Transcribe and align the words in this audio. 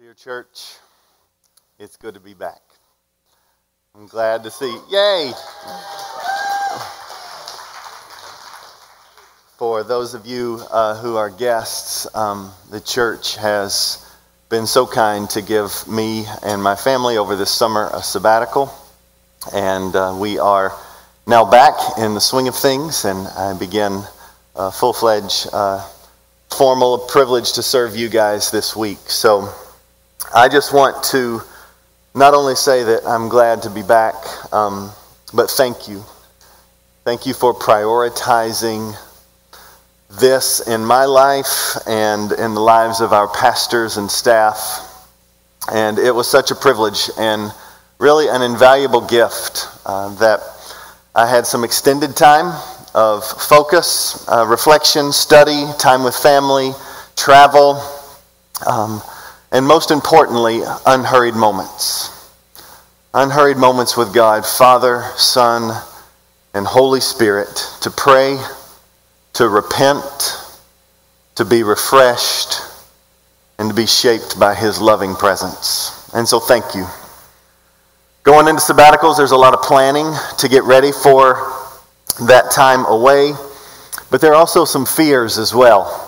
Dear 0.00 0.14
church, 0.14 0.76
it's 1.80 1.96
good 1.96 2.14
to 2.14 2.20
be 2.20 2.32
back. 2.32 2.62
I'm 3.96 4.06
glad 4.06 4.44
to 4.44 4.50
see. 4.50 4.78
Yay! 4.88 5.32
For 9.56 9.82
those 9.82 10.14
of 10.14 10.24
you 10.24 10.62
uh, 10.70 10.94
who 11.02 11.16
are 11.16 11.30
guests, 11.30 12.06
um, 12.14 12.52
the 12.70 12.80
church 12.80 13.34
has 13.38 14.08
been 14.50 14.68
so 14.68 14.86
kind 14.86 15.28
to 15.30 15.42
give 15.42 15.88
me 15.88 16.26
and 16.44 16.62
my 16.62 16.76
family 16.76 17.16
over 17.16 17.34
this 17.34 17.50
summer 17.50 17.90
a 17.92 18.00
sabbatical. 18.00 18.72
And 19.52 19.96
uh, 19.96 20.16
we 20.16 20.38
are 20.38 20.70
now 21.26 21.44
back 21.44 21.74
in 21.98 22.14
the 22.14 22.20
swing 22.20 22.46
of 22.46 22.54
things, 22.54 23.04
and 23.04 23.26
I 23.36 23.58
begin 23.58 24.04
a 24.54 24.70
full 24.70 24.92
fledged, 24.92 25.48
uh, 25.52 25.84
formal 26.50 26.98
privilege 26.98 27.54
to 27.54 27.64
serve 27.64 27.96
you 27.96 28.08
guys 28.08 28.52
this 28.52 28.76
week. 28.76 28.98
So 29.10 29.52
I 30.34 30.48
just 30.48 30.74
want 30.74 31.02
to 31.04 31.40
not 32.14 32.34
only 32.34 32.54
say 32.54 32.82
that 32.82 33.06
I'm 33.06 33.28
glad 33.28 33.62
to 33.62 33.70
be 33.70 33.82
back, 33.82 34.14
um, 34.52 34.90
but 35.32 35.50
thank 35.50 35.88
you. 35.88 36.04
Thank 37.04 37.24
you 37.24 37.32
for 37.32 37.54
prioritizing 37.54 38.94
this 40.20 40.66
in 40.66 40.84
my 40.84 41.04
life 41.04 41.76
and 41.86 42.32
in 42.32 42.54
the 42.54 42.60
lives 42.60 43.00
of 43.00 43.12
our 43.12 43.28
pastors 43.28 43.96
and 43.96 44.10
staff. 44.10 44.84
And 45.72 45.98
it 45.98 46.14
was 46.14 46.28
such 46.28 46.50
a 46.50 46.54
privilege 46.54 47.10
and 47.18 47.52
really 47.98 48.28
an 48.28 48.42
invaluable 48.42 49.06
gift 49.06 49.68
uh, 49.86 50.14
that 50.16 50.40
I 51.14 51.26
had 51.26 51.46
some 51.46 51.64
extended 51.64 52.16
time 52.16 52.60
of 52.94 53.24
focus, 53.24 54.26
uh, 54.28 54.46
reflection, 54.46 55.12
study, 55.12 55.66
time 55.78 56.02
with 56.02 56.16
family, 56.16 56.72
travel, 57.16 57.82
um, 58.66 59.02
and 59.52 59.66
most 59.66 59.90
importantly, 59.90 60.62
unhurried 60.86 61.34
moments. 61.34 62.32
Unhurried 63.14 63.56
moments 63.56 63.96
with 63.96 64.14
God, 64.14 64.44
Father, 64.44 65.04
Son, 65.16 65.82
and 66.54 66.66
Holy 66.66 67.00
Spirit 67.00 67.64
to 67.80 67.90
pray 67.90 68.38
to 69.38 69.48
repent, 69.48 70.02
to 71.36 71.44
be 71.44 71.62
refreshed, 71.62 72.60
and 73.60 73.68
to 73.70 73.74
be 73.74 73.86
shaped 73.86 74.36
by 74.36 74.52
His 74.52 74.80
loving 74.80 75.14
presence. 75.14 76.10
And 76.12 76.26
so, 76.26 76.40
thank 76.40 76.74
you. 76.74 76.84
Going 78.24 78.48
into 78.48 78.60
sabbaticals, 78.60 79.16
there's 79.16 79.30
a 79.30 79.36
lot 79.36 79.54
of 79.54 79.62
planning 79.62 80.12
to 80.38 80.48
get 80.48 80.64
ready 80.64 80.90
for 80.90 81.52
that 82.26 82.50
time 82.50 82.84
away, 82.86 83.32
but 84.10 84.20
there 84.20 84.32
are 84.32 84.36
also 84.36 84.64
some 84.64 84.84
fears 84.84 85.38
as 85.38 85.54
well. 85.54 86.07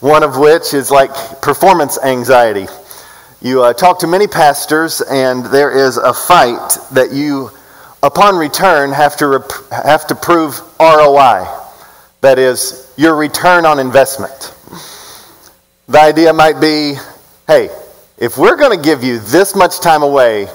One 0.00 0.22
of 0.22 0.36
which 0.36 0.74
is 0.74 0.90
like 0.90 1.14
performance 1.40 1.98
anxiety. 2.02 2.66
You 3.40 3.62
uh, 3.62 3.72
talk 3.72 3.98
to 4.00 4.06
many 4.06 4.26
pastors, 4.26 5.00
and 5.02 5.44
there 5.46 5.70
is 5.70 5.96
a 5.96 6.12
fight 6.12 6.78
that 6.92 7.12
you, 7.12 7.50
upon 8.02 8.36
return, 8.36 8.92
have 8.92 9.16
to, 9.18 9.26
rep- 9.26 9.70
have 9.70 10.06
to 10.08 10.14
prove 10.14 10.60
ROI 10.80 11.46
that 12.24 12.38
is, 12.38 12.90
your 12.96 13.16
return 13.16 13.66
on 13.66 13.78
investment. 13.78 14.54
The 15.88 16.00
idea 16.00 16.32
might 16.32 16.58
be 16.58 16.94
hey, 17.46 17.68
if 18.16 18.38
we're 18.38 18.56
going 18.56 18.74
to 18.74 18.82
give 18.82 19.04
you 19.04 19.18
this 19.18 19.54
much 19.54 19.80
time 19.80 20.02
away, 20.02 20.48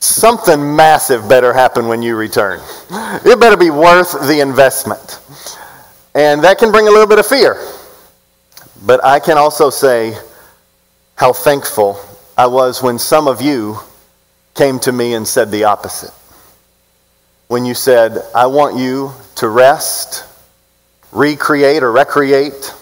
something 0.00 0.74
massive 0.74 1.28
better 1.28 1.52
happen 1.52 1.86
when 1.86 2.02
you 2.02 2.16
return. 2.16 2.60
It 3.24 3.38
better 3.38 3.56
be 3.56 3.70
worth 3.70 4.26
the 4.26 4.40
investment. 4.40 5.20
And 6.16 6.42
that 6.42 6.58
can 6.58 6.72
bring 6.72 6.88
a 6.88 6.90
little 6.90 7.06
bit 7.06 7.20
of 7.20 7.26
fear. 7.26 7.54
But 8.84 9.04
I 9.04 9.20
can 9.20 9.38
also 9.38 9.70
say 9.70 10.16
how 11.14 11.32
thankful 11.32 11.98
I 12.36 12.46
was 12.46 12.82
when 12.82 12.98
some 12.98 13.28
of 13.28 13.40
you 13.40 13.78
came 14.54 14.78
to 14.80 14.92
me 14.92 15.14
and 15.14 15.26
said 15.26 15.50
the 15.50 15.64
opposite. 15.64 16.12
When 17.48 17.64
you 17.64 17.74
said, 17.74 18.22
I 18.34 18.46
want 18.46 18.76
you 18.76 19.12
to 19.36 19.48
rest 19.48 20.24
recreate 21.12 21.82
or 21.82 21.92
recreate, 21.92 22.74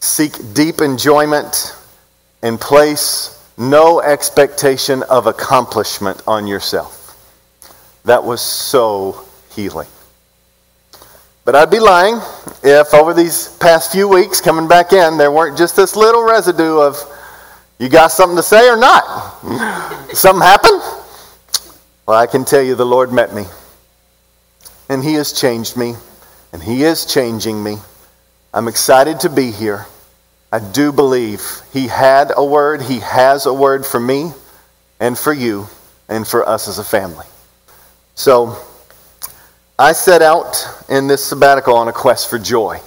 seek 0.00 0.32
deep 0.54 0.80
enjoyment, 0.80 1.76
and 2.42 2.60
place 2.60 3.34
no 3.58 4.00
expectation 4.00 5.02
of 5.04 5.26
accomplishment 5.26 6.22
on 6.26 6.46
yourself. 6.46 6.94
That 8.04 8.24
was 8.24 8.40
so 8.40 9.24
healing. 9.50 9.88
But 11.48 11.56
I'd 11.56 11.70
be 11.70 11.80
lying 11.80 12.20
if 12.62 12.92
over 12.92 13.14
these 13.14 13.48
past 13.56 13.90
few 13.90 14.06
weeks 14.06 14.38
coming 14.38 14.68
back 14.68 14.92
in, 14.92 15.16
there 15.16 15.32
weren't 15.32 15.56
just 15.56 15.76
this 15.76 15.96
little 15.96 16.22
residue 16.22 16.78
of, 16.78 16.98
you 17.78 17.88
got 17.88 18.08
something 18.08 18.36
to 18.36 18.42
say 18.42 18.68
or 18.68 18.76
not? 18.76 19.40
something 20.12 20.42
happened? 20.42 20.82
Well, 22.04 22.18
I 22.18 22.26
can 22.26 22.44
tell 22.44 22.60
you 22.60 22.74
the 22.74 22.84
Lord 22.84 23.14
met 23.14 23.34
me. 23.34 23.46
And 24.90 25.02
He 25.02 25.14
has 25.14 25.32
changed 25.32 25.74
me 25.74 25.94
and 26.52 26.62
He 26.62 26.82
is 26.82 27.06
changing 27.06 27.64
me. 27.64 27.78
I'm 28.52 28.68
excited 28.68 29.20
to 29.20 29.30
be 29.30 29.50
here. 29.50 29.86
I 30.52 30.58
do 30.58 30.92
believe 30.92 31.62
He 31.72 31.86
had 31.86 32.30
a 32.36 32.44
word, 32.44 32.82
He 32.82 32.98
has 32.98 33.46
a 33.46 33.54
word 33.54 33.86
for 33.86 33.98
me 33.98 34.32
and 35.00 35.18
for 35.18 35.32
you 35.32 35.66
and 36.10 36.28
for 36.28 36.46
us 36.46 36.68
as 36.68 36.78
a 36.78 36.84
family. 36.84 37.24
So, 38.16 38.58
I 39.80 39.92
set 39.92 40.22
out 40.22 40.66
in 40.88 41.06
this 41.06 41.24
sabbatical 41.24 41.76
on 41.76 41.86
a 41.86 41.92
quest 41.92 42.28
for 42.28 42.36
joy. 42.36 42.80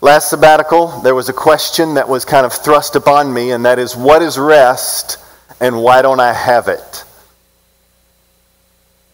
Last 0.00 0.30
sabbatical, 0.30 0.86
there 1.02 1.14
was 1.14 1.28
a 1.28 1.34
question 1.34 1.94
that 1.94 2.08
was 2.08 2.24
kind 2.24 2.46
of 2.46 2.54
thrust 2.54 2.96
upon 2.96 3.34
me, 3.34 3.50
and 3.50 3.66
that 3.66 3.78
is 3.78 3.94
what 3.94 4.22
is 4.22 4.38
rest 4.38 5.18
and 5.60 5.82
why 5.82 6.00
don't 6.00 6.18
I 6.18 6.32
have 6.32 6.68
it? 6.68 7.04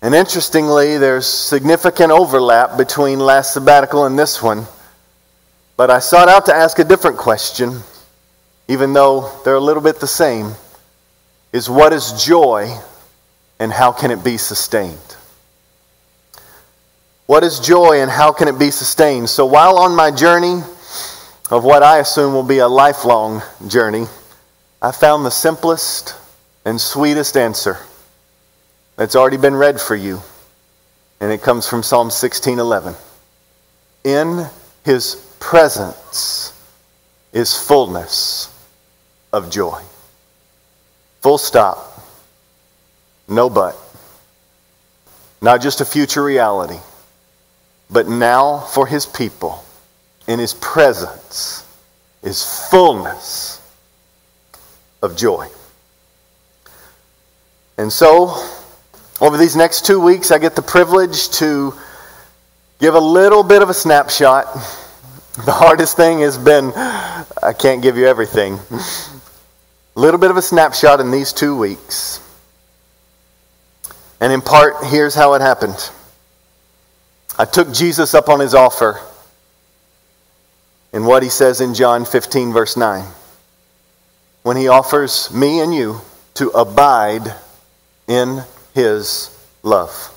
And 0.03 0.15
interestingly, 0.15 0.99
there's 0.99 1.27
significant 1.27 2.13
overlap 2.13 2.77
between 2.77 3.19
last 3.19 3.53
sabbatical 3.53 4.05
and 4.05 4.17
this 4.17 4.41
one. 4.41 4.67
But 5.77 5.91
I 5.91 5.99
sought 5.99 6.29
out 6.29 6.47
to 6.47 6.55
ask 6.55 6.79
a 6.79 6.85
different 6.85 7.17
question, 7.17 7.81
even 8.69 8.93
though 8.93 9.33
they're 9.45 9.57
a 9.57 9.61
little 9.61 9.83
bit 9.83 9.99
the 9.99 10.07
same, 10.07 10.53
is 11.53 11.69
what 11.69 11.93
is 11.93 12.25
joy 12.25 12.73
and 13.59 13.73
how 13.73 13.91
can 13.91 14.13
it 14.13 14.23
be 14.23 14.37
sustained? 14.37 15.17
What 17.27 17.43
is 17.43 17.59
joy 17.59 18.01
and 18.01 18.11
how 18.11 18.33
can 18.33 18.47
it 18.47 18.59
be 18.59 18.71
sustained? 18.71 19.29
So 19.29 19.47
while 19.47 19.79
on 19.79 19.97
my 19.97 20.13
journey 20.13 20.63
of 21.51 21.65
what 21.65 21.83
I 21.83 21.99
assume 21.99 22.33
will 22.33 22.45
be 22.45 22.59
a 22.59 22.69
lifelong 22.69 23.43
journey, 23.67 24.07
I 24.81 24.93
found 24.93 25.27
the 25.27 25.31
simplest 25.31 26.15
and 26.65 26.81
sweetest 26.81 27.37
answer 27.37 27.79
that's 28.97 29.17
already 29.17 29.39
been 29.39 29.57
read 29.57 29.81
for 29.81 29.97
you. 29.97 30.23
And 31.21 31.33
it 31.33 31.43
comes 31.43 31.69
from 31.69 31.83
Psalm 31.83 32.11
16:11. 32.11 32.95
In 34.05 34.47
his 34.85 35.17
presence 35.41 36.53
is 37.33 37.59
fullness 37.59 38.49
of 39.33 39.51
joy. 39.51 39.83
Full 41.23 41.39
stop. 41.39 42.05
No 43.27 43.51
but. 43.51 43.77
Not 45.41 45.61
just 45.61 45.81
a 45.81 45.85
future 45.85 46.23
reality, 46.23 46.79
but 47.91 48.09
now 48.09 48.59
for 48.59 48.87
his 48.87 49.07
people. 49.07 49.63
In 50.27 50.39
his 50.39 50.55
presence 50.55 51.65
is 52.23 52.69
fullness 52.69 53.61
of 55.03 55.17
joy. 55.17 55.49
And 57.79 57.93
so, 57.93 58.43
over 59.21 59.37
these 59.37 59.55
next 59.55 59.87
two 59.87 60.01
weeks, 60.01 60.31
I 60.31 60.39
get 60.39 60.57
the 60.57 60.63
privilege 60.63 61.31
to 61.39 61.75
give 62.81 62.95
a 62.95 63.01
little 63.01 63.43
bit 63.43 63.63
of 63.63 63.71
a 63.71 63.75
snapshot. 63.75 64.47
The 65.45 65.53
hardest 65.53 65.97
thing 65.97 66.21
has 66.21 66.39
been 66.39 66.73
I 66.75 67.53
can't 67.57 67.83
give 67.83 67.97
you 67.97 68.07
everything. 68.07 68.59
A 68.71 68.81
little 69.95 70.19
bit 70.19 70.31
of 70.31 70.37
a 70.37 70.43
snapshot 70.43 71.01
in 71.01 71.11
these 71.11 71.33
two 71.33 71.57
weeks. 71.57 72.21
And 74.21 74.33
in 74.33 74.41
part, 74.41 74.85
here's 74.85 75.15
how 75.15 75.35
it 75.35 75.43
happened 75.43 75.91
I 77.39 77.45
took 77.45 77.73
Jesus 77.73 78.15
up 78.15 78.29
on 78.29 78.41
his 78.41 78.55
offer 78.55 79.01
in 80.93 81.05
what 81.05 81.23
he 81.23 81.29
says 81.29 81.61
in 81.61 81.75
John 81.75 82.07
15, 82.07 82.53
verse 82.53 82.77
9, 82.77 83.05
when 84.43 84.57
he 84.57 84.69
offers 84.69 85.31
me 85.35 85.61
and 85.61 85.75
you 85.75 86.01
to 86.35 86.49
abide 86.51 87.35
in 88.09 88.43
his 88.73 89.31
love. 89.63 90.13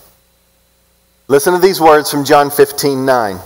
Listen 1.28 1.54
to 1.54 1.60
these 1.60 1.82
words 1.82 2.10
from 2.10 2.24
John 2.24 2.50
15 2.50 3.06
9. 3.06 3.40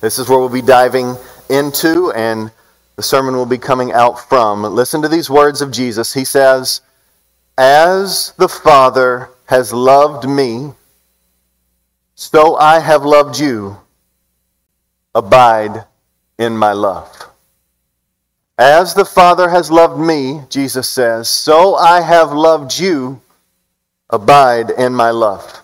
This 0.00 0.18
is 0.18 0.28
where 0.28 0.38
we'll 0.38 0.48
be 0.48 0.62
diving 0.62 1.16
into, 1.50 2.12
and 2.12 2.50
the 2.96 3.02
sermon 3.02 3.36
will 3.36 3.46
be 3.46 3.58
coming 3.58 3.92
out 3.92 4.28
from. 4.28 4.62
Listen 4.62 5.02
to 5.02 5.08
these 5.08 5.28
words 5.28 5.60
of 5.60 5.70
Jesus. 5.70 6.14
He 6.14 6.24
says, 6.24 6.80
As 7.58 8.32
the 8.38 8.48
Father 8.48 9.28
has 9.46 9.72
loved 9.72 10.28
me, 10.28 10.72
so 12.14 12.56
I 12.56 12.80
have 12.80 13.04
loved 13.04 13.38
you. 13.38 13.78
Abide 15.14 15.84
in 16.38 16.56
my 16.56 16.72
love. 16.72 17.30
As 18.58 18.94
the 18.94 19.04
Father 19.04 19.48
has 19.48 19.70
loved 19.70 19.98
me, 19.98 20.42
Jesus 20.48 20.88
says, 20.88 21.28
so 21.28 21.74
I 21.74 22.00
have 22.00 22.32
loved 22.32 22.78
you. 22.78 23.20
Abide 24.10 24.70
in 24.70 24.94
my 24.94 25.10
love. 25.10 25.60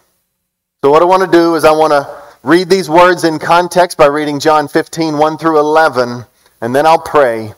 So, 0.82 0.90
what 0.90 1.02
I 1.02 1.04
want 1.04 1.22
to 1.22 1.30
do 1.30 1.54
is 1.54 1.64
I 1.64 1.72
want 1.72 1.92
to 1.92 2.08
read 2.42 2.68
these 2.68 2.88
words 2.88 3.24
in 3.24 3.38
context 3.38 3.98
by 3.98 4.06
reading 4.06 4.40
John 4.40 4.66
15, 4.66 5.18
1 5.18 5.38
through 5.38 5.58
11, 5.58 6.24
and 6.62 6.74
then 6.74 6.86
I'll 6.86 6.98
pray, 6.98 7.52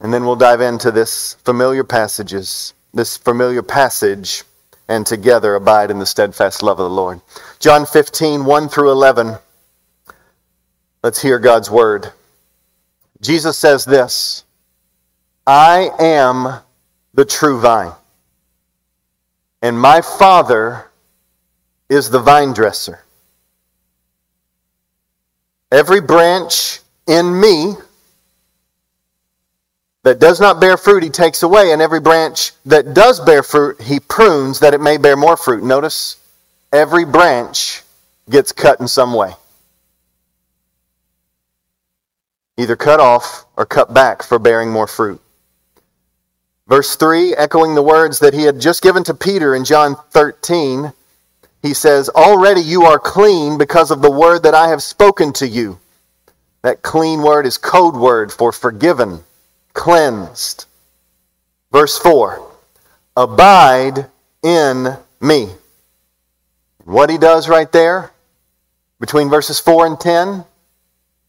and 0.00 0.12
then 0.12 0.24
we'll 0.24 0.36
dive 0.36 0.62
into 0.62 0.90
this 0.90 1.34
familiar 1.44 1.84
passages, 1.84 2.72
this 2.94 3.16
familiar 3.16 3.62
passage, 3.62 4.42
and 4.88 5.06
together 5.06 5.54
abide 5.54 5.90
in 5.90 5.98
the 5.98 6.06
steadfast 6.06 6.62
love 6.62 6.80
of 6.80 6.88
the 6.88 6.96
Lord. 6.96 7.20
John 7.58 7.86
15, 7.86 8.44
1 8.44 8.68
through 8.68 8.92
11. 8.92 9.36
Let's 11.02 11.20
hear 11.20 11.38
God's 11.38 11.70
word. 11.70 12.12
Jesus 13.20 13.58
says 13.58 13.84
this 13.84 14.44
I 15.46 15.90
am 15.98 16.60
the 17.14 17.24
true 17.24 17.60
vine, 17.60 17.92
and 19.60 19.78
my 19.78 20.00
Father 20.00 20.90
is 21.88 22.10
the 22.10 22.20
vine 22.20 22.52
dresser. 22.52 23.00
Every 25.72 26.00
branch 26.00 26.80
in 27.06 27.40
me 27.40 27.74
that 30.04 30.20
does 30.20 30.40
not 30.40 30.60
bear 30.60 30.76
fruit, 30.76 31.02
he 31.02 31.10
takes 31.10 31.42
away, 31.42 31.72
and 31.72 31.82
every 31.82 32.00
branch 32.00 32.52
that 32.66 32.94
does 32.94 33.20
bear 33.20 33.42
fruit, 33.42 33.80
he 33.80 34.00
prunes 34.00 34.60
that 34.60 34.74
it 34.74 34.80
may 34.80 34.96
bear 34.96 35.16
more 35.16 35.36
fruit. 35.36 35.62
Notice 35.64 36.16
every 36.72 37.04
branch 37.04 37.82
gets 38.28 38.52
cut 38.52 38.80
in 38.80 38.88
some 38.88 39.14
way. 39.14 39.32
Either 42.56 42.76
cut 42.76 43.00
off 43.00 43.46
or 43.56 43.64
cut 43.64 43.94
back 43.94 44.22
for 44.22 44.38
bearing 44.38 44.70
more 44.70 44.86
fruit. 44.86 45.20
Verse 46.66 46.96
3, 46.96 47.34
echoing 47.34 47.74
the 47.74 47.82
words 47.82 48.18
that 48.18 48.34
he 48.34 48.42
had 48.42 48.60
just 48.60 48.82
given 48.82 49.02
to 49.04 49.14
Peter 49.14 49.54
in 49.54 49.64
John 49.64 49.96
13, 50.10 50.92
he 51.62 51.72
says, 51.72 52.08
Already 52.10 52.60
you 52.60 52.82
are 52.82 52.98
clean 52.98 53.56
because 53.56 53.90
of 53.90 54.02
the 54.02 54.10
word 54.10 54.42
that 54.42 54.54
I 54.54 54.68
have 54.68 54.82
spoken 54.82 55.32
to 55.34 55.46
you. 55.48 55.78
That 56.62 56.82
clean 56.82 57.22
word 57.22 57.46
is 57.46 57.56
code 57.56 57.96
word 57.96 58.32
for 58.32 58.52
forgiven, 58.52 59.20
cleansed. 59.72 60.66
Verse 61.72 61.98
4 61.98 62.44
Abide 63.16 64.06
in 64.42 64.96
me. 65.20 65.48
What 66.88 67.10
he 67.10 67.18
does 67.18 67.50
right 67.50 67.70
there, 67.70 68.12
between 68.98 69.28
verses 69.28 69.60
4 69.60 69.84
and 69.84 70.00
10, 70.00 70.42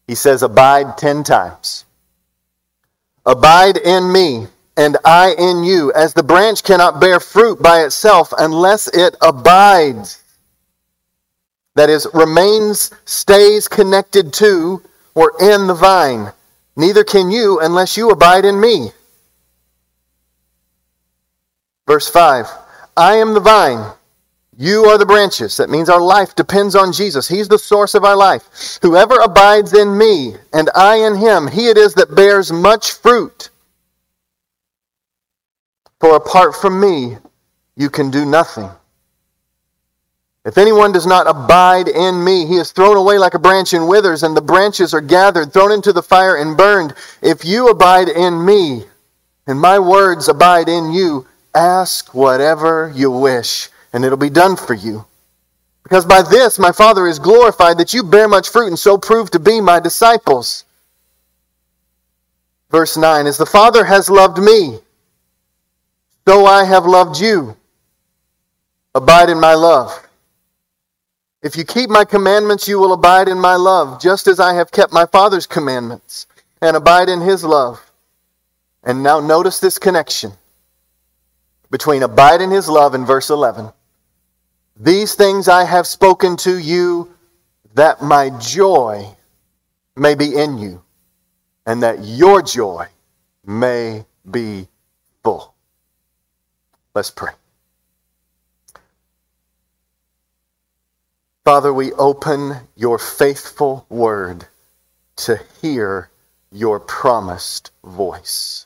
he 0.07 0.15
says, 0.15 0.41
Abide 0.41 0.97
10 0.97 1.25
times. 1.25 1.83
Abide 3.25 3.75
in 3.75 4.09
me 4.09 4.47
and 4.77 4.95
I 5.03 5.35
in 5.37 5.65
you, 5.65 5.91
as 5.91 6.13
the 6.13 6.23
branch 6.23 6.63
cannot 6.63 7.01
bear 7.01 7.19
fruit 7.19 7.61
by 7.61 7.83
itself 7.83 8.33
unless 8.37 8.87
it 8.87 9.17
abides. 9.21 10.23
That 11.75 11.89
is, 11.89 12.07
remains, 12.13 12.91
stays 13.03 13.67
connected 13.67 14.31
to 14.35 14.81
or 15.13 15.33
in 15.41 15.67
the 15.67 15.73
vine. 15.73 16.31
Neither 16.77 17.03
can 17.03 17.31
you 17.31 17.59
unless 17.59 17.97
you 17.97 18.11
abide 18.11 18.45
in 18.45 18.61
me. 18.61 18.91
Verse 21.85 22.09
5 22.09 22.47
I 22.95 23.17
am 23.17 23.33
the 23.33 23.41
vine. 23.41 23.98
You 24.57 24.85
are 24.85 24.97
the 24.97 25.05
branches. 25.05 25.57
That 25.57 25.69
means 25.69 25.89
our 25.89 26.01
life 26.01 26.35
depends 26.35 26.75
on 26.75 26.91
Jesus. 26.91 27.27
He's 27.27 27.47
the 27.47 27.59
source 27.59 27.95
of 27.95 28.03
our 28.03 28.15
life. 28.17 28.79
Whoever 28.81 29.15
abides 29.19 29.73
in 29.73 29.97
me 29.97 30.35
and 30.53 30.69
I 30.75 30.97
in 30.97 31.15
him, 31.15 31.47
he 31.47 31.67
it 31.67 31.77
is 31.77 31.93
that 31.95 32.15
bears 32.15 32.51
much 32.51 32.91
fruit. 32.91 33.49
For 35.99 36.15
apart 36.15 36.55
from 36.55 36.79
me, 36.79 37.17
you 37.75 37.89
can 37.89 38.11
do 38.11 38.25
nothing. 38.25 38.69
If 40.45 40.57
anyone 40.57 40.93
does 40.93 41.05
not 41.05 41.27
abide 41.27 41.89
in 41.89 42.23
me, 42.23 42.45
he 42.45 42.55
is 42.55 42.71
thrown 42.71 42.97
away 42.97 43.17
like 43.17 43.33
a 43.33 43.39
branch 43.39 43.73
and 43.73 43.87
withers, 43.87 44.23
and 44.23 44.35
the 44.35 44.41
branches 44.41 44.93
are 44.93 45.01
gathered, 45.01 45.51
thrown 45.51 45.71
into 45.71 45.93
the 45.93 46.01
fire, 46.01 46.37
and 46.37 46.57
burned. 46.57 46.93
If 47.21 47.43
you 47.43 47.67
abide 47.67 48.07
in 48.07 48.43
me, 48.43 48.85
and 49.45 49.59
my 49.59 49.79
words 49.79 50.29
abide 50.29 50.69
in 50.69 50.91
you, 50.91 51.27
ask 51.53 52.13
whatever 52.13 52.91
you 52.95 53.11
wish, 53.11 53.69
and 53.93 54.05
it'll 54.05 54.17
be 54.17 54.29
done 54.29 54.55
for 54.55 54.73
you. 54.73 55.05
Because 55.83 56.05
by 56.05 56.21
this 56.21 56.59
my 56.59 56.71
Father 56.71 57.07
is 57.07 57.19
glorified, 57.19 57.77
that 57.77 57.93
you 57.93 58.03
bear 58.03 58.27
much 58.27 58.49
fruit, 58.49 58.67
and 58.67 58.77
so 58.77 58.97
prove 58.97 59.31
to 59.31 59.39
be 59.39 59.59
my 59.61 59.79
disciples. 59.79 60.65
Verse 62.69 62.97
9 62.97 63.25
As 63.25 63.37
the 63.37 63.45
Father 63.45 63.83
has 63.83 64.09
loved 64.09 64.37
me, 64.37 64.79
so 66.27 66.45
I 66.45 66.63
have 66.63 66.85
loved 66.85 67.19
you. 67.19 67.55
Abide 68.93 69.29
in 69.29 69.39
my 69.39 69.53
love. 69.53 70.07
If 71.41 71.55
you 71.55 71.63
keep 71.63 71.89
my 71.89 72.03
commandments, 72.03 72.67
you 72.67 72.79
will 72.79 72.93
abide 72.93 73.29
in 73.29 73.39
my 73.39 73.55
love, 73.55 74.01
just 74.01 74.27
as 74.27 74.39
I 74.39 74.53
have 74.55 74.71
kept 74.71 74.91
my 74.91 75.05
Father's 75.05 75.47
commandments 75.47 76.27
and 76.61 76.75
abide 76.75 77.07
in 77.07 77.21
his 77.21 77.43
love. 77.43 77.79
And 78.83 79.03
now 79.03 79.19
notice 79.19 79.59
this 79.59 79.79
connection 79.79 80.33
between 81.71 82.03
abide 82.03 82.41
in 82.41 82.51
his 82.51 82.67
love 82.67 82.93
and 82.93 83.07
verse 83.07 83.29
11. 83.29 83.71
These 84.79 85.15
things 85.15 85.49
I 85.49 85.65
have 85.65 85.85
spoken 85.85 86.37
to 86.37 86.57
you 86.57 87.13
that 87.73 88.01
my 88.01 88.29
joy 88.39 89.13
may 89.97 90.15
be 90.15 90.33
in 90.33 90.57
you 90.57 90.81
and 91.65 91.83
that 91.83 92.05
your 92.05 92.41
joy 92.41 92.87
may 93.45 94.05
be 94.29 94.69
full. 95.21 95.53
Let's 96.95 97.11
pray. 97.11 97.33
Father, 101.43 101.73
we 101.73 101.91
open 101.93 102.55
your 102.75 102.97
faithful 102.97 103.85
word 103.89 104.47
to 105.17 105.41
hear 105.61 106.09
your 106.51 106.79
promised 106.79 107.71
voice. 107.83 108.65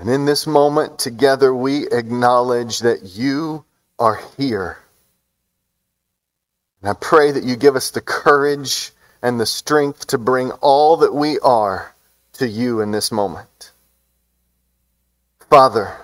And 0.00 0.08
in 0.08 0.24
this 0.24 0.46
moment, 0.46 0.98
together, 0.98 1.54
we 1.54 1.86
acknowledge 1.88 2.78
that 2.78 3.02
you 3.02 3.66
are 3.98 4.18
here. 4.38 4.78
And 6.80 6.88
I 6.88 6.94
pray 6.94 7.30
that 7.32 7.44
you 7.44 7.54
give 7.54 7.76
us 7.76 7.90
the 7.90 8.00
courage 8.00 8.92
and 9.20 9.38
the 9.38 9.44
strength 9.44 10.06
to 10.06 10.16
bring 10.16 10.52
all 10.62 10.96
that 10.96 11.14
we 11.14 11.38
are 11.40 11.94
to 12.34 12.48
you 12.48 12.80
in 12.80 12.92
this 12.92 13.12
moment. 13.12 13.72
Father, 15.50 15.94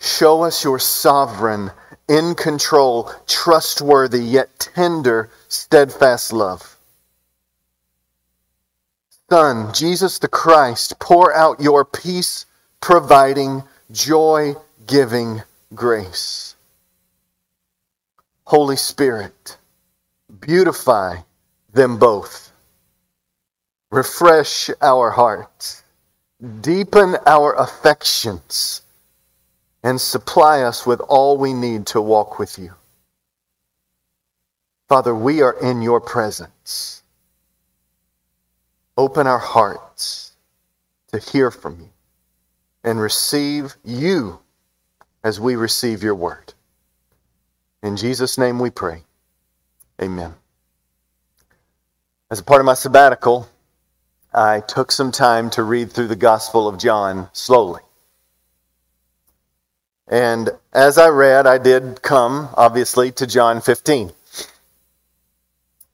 show 0.00 0.42
us 0.42 0.64
your 0.64 0.80
sovereign, 0.80 1.70
in 2.08 2.34
control, 2.34 3.12
trustworthy, 3.28 4.24
yet 4.24 4.58
tender, 4.58 5.30
steadfast 5.46 6.32
love. 6.32 6.76
Son, 9.30 9.72
Jesus 9.72 10.18
the 10.18 10.26
Christ, 10.26 10.98
pour 10.98 11.32
out 11.32 11.60
your 11.60 11.84
peace 11.84 12.46
providing, 12.84 13.64
joy 13.90 14.54
giving 14.86 15.42
grace. 15.74 16.54
Holy 18.44 18.76
Spirit, 18.76 19.56
beautify 20.40 21.16
them 21.72 21.98
both. 21.98 22.52
Refresh 23.90 24.70
our 24.82 25.10
hearts 25.10 25.84
deepen 26.60 27.16
our 27.26 27.54
affections, 27.54 28.82
and 29.82 30.00
supply 30.00 30.62
us 30.62 30.86
with 30.86 31.00
all 31.00 31.38
we 31.38 31.52
need 31.52 31.86
to 31.86 32.00
walk 32.00 32.38
with 32.38 32.58
you. 32.58 32.72
Father, 34.88 35.14
we 35.14 35.42
are 35.42 35.58
in 35.62 35.82
your 35.82 36.00
presence. 36.00 37.02
Open 38.96 39.26
our 39.26 39.38
hearts 39.38 40.32
to 41.12 41.18
hear 41.18 41.50
from 41.50 41.80
you 41.80 41.93
and 42.84 43.00
receive 43.00 43.76
you 43.82 44.38
as 45.24 45.40
we 45.40 45.56
receive 45.56 46.02
your 46.02 46.14
word. 46.14 46.52
In 47.82 47.96
Jesus' 47.96 48.38
name 48.38 48.58
we 48.58 48.70
pray. 48.70 49.02
Amen. 50.00 50.34
As 52.30 52.40
a 52.40 52.44
part 52.44 52.60
of 52.60 52.66
my 52.66 52.74
sabbatical, 52.74 53.48
I 54.32 54.60
took 54.60 54.92
some 54.92 55.12
time 55.12 55.50
to 55.50 55.62
read 55.62 55.92
through 55.92 56.08
the 56.08 56.16
Gospel 56.16 56.68
of 56.68 56.78
John 56.78 57.28
slowly. 57.32 57.80
And 60.08 60.50
as 60.72 60.98
I 60.98 61.08
read, 61.08 61.46
I 61.46 61.58
did 61.58 62.02
come, 62.02 62.48
obviously, 62.54 63.12
to 63.12 63.26
John 63.26 63.60
15. 63.60 64.12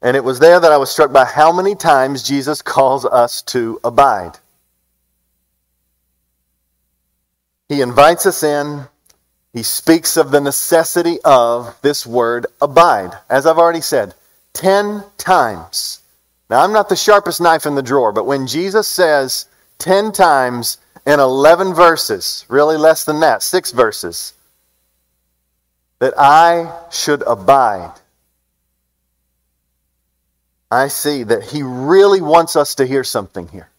And 0.03 0.17
it 0.17 0.25
was 0.25 0.39
there 0.39 0.59
that 0.59 0.73
I 0.73 0.79
was 0.79 0.91
struck 0.91 1.13
by 1.13 1.27
how 1.27 1.53
many 1.53 1.75
times 1.75 2.23
Jesus 2.23 2.63
calls 2.63 3.05
us 3.05 3.43
to 3.43 3.79
abide. 3.85 4.39
He 7.71 7.83
invites 7.83 8.27
us 8.27 8.43
in. 8.43 8.85
He 9.53 9.63
speaks 9.63 10.17
of 10.17 10.33
the 10.33 10.41
necessity 10.41 11.19
of 11.25 11.81
this 11.83 12.05
word 12.05 12.47
abide. 12.61 13.13
As 13.31 13.47
I've 13.47 13.59
already 13.59 13.81
said, 13.81 14.13
10 14.55 15.05
times 15.17 16.03
Now, 16.51 16.65
I'm 16.65 16.73
not 16.73 16.89
the 16.89 16.97
sharpest 16.97 17.41
knife 17.41 17.65
in 17.65 17.77
the 17.77 17.83
drawer, 17.83 18.11
but 18.11 18.27
when 18.27 18.49
Jesus 18.49 18.89
says 18.89 19.47
10 19.79 20.11
times 20.11 20.79
in 21.07 21.21
11 21.21 21.75
verses, 21.75 22.45
really 22.49 22.77
less 22.77 23.05
than 23.05 23.21
that, 23.21 23.45
six 23.45 23.71
verses, 23.71 24.35
that 26.01 26.13
I 26.19 26.77
should 26.91 27.23
abide, 27.23 27.93
I 30.73 30.89
see 30.89 31.23
that 31.23 31.45
he 31.45 31.63
really 31.63 32.21
wants 32.21 32.57
us 32.57 32.75
to 32.77 32.87
hear 32.87 33.05
something 33.05 33.47
here. 33.47 33.70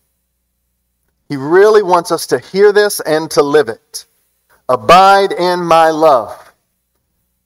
He 1.31 1.37
really 1.37 1.81
wants 1.81 2.11
us 2.11 2.27
to 2.27 2.39
hear 2.39 2.73
this 2.73 2.99
and 2.99 3.31
to 3.31 3.41
live 3.41 3.69
it. 3.69 4.05
Abide 4.67 5.31
in 5.31 5.63
my 5.63 5.89
love. 5.89 6.53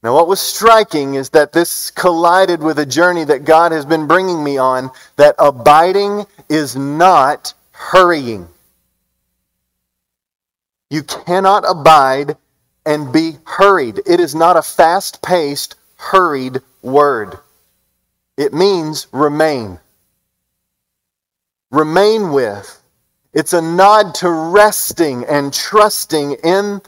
Now, 0.02 0.16
what 0.16 0.28
was 0.28 0.40
striking 0.40 1.14
is 1.14 1.30
that 1.30 1.54
this 1.54 1.92
collided 1.92 2.64
with 2.64 2.80
a 2.80 2.86
journey 2.88 3.26
that 3.26 3.46
God 3.46 3.72
has 3.72 3.86
been 3.86 4.08
bringing 4.08 4.44
me 4.44 4.58
on, 4.58 4.90
that 5.18 5.36
abiding 5.38 6.26
is 6.50 6.76
not 6.76 7.54
hurrying. 7.74 8.48
You 10.90 11.04
cannot 11.04 11.64
abide 11.70 12.38
and 12.88 13.14
be 13.14 13.38
hurried. 13.46 14.02
It 14.08 14.20
is 14.20 14.34
not 14.34 14.58
a 14.58 14.64
fast 14.64 15.22
paced, 15.22 15.76
hurried 15.98 16.58
word. 16.82 17.38
It 18.36 18.52
means 18.52 19.06
remain. 19.12 19.78
Remain 21.70 22.32
with. 22.32 22.82
It's 23.36 23.52
a 23.52 23.62
nod 23.62 24.16
to 24.16 24.30
resting 24.30 25.26
and 25.26 25.54
trusting 25.54 26.38
in 26.42 26.82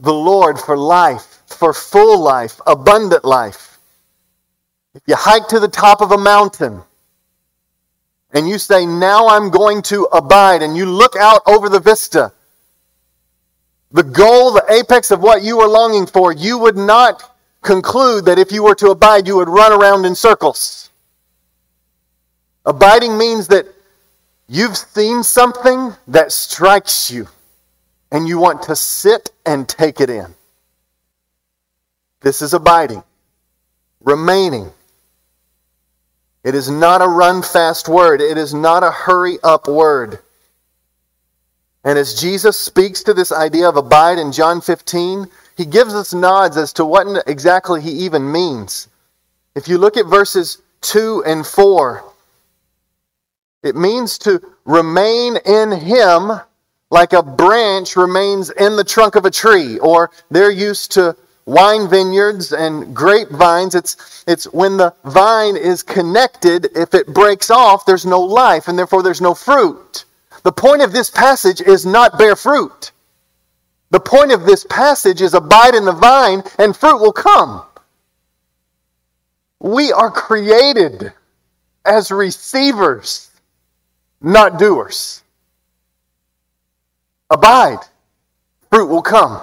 the 0.00 0.12
Lord 0.12 0.58
for 0.58 0.76
life, 0.76 1.44
for 1.46 1.72
full 1.72 2.18
life, 2.20 2.60
abundant 2.66 3.24
life. 3.24 3.78
If 4.92 5.02
you 5.06 5.14
hike 5.14 5.46
to 5.48 5.60
the 5.60 5.68
top 5.68 6.00
of 6.00 6.10
a 6.10 6.18
mountain 6.18 6.82
and 8.32 8.48
you 8.48 8.58
say, 8.58 8.84
Now 8.84 9.28
I'm 9.28 9.50
going 9.50 9.82
to 9.82 10.08
abide, 10.12 10.62
and 10.62 10.76
you 10.76 10.84
look 10.84 11.14
out 11.14 11.42
over 11.46 11.68
the 11.68 11.78
vista, 11.78 12.32
the 13.92 14.02
goal, 14.02 14.50
the 14.50 14.64
apex 14.68 15.12
of 15.12 15.20
what 15.20 15.42
you 15.42 15.60
are 15.60 15.68
longing 15.68 16.06
for, 16.06 16.32
you 16.32 16.58
would 16.58 16.76
not 16.76 17.36
conclude 17.60 18.24
that 18.24 18.40
if 18.40 18.50
you 18.50 18.64
were 18.64 18.74
to 18.74 18.90
abide, 18.90 19.28
you 19.28 19.36
would 19.36 19.48
run 19.48 19.72
around 19.72 20.06
in 20.06 20.16
circles. 20.16 20.90
Abiding 22.66 23.16
means 23.16 23.46
that 23.46 23.66
you've 24.52 24.76
seen 24.76 25.22
something 25.22 25.94
that 26.08 26.30
strikes 26.30 27.10
you 27.10 27.26
and 28.10 28.28
you 28.28 28.38
want 28.38 28.62
to 28.64 28.76
sit 28.76 29.30
and 29.46 29.66
take 29.66 29.98
it 29.98 30.10
in. 30.10 30.26
This 32.20 32.42
is 32.42 32.52
abiding, 32.52 33.02
remaining. 34.04 34.70
It 36.44 36.54
is 36.54 36.68
not 36.68 37.00
a 37.00 37.08
run 37.08 37.42
fast 37.42 37.88
word, 37.88 38.20
it 38.20 38.36
is 38.36 38.52
not 38.52 38.82
a 38.82 38.90
hurry 38.90 39.38
up 39.42 39.68
word. 39.68 40.18
And 41.82 41.98
as 41.98 42.20
Jesus 42.20 42.58
speaks 42.58 43.02
to 43.04 43.14
this 43.14 43.32
idea 43.32 43.68
of 43.68 43.76
abide 43.76 44.18
in 44.18 44.32
John 44.32 44.60
15, 44.60 45.26
he 45.56 45.64
gives 45.64 45.94
us 45.94 46.12
nods 46.12 46.58
as 46.58 46.74
to 46.74 46.84
what 46.84 47.24
exactly 47.26 47.80
he 47.80 47.90
even 47.90 48.30
means. 48.30 48.88
If 49.54 49.66
you 49.66 49.78
look 49.78 49.96
at 49.96 50.06
verses 50.06 50.58
2 50.82 51.24
and 51.24 51.46
4, 51.46 52.11
it 53.62 53.76
means 53.76 54.18
to 54.18 54.40
remain 54.64 55.36
in 55.44 55.72
him 55.72 56.32
like 56.90 57.12
a 57.12 57.22
branch 57.22 57.96
remains 57.96 58.50
in 58.50 58.76
the 58.76 58.84
trunk 58.84 59.16
of 59.16 59.24
a 59.24 59.30
tree, 59.30 59.78
or 59.78 60.10
they're 60.30 60.50
used 60.50 60.92
to 60.92 61.16
wine 61.46 61.88
vineyards 61.88 62.52
and 62.52 62.94
grapevines. 62.94 63.74
It's, 63.74 64.24
it's 64.26 64.44
when 64.52 64.76
the 64.76 64.94
vine 65.04 65.56
is 65.56 65.82
connected, 65.82 66.68
if 66.76 66.94
it 66.94 67.06
breaks 67.08 67.50
off, 67.50 67.86
there's 67.86 68.06
no 68.06 68.20
life, 68.20 68.68
and 68.68 68.78
therefore 68.78 69.02
there's 69.02 69.20
no 69.20 69.34
fruit. 69.34 70.04
The 70.42 70.52
point 70.52 70.82
of 70.82 70.92
this 70.92 71.10
passage 71.10 71.60
is 71.60 71.86
not 71.86 72.18
bear 72.18 72.36
fruit. 72.36 72.92
The 73.90 74.00
point 74.00 74.32
of 74.32 74.44
this 74.44 74.64
passage 74.68 75.20
is 75.20 75.34
abide 75.34 75.74
in 75.74 75.84
the 75.84 75.92
vine 75.92 76.42
and 76.58 76.76
fruit 76.76 76.98
will 76.98 77.12
come. 77.12 77.62
We 79.60 79.92
are 79.92 80.10
created 80.10 81.12
as 81.84 82.10
receivers, 82.10 83.30
not 84.22 84.58
doers. 84.58 85.22
Abide, 87.30 87.78
fruit 88.70 88.86
will 88.86 89.02
come. 89.02 89.40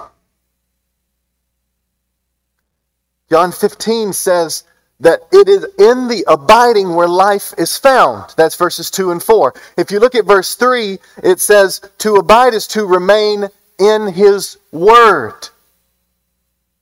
John 3.30 3.52
15 3.52 4.12
says 4.12 4.64
that 5.00 5.20
it 5.32 5.48
is 5.48 5.64
in 5.78 6.08
the 6.08 6.24
abiding 6.26 6.94
where 6.94 7.08
life 7.08 7.54
is 7.56 7.76
found. 7.76 8.34
That's 8.36 8.56
verses 8.56 8.90
2 8.90 9.12
and 9.12 9.22
4. 9.22 9.54
If 9.78 9.90
you 9.90 9.98
look 9.98 10.14
at 10.14 10.26
verse 10.26 10.54
3, 10.56 10.98
it 11.22 11.40
says 11.40 11.80
to 11.98 12.16
abide 12.16 12.54
is 12.54 12.66
to 12.68 12.84
remain 12.84 13.48
in 13.78 14.12
His 14.12 14.58
Word. 14.72 15.48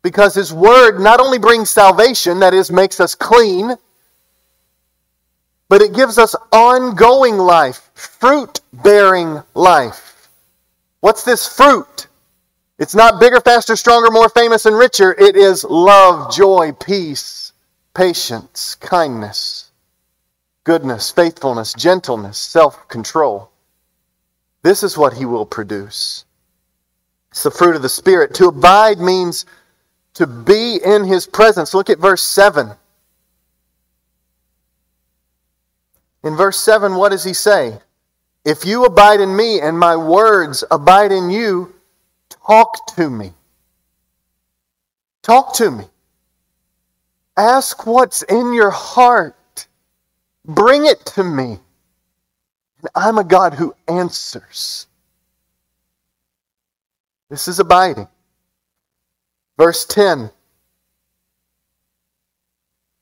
Because 0.03 0.35
His 0.35 0.53
Word 0.53 1.01
not 1.01 1.21
only 1.21 1.39
brings 1.39 1.71
salvation, 1.71 2.41
that 2.41 2.55
is, 2.55 2.71
makes 2.71 2.99
us 2.99 3.15
clean, 3.15 3.77
but 5.69 5.83
it 5.83 5.95
gives 5.95 6.19
us 6.19 6.35
ongoing 6.51 7.37
life, 7.37 7.88
fruit 7.99 8.61
bearing 8.73 9.43
life. 9.55 10.29
What's 11.01 11.25
this 11.25 11.47
fruit? 11.47 12.07
It's 12.79 12.95
not 12.95 13.21
bigger, 13.21 13.41
faster, 13.41 13.75
stronger, 13.77 14.11
more 14.11 14.29
famous, 14.29 14.67
and 14.67 14.77
richer. 14.77 15.13
It 15.13 15.37
is 15.37 15.65
love, 15.65 16.33
joy, 16.33 16.73
peace, 16.73 17.53
patience, 17.95 18.77
kindness, 18.77 19.71
goodness, 20.63 21.11
faithfulness, 21.11 21.73
gentleness, 21.75 22.39
self 22.39 22.89
control. 22.89 23.51
This 24.63 24.83
is 24.83 24.97
what 24.97 25.15
He 25.15 25.25
will 25.25 25.47
produce. 25.47 26.25
It's 27.33 27.43
the 27.43 27.51
fruit 27.51 27.75
of 27.77 27.83
the 27.83 27.89
Spirit. 27.89 28.35
To 28.35 28.49
abide 28.49 28.99
means 28.99 29.45
to 30.15 30.27
be 30.27 30.79
in 30.85 31.05
His 31.05 31.27
presence. 31.27 31.75
Look 31.75 31.91
at 31.91 31.99
verse 31.99 32.23
7. 32.23 32.71
In 36.23 36.37
verse 36.37 36.59
7, 36.61 36.95
what 36.95 37.11
does 37.11 37.25
He 37.25 37.35
say? 37.35 37.79
If 38.49 38.65
you 38.65 38.87
abide 38.87 39.21
in 39.21 39.37
me 39.37 39.61
and 39.61 39.79
my 39.79 39.95
words 39.95 40.65
abide 40.71 41.13
in 41.13 41.29
you, 41.29 41.75
talk 42.31 42.87
to 42.97 43.11
me. 43.11 43.35
Talk 45.21 45.53
to 45.57 45.71
me. 45.71 45.85
Ask 47.37 47.87
what's 47.87 48.23
in 48.23 48.55
your 48.55 48.71
heart. 48.71 49.67
Bring 50.47 50.87
it 50.87 51.05
to 51.15 51.25
me. 51.25 51.59
And 52.81 52.89
I'm 52.95 53.19
a 53.19 53.25
God 53.25 53.53
who 53.53 53.75
answers. 53.87 54.87
This 57.29 57.49
is 57.49 57.61
abiding. 57.61 58.09
Verse 59.59 59.85
10. 59.85 60.31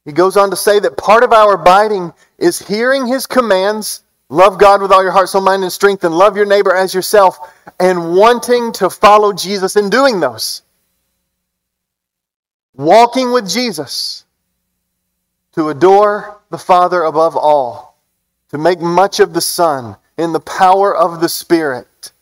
He 0.04 0.10
goes 0.10 0.36
on 0.36 0.50
to 0.50 0.56
say 0.56 0.80
that 0.80 0.96
part 0.96 1.22
of 1.22 1.32
our 1.32 1.54
abiding 1.54 2.12
is 2.36 2.58
hearing 2.58 3.06
his 3.06 3.28
commands 3.28 4.02
love 4.28 4.58
God 4.58 4.82
with 4.82 4.92
all 4.92 5.02
your 5.02 5.12
heart, 5.12 5.28
soul, 5.28 5.42
mind, 5.42 5.62
and 5.62 5.72
strength, 5.72 6.04
and 6.04 6.16
love 6.16 6.36
your 6.36 6.46
neighbor 6.46 6.74
as 6.74 6.94
yourself, 6.94 7.38
and 7.78 8.14
wanting 8.14 8.72
to 8.72 8.90
follow 8.90 9.32
Jesus 9.32 9.76
in 9.76 9.90
doing 9.90 10.20
those. 10.20 10.62
Walking 12.74 13.32
with 13.32 13.48
Jesus 13.48 14.24
to 15.52 15.70
adore 15.70 16.40
the 16.50 16.58
Father 16.58 17.02
above 17.02 17.36
all, 17.36 17.98
to 18.50 18.58
make 18.58 18.80
much 18.80 19.20
of 19.20 19.32
the 19.32 19.40
Son 19.40 19.96
in 20.18 20.32
the 20.32 20.40
power 20.40 20.94
of 20.94 21.20
the 21.20 21.28
Spirit 21.28 22.12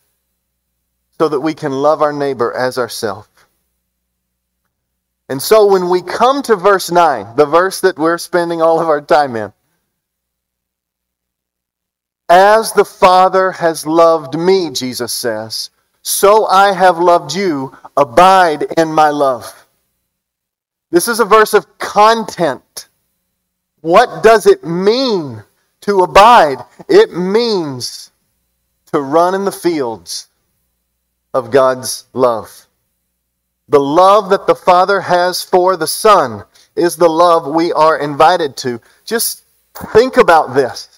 so 1.17 1.29
that 1.29 1.39
we 1.39 1.53
can 1.53 1.71
love 1.71 2.01
our 2.01 2.13
neighbor 2.13 2.53
as 2.53 2.77
ourselves. 2.77 3.27
And 5.27 5.41
so 5.41 5.65
when 5.65 5.89
we 5.89 6.01
come 6.01 6.43
to 6.43 6.55
verse 6.55 6.91
9, 6.91 7.35
the 7.35 7.45
verse 7.45 7.81
that 7.81 7.97
we're 7.97 8.17
spending 8.17 8.61
all 8.61 8.79
of 8.79 8.89
our 8.89 9.01
time 9.01 9.35
in, 9.35 9.51
as 12.29 12.71
the 12.73 12.85
Father 12.85 13.51
has 13.51 13.85
loved 13.85 14.37
me, 14.37 14.71
Jesus 14.71 15.13
says, 15.13 15.69
so 16.01 16.45
I 16.45 16.71
have 16.71 16.99
loved 16.99 17.33
you. 17.33 17.75
Abide 17.97 18.63
in 18.77 18.91
my 18.91 19.09
love. 19.09 19.67
This 20.91 21.07
is 21.07 21.19
a 21.19 21.25
verse 21.25 21.55
of 21.55 21.79
content. 21.79 22.89
What 23.81 24.21
does 24.21 24.45
it 24.45 24.63
mean 24.63 25.43
to 25.81 25.99
abide? 26.01 26.57
It 26.87 27.11
means 27.11 28.11
to 28.91 29.01
run 29.01 29.33
in 29.33 29.45
the 29.45 29.51
fields 29.51 30.27
of 31.33 31.49
God's 31.49 32.05
love. 32.13 32.67
The 33.69 33.79
love 33.79 34.29
that 34.29 34.45
the 34.45 34.55
Father 34.55 35.01
has 35.01 35.41
for 35.41 35.75
the 35.75 35.87
Son 35.87 36.43
is 36.75 36.95
the 36.95 37.09
love 37.09 37.47
we 37.47 37.73
are 37.73 37.97
invited 37.97 38.55
to. 38.57 38.79
Just 39.05 39.43
think 39.91 40.17
about 40.17 40.53
this. 40.53 40.94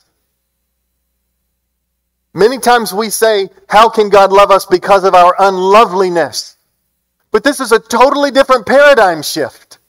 Many 2.38 2.60
times 2.60 2.94
we 2.94 3.10
say, 3.10 3.50
How 3.68 3.90
can 3.90 4.10
God 4.10 4.32
love 4.32 4.52
us 4.52 4.64
because 4.64 5.04
of 5.04 5.16
our 5.16 5.36
unloveliness? 5.40 6.58
But 7.32 7.44
this 7.44 7.60
is 7.60 7.72
a 7.72 7.80
totally 7.80 8.30
different 8.30 8.68
paradigm 8.68 9.24
shift. 9.24 9.80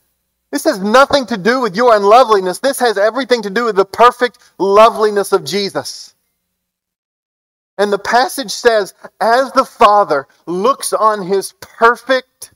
This 0.50 0.64
has 0.64 0.78
nothing 0.80 1.26
to 1.26 1.36
do 1.36 1.60
with 1.60 1.76
your 1.76 1.94
unloveliness. 1.94 2.58
This 2.58 2.78
has 2.78 2.96
everything 2.96 3.42
to 3.42 3.50
do 3.50 3.66
with 3.66 3.76
the 3.76 3.84
perfect 3.84 4.38
loveliness 4.56 5.32
of 5.32 5.44
Jesus. 5.44 6.14
And 7.76 7.92
the 7.92 7.98
passage 7.98 8.50
says, 8.50 8.94
as 9.20 9.52
the 9.52 9.66
Father 9.66 10.26
looks 10.46 10.94
on 10.94 11.26
his 11.26 11.52
perfect, 11.60 12.54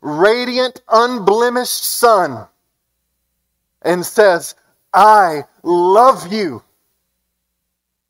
radiant, 0.00 0.80
unblemished 0.88 1.84
Son 1.84 2.46
and 3.82 4.06
says, 4.06 4.54
I 4.94 5.44
love 5.62 6.32
you. 6.32 6.62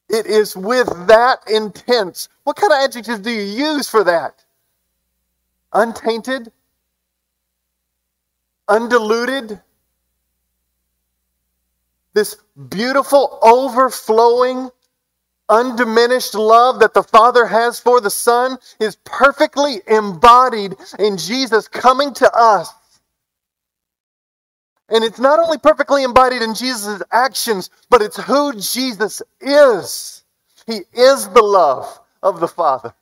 It 0.09 0.27
is 0.27 0.57
with 0.57 0.89
that 1.09 1.41
intense. 1.49 2.29
What 2.45 2.57
kind 2.57 2.73
of 2.73 2.79
adjectives 2.79 3.21
do 3.21 3.31
you 3.31 3.43
use 3.43 3.89
for 3.89 4.05
that? 4.05 4.45
Untainted? 5.73 6.53
Undiluted? 8.69 9.61
This 12.15 12.37
beautiful, 12.69 13.39
overflowing, 13.43 14.71
undiminished 15.49 16.35
love 16.35 16.81
that 16.81 16.95
the 16.95 17.03
Father 17.03 17.47
has 17.47 17.81
for 17.81 18.01
the 18.01 18.11
Son 18.11 18.59
is 18.81 18.97
perfectly 19.05 19.83
embodied 19.87 20.77
in 20.99 21.17
Jesus 21.17 21.69
coming 21.69 22.15
to 22.15 22.33
us. 22.33 22.73
And 24.89 25.03
it's 25.05 25.19
not 25.19 25.41
only 25.41 25.59
perfectly 25.59 26.05
embodied 26.05 26.43
in 26.43 26.55
Jesus' 26.55 27.03
actions, 27.11 27.71
but 27.91 28.03
it's 28.03 28.17
who 28.17 28.53
Jesus 28.55 29.21
is. 29.41 30.25
He 30.67 30.81
is 30.93 31.29
the 31.29 31.43
love 31.43 32.01
of 32.23 32.41
the 32.41 32.49
Father. 32.49 32.95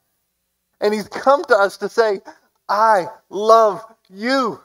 And 0.81 0.95
He's 0.95 1.09
come 1.09 1.45
to 1.45 1.57
us 1.57 1.79
to 1.79 1.89
say, 1.89 2.21
I 2.69 3.07
love 3.29 3.85
you. 4.09 4.61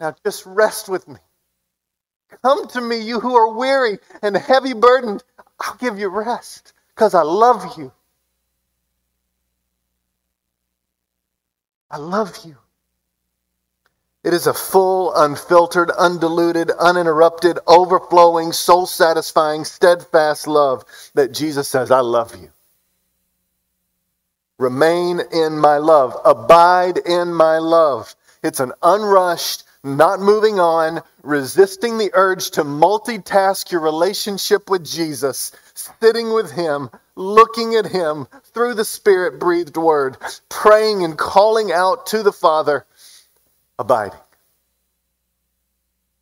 Now 0.00 0.14
just 0.24 0.44
rest 0.46 0.88
with 0.88 1.08
me. 1.08 1.16
Come 2.42 2.66
to 2.68 2.80
me, 2.80 2.98
you 3.00 3.20
who 3.20 3.36
are 3.36 3.54
weary 3.54 3.98
and 4.22 4.36
heavy 4.36 4.74
burdened. 4.74 5.24
I'll 5.60 5.76
give 5.76 5.98
you 5.98 6.08
rest 6.08 6.72
because 6.94 7.14
I 7.14 7.22
love 7.22 7.78
you. 7.78 7.92
I 11.90 11.98
love 11.98 12.38
you. 12.44 12.56
It 14.24 14.32
is 14.32 14.46
a 14.46 14.54
full, 14.54 15.14
unfiltered, 15.14 15.90
undiluted, 15.90 16.70
uninterrupted, 16.70 17.58
overflowing, 17.66 18.52
soul 18.52 18.86
satisfying, 18.86 19.66
steadfast 19.66 20.46
love 20.46 20.84
that 21.12 21.32
Jesus 21.32 21.68
says, 21.68 21.90
I 21.90 22.00
love 22.00 22.34
you. 22.34 22.50
Remain 24.58 25.20
in 25.32 25.58
my 25.58 25.76
love. 25.76 26.16
Abide 26.24 26.98
in 26.98 27.34
my 27.34 27.58
love. 27.58 28.14
It's 28.42 28.60
an 28.60 28.72
unrushed, 28.82 29.64
not 29.82 30.20
moving 30.20 30.58
on, 30.58 31.02
resisting 31.22 31.98
the 31.98 32.10
urge 32.14 32.50
to 32.52 32.64
multitask 32.64 33.70
your 33.70 33.82
relationship 33.82 34.70
with 34.70 34.86
Jesus, 34.86 35.52
sitting 35.74 36.32
with 36.32 36.50
Him, 36.50 36.88
looking 37.16 37.74
at 37.74 37.86
Him 37.86 38.26
through 38.54 38.74
the 38.74 38.84
Spirit 38.86 39.38
breathed 39.38 39.76
word, 39.76 40.16
praying 40.48 41.04
and 41.04 41.18
calling 41.18 41.72
out 41.72 42.06
to 42.06 42.22
the 42.22 42.32
Father, 42.32 42.86
abiding, 43.78 44.18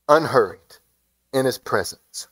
unhurried 0.08 0.60
in 1.32 1.46
His 1.46 1.58
presence. 1.58 2.28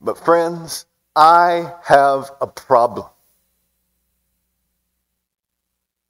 But, 0.00 0.18
friends, 0.18 0.86
I 1.14 1.72
have 1.84 2.30
a 2.40 2.46
problem. 2.46 3.06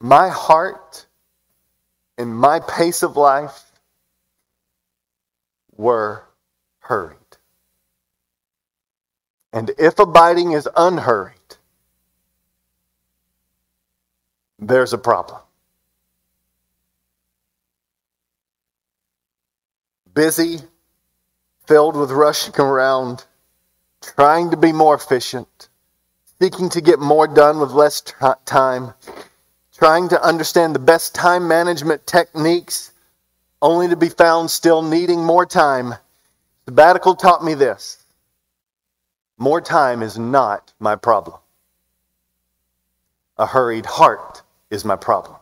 My 0.01 0.29
heart 0.29 1.07
and 2.19 2.37
my 2.37 2.61
pace 2.61 3.03
of 3.03 3.17
life 3.17 3.73
were 5.77 6.25
hurried. 6.81 7.19
And 9.53 9.71
if 9.79 9.99
abiding 9.99 10.53
is 10.53 10.69
unhurried, 10.77 11.37
there's 14.59 14.93
a 14.93 14.99
problem. 14.99 15.41
Busy, 20.15 20.61
filled 21.67 21.97
with 21.97 22.11
rushing 22.11 22.55
around, 22.59 23.25
trying 24.03 24.51
to 24.51 24.57
be 24.57 24.73
more 24.73 24.95
efficient, 24.95 25.69
seeking 26.41 26.69
to 26.71 26.81
get 26.81 26.99
more 26.99 27.27
done 27.27 27.61
with 27.61 27.71
less 27.71 28.01
t- 28.03 28.13
time, 28.45 28.93
trying 29.75 30.09
to 30.11 30.23
understand 30.23 30.75
the 30.75 30.81
best 30.81 31.15
time 31.15 31.49
management 31.49 32.07
techniques, 32.07 32.93
only 33.63 33.89
to 33.89 33.97
be 33.97 34.09
found 34.09 34.51
still 34.51 34.83
needing 34.83 35.25
more 35.25 35.47
time. 35.47 35.95
Sabbatical 36.67 37.15
taught 37.15 37.45
me 37.45 37.55
this 37.55 38.05
more 39.39 39.61
time 39.61 40.03
is 40.03 40.19
not 40.19 40.73
my 40.79 40.95
problem. 40.95 41.39
A 43.39 43.47
hurried 43.47 43.87
heart 43.87 44.43
is 44.71 44.85
my 44.85 44.95
problem. 44.95 45.37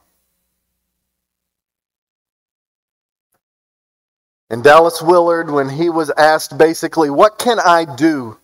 And 4.51 4.65
Dallas 4.65 5.01
Willard, 5.01 5.49
when 5.49 5.69
he 5.69 5.89
was 5.89 6.11
asked 6.11 6.59
basically, 6.59 7.09
What 7.09 7.39
can 7.39 7.61
I 7.61 7.85
do 7.85 8.37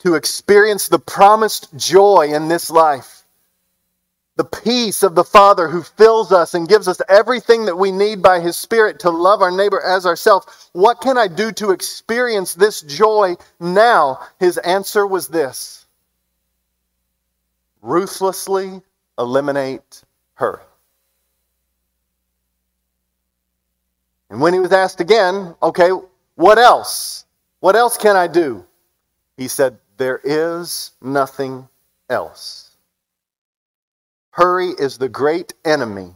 to 0.00 0.14
experience 0.14 0.88
the 0.88 0.98
promised 0.98 1.74
joy 1.74 2.28
in 2.34 2.48
this 2.48 2.70
life? 2.70 3.24
The 4.36 4.44
peace 4.44 5.02
of 5.02 5.14
the 5.14 5.24
Father 5.24 5.68
who 5.68 5.82
fills 5.82 6.32
us 6.32 6.54
and 6.54 6.68
gives 6.68 6.86
us 6.86 7.00
everything 7.08 7.64
that 7.64 7.78
we 7.78 7.92
need 7.92 8.20
by 8.20 8.40
His 8.40 8.56
Spirit 8.56 8.98
to 9.00 9.10
love 9.10 9.40
our 9.40 9.50
neighbor 9.50 9.80
as 9.80 10.04
ourselves. 10.04 10.70
What 10.72 11.00
can 11.00 11.16
I 11.16 11.28
do 11.28 11.50
to 11.52 11.70
experience 11.70 12.52
this 12.52 12.82
joy 12.82 13.36
now? 13.60 14.20
His 14.40 14.58
answer 14.58 15.06
was 15.06 15.28
this 15.28 15.86
ruthlessly 17.80 18.82
eliminate 19.18 20.02
her. 20.34 20.62
And 24.30 24.40
when 24.40 24.52
he 24.52 24.60
was 24.60 24.72
asked 24.72 25.00
again, 25.00 25.54
okay, 25.62 25.90
what 26.34 26.58
else? 26.58 27.24
What 27.60 27.76
else 27.76 27.96
can 27.96 28.16
I 28.16 28.26
do? 28.26 28.64
He 29.36 29.48
said, 29.48 29.78
There 29.96 30.20
is 30.22 30.92
nothing 31.00 31.68
else. 32.08 32.76
Hurry 34.30 34.70
is 34.70 34.98
the 34.98 35.08
great 35.08 35.54
enemy 35.64 36.14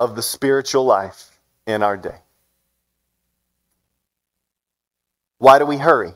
of 0.00 0.16
the 0.16 0.22
spiritual 0.22 0.84
life 0.84 1.38
in 1.66 1.82
our 1.82 1.96
day. 1.96 2.18
Why 5.38 5.58
do 5.58 5.66
we 5.66 5.76
hurry? 5.76 6.12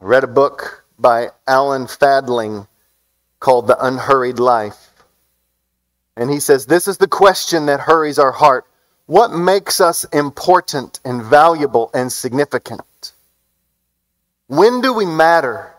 I 0.00 0.04
read 0.04 0.24
a 0.24 0.28
book 0.28 0.84
by 0.98 1.28
Alan 1.46 1.86
Fadling 1.86 2.66
called 3.40 3.66
The 3.66 3.84
Unhurried 3.84 4.38
Life. 4.38 4.90
And 6.16 6.30
he 6.30 6.40
says, 6.40 6.66
This 6.66 6.88
is 6.88 6.98
the 6.98 7.08
question 7.08 7.66
that 7.66 7.80
hurries 7.80 8.18
our 8.18 8.32
heart. 8.32 8.66
What 9.10 9.32
makes 9.32 9.80
us 9.80 10.04
important 10.12 11.00
and 11.04 11.20
valuable 11.20 11.90
and 11.92 12.12
significant? 12.12 13.12
When 14.46 14.82
do 14.82 14.92
we 14.92 15.04
matter? 15.04 15.74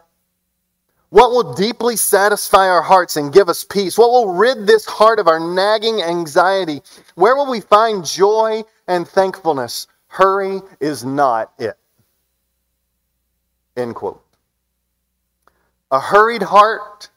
What 1.11 1.31
will 1.31 1.53
deeply 1.53 1.95
satisfy 1.95 2.67
our 2.67 2.81
hearts 2.81 3.15
and 3.15 3.31
give 3.31 3.47
us 3.47 3.63
peace? 3.63 3.97
What 3.97 4.11
will 4.11 4.33
rid 4.33 4.67
this 4.67 4.85
heart 4.85 5.17
of 5.17 5.29
our 5.29 5.39
nagging 5.39 6.01
anxiety? 6.01 6.81
Where 7.15 7.37
will 7.37 7.49
we 7.49 7.61
find 7.61 8.03
joy 8.03 8.65
and 8.89 9.07
thankfulness? 9.07 9.87
Hurry 10.07 10.59
is 10.81 11.05
not 11.05 11.53
it. 11.57 11.77
End 13.77 13.95
quote. 13.95 14.21
A 15.89 16.01
hurried 16.01 16.43
heart 16.43 17.09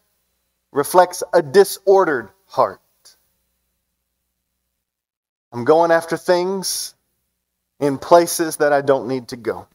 reflects 0.71 1.25
a 1.33 1.43
disordered 1.43 2.29
heart. 2.47 2.81
I'm 5.55 5.65
going 5.65 5.93
after 5.93 6.17
things 6.17 6.97
in 7.79 7.97
places 7.97 8.57
that 8.57 8.73
I 8.73 8.81
don't 8.81 9.07
need 9.07 9.29
to 9.29 9.37
go. 9.37 9.69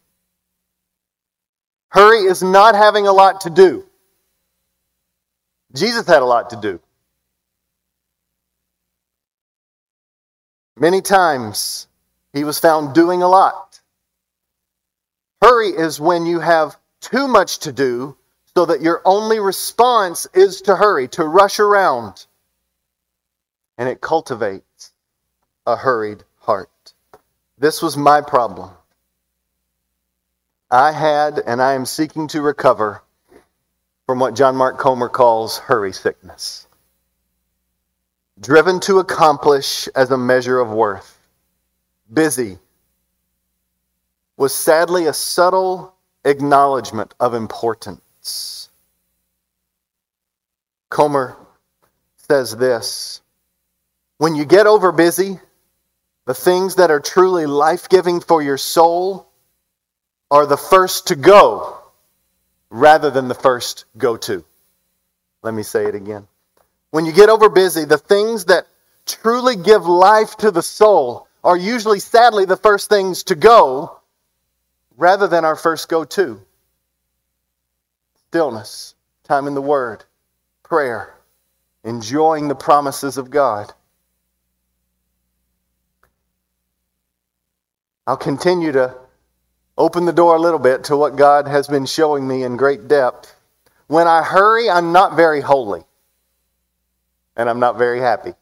Hurry 1.87 2.25
is 2.25 2.43
not 2.43 2.75
having 2.75 3.07
a 3.07 3.13
lot 3.13 3.41
to 3.41 3.49
do. 3.49 3.85
Jesus 5.73 6.05
had 6.05 6.21
a 6.21 6.25
lot 6.25 6.49
to 6.49 6.57
do. 6.57 6.81
Many 10.75 11.01
times 11.01 11.87
he 12.33 12.43
was 12.43 12.59
found 12.59 12.93
doing 12.93 13.23
a 13.23 13.29
lot. 13.29 13.79
Hurry 15.41 15.69
is 15.69 15.97
when 15.97 16.25
you 16.25 16.41
have 16.41 16.77
too 16.99 17.25
much 17.29 17.59
to 17.59 17.71
do 17.71 18.17
so 18.53 18.65
that 18.65 18.81
your 18.81 19.01
only 19.05 19.39
response 19.39 20.27
is 20.33 20.61
to 20.63 20.75
hurry, 20.75 21.07
to 21.09 21.23
rush 21.23 21.59
around. 21.59 22.25
And 23.77 23.87
it 23.87 24.01
cultivates 24.01 24.91
a 25.69 25.75
hurried 25.75 26.23
heart. 26.39 26.93
This 27.59 27.81
was 27.81 27.95
my 27.95 28.21
problem. 28.21 28.71
I 30.71 30.91
had, 30.91 31.39
and 31.45 31.61
I 31.61 31.73
am 31.73 31.85
seeking 31.85 32.27
to 32.29 32.41
recover 32.41 33.03
from 34.07 34.19
what 34.19 34.35
John 34.35 34.55
Mark 34.55 34.79
Comer 34.79 35.09
calls 35.09 35.59
hurry 35.59 35.93
sickness. 35.93 36.67
Driven 38.39 38.79
to 38.81 38.97
accomplish 38.97 39.87
as 39.95 40.09
a 40.09 40.17
measure 40.17 40.59
of 40.59 40.71
worth, 40.71 41.19
busy, 42.11 42.57
was 44.37 44.55
sadly 44.55 45.05
a 45.05 45.13
subtle 45.13 45.93
acknowledgement 46.25 47.13
of 47.19 47.35
importance. 47.35 48.69
Comer 50.89 51.37
says 52.15 52.55
this 52.55 53.21
When 54.17 54.33
you 54.33 54.45
get 54.45 54.65
over 54.65 54.91
busy, 54.91 55.39
the 56.29 56.35
things 56.35 56.75
that 56.75 56.91
are 56.91 56.99
truly 56.99 57.47
life 57.47 57.89
giving 57.89 58.21
for 58.21 58.39
your 58.39 58.55
soul 58.55 59.27
are 60.29 60.45
the 60.45 60.57
first 60.57 61.07
to 61.07 61.15
go 61.15 61.75
rather 62.69 63.09
than 63.09 63.27
the 63.27 63.33
first 63.33 63.85
go 63.97 64.15
to. 64.15 64.45
Let 65.41 65.55
me 65.55 65.63
say 65.63 65.87
it 65.87 65.95
again. 65.95 66.27
When 66.91 67.07
you 67.07 67.13
get 67.13 67.29
over 67.29 67.49
busy, 67.49 67.83
the 67.83 67.97
things 67.97 68.45
that 68.45 68.67
truly 69.07 69.55
give 69.55 69.87
life 69.87 70.37
to 70.37 70.51
the 70.51 70.61
soul 70.61 71.27
are 71.43 71.57
usually, 71.57 71.99
sadly, 71.99 72.45
the 72.45 72.57
first 72.57 72.89
things 72.89 73.23
to 73.23 73.33
go 73.33 73.99
rather 74.97 75.27
than 75.27 75.45
our 75.45 75.55
first 75.55 75.89
go 75.89 76.03
to. 76.03 76.39
Stillness, 78.27 78.93
time 79.23 79.47
in 79.47 79.55
the 79.55 79.63
Word, 79.63 80.03
prayer, 80.61 81.11
enjoying 81.83 82.49
the 82.49 82.53
promises 82.53 83.17
of 83.17 83.31
God. 83.31 83.73
I'll 88.09 88.17
continue 88.17 88.71
to 88.71 88.95
open 89.77 90.05
the 90.05 90.11
door 90.11 90.35
a 90.35 90.39
little 90.39 90.57
bit 90.57 90.85
to 90.85 90.97
what 90.97 91.15
God 91.15 91.47
has 91.47 91.67
been 91.67 91.85
showing 91.85 92.27
me 92.27 92.41
in 92.41 92.57
great 92.57 92.87
depth. 92.87 93.35
When 93.85 94.07
I 94.07 94.23
hurry, 94.23 94.67
I'm 94.67 94.91
not 94.91 95.15
very 95.15 95.41
holy, 95.41 95.83
and 97.37 97.47
I'm 97.47 97.59
not 97.59 97.77
very 97.77 97.99
happy. 97.99 98.33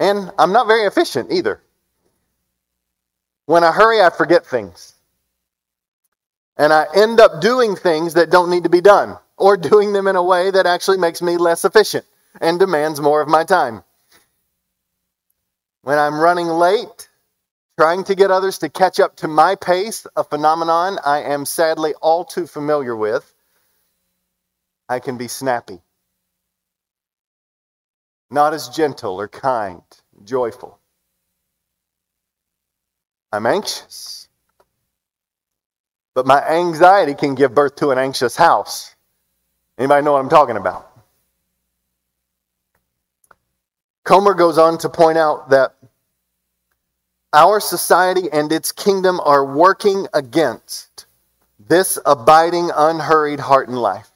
And 0.00 0.32
I'm 0.40 0.52
not 0.52 0.66
very 0.66 0.88
efficient 0.88 1.30
either. 1.30 1.62
When 3.46 3.62
I 3.62 3.70
hurry, 3.70 4.02
I 4.02 4.10
forget 4.10 4.44
things. 4.44 4.94
And 6.56 6.72
I 6.72 6.86
end 6.96 7.20
up 7.20 7.40
doing 7.40 7.76
things 7.76 8.14
that 8.14 8.30
don't 8.30 8.50
need 8.50 8.64
to 8.64 8.68
be 8.68 8.80
done, 8.80 9.16
or 9.36 9.56
doing 9.56 9.92
them 9.92 10.08
in 10.08 10.16
a 10.16 10.22
way 10.22 10.50
that 10.50 10.66
actually 10.66 10.98
makes 10.98 11.22
me 11.22 11.36
less 11.36 11.64
efficient 11.64 12.04
and 12.40 12.58
demands 12.58 13.00
more 13.00 13.20
of 13.20 13.28
my 13.28 13.44
time. 13.44 13.84
When 15.82 15.96
I'm 15.96 16.18
running 16.18 16.48
late, 16.48 17.06
trying 17.80 18.04
to 18.04 18.14
get 18.14 18.30
others 18.30 18.58
to 18.58 18.68
catch 18.68 19.00
up 19.00 19.16
to 19.16 19.26
my 19.26 19.54
pace, 19.54 20.06
a 20.14 20.22
phenomenon 20.22 20.98
I 21.02 21.22
am 21.22 21.46
sadly 21.46 21.94
all 22.02 22.26
too 22.26 22.46
familiar 22.46 22.94
with, 22.94 23.34
I 24.86 24.98
can 24.98 25.16
be 25.16 25.28
snappy. 25.28 25.80
Not 28.30 28.52
as 28.52 28.68
gentle 28.68 29.18
or 29.18 29.28
kind, 29.28 29.80
joyful. 30.24 30.78
I'm 33.32 33.46
anxious. 33.46 34.28
But 36.14 36.26
my 36.26 36.46
anxiety 36.46 37.14
can 37.14 37.34
give 37.34 37.54
birth 37.54 37.76
to 37.76 37.92
an 37.92 37.98
anxious 37.98 38.36
house. 38.36 38.94
Anybody 39.78 40.04
know 40.04 40.12
what 40.12 40.18
I'm 40.18 40.28
talking 40.28 40.58
about? 40.58 40.86
Comer 44.04 44.34
goes 44.34 44.58
on 44.58 44.76
to 44.76 44.90
point 44.90 45.16
out 45.16 45.48
that 45.48 45.76
our 47.32 47.60
society 47.60 48.28
and 48.32 48.50
its 48.52 48.72
kingdom 48.72 49.20
are 49.20 49.44
working 49.44 50.06
against 50.14 51.06
this 51.68 51.98
abiding, 52.04 52.70
unhurried 52.74 53.40
heart 53.40 53.68
and 53.68 53.78
life 53.78 54.10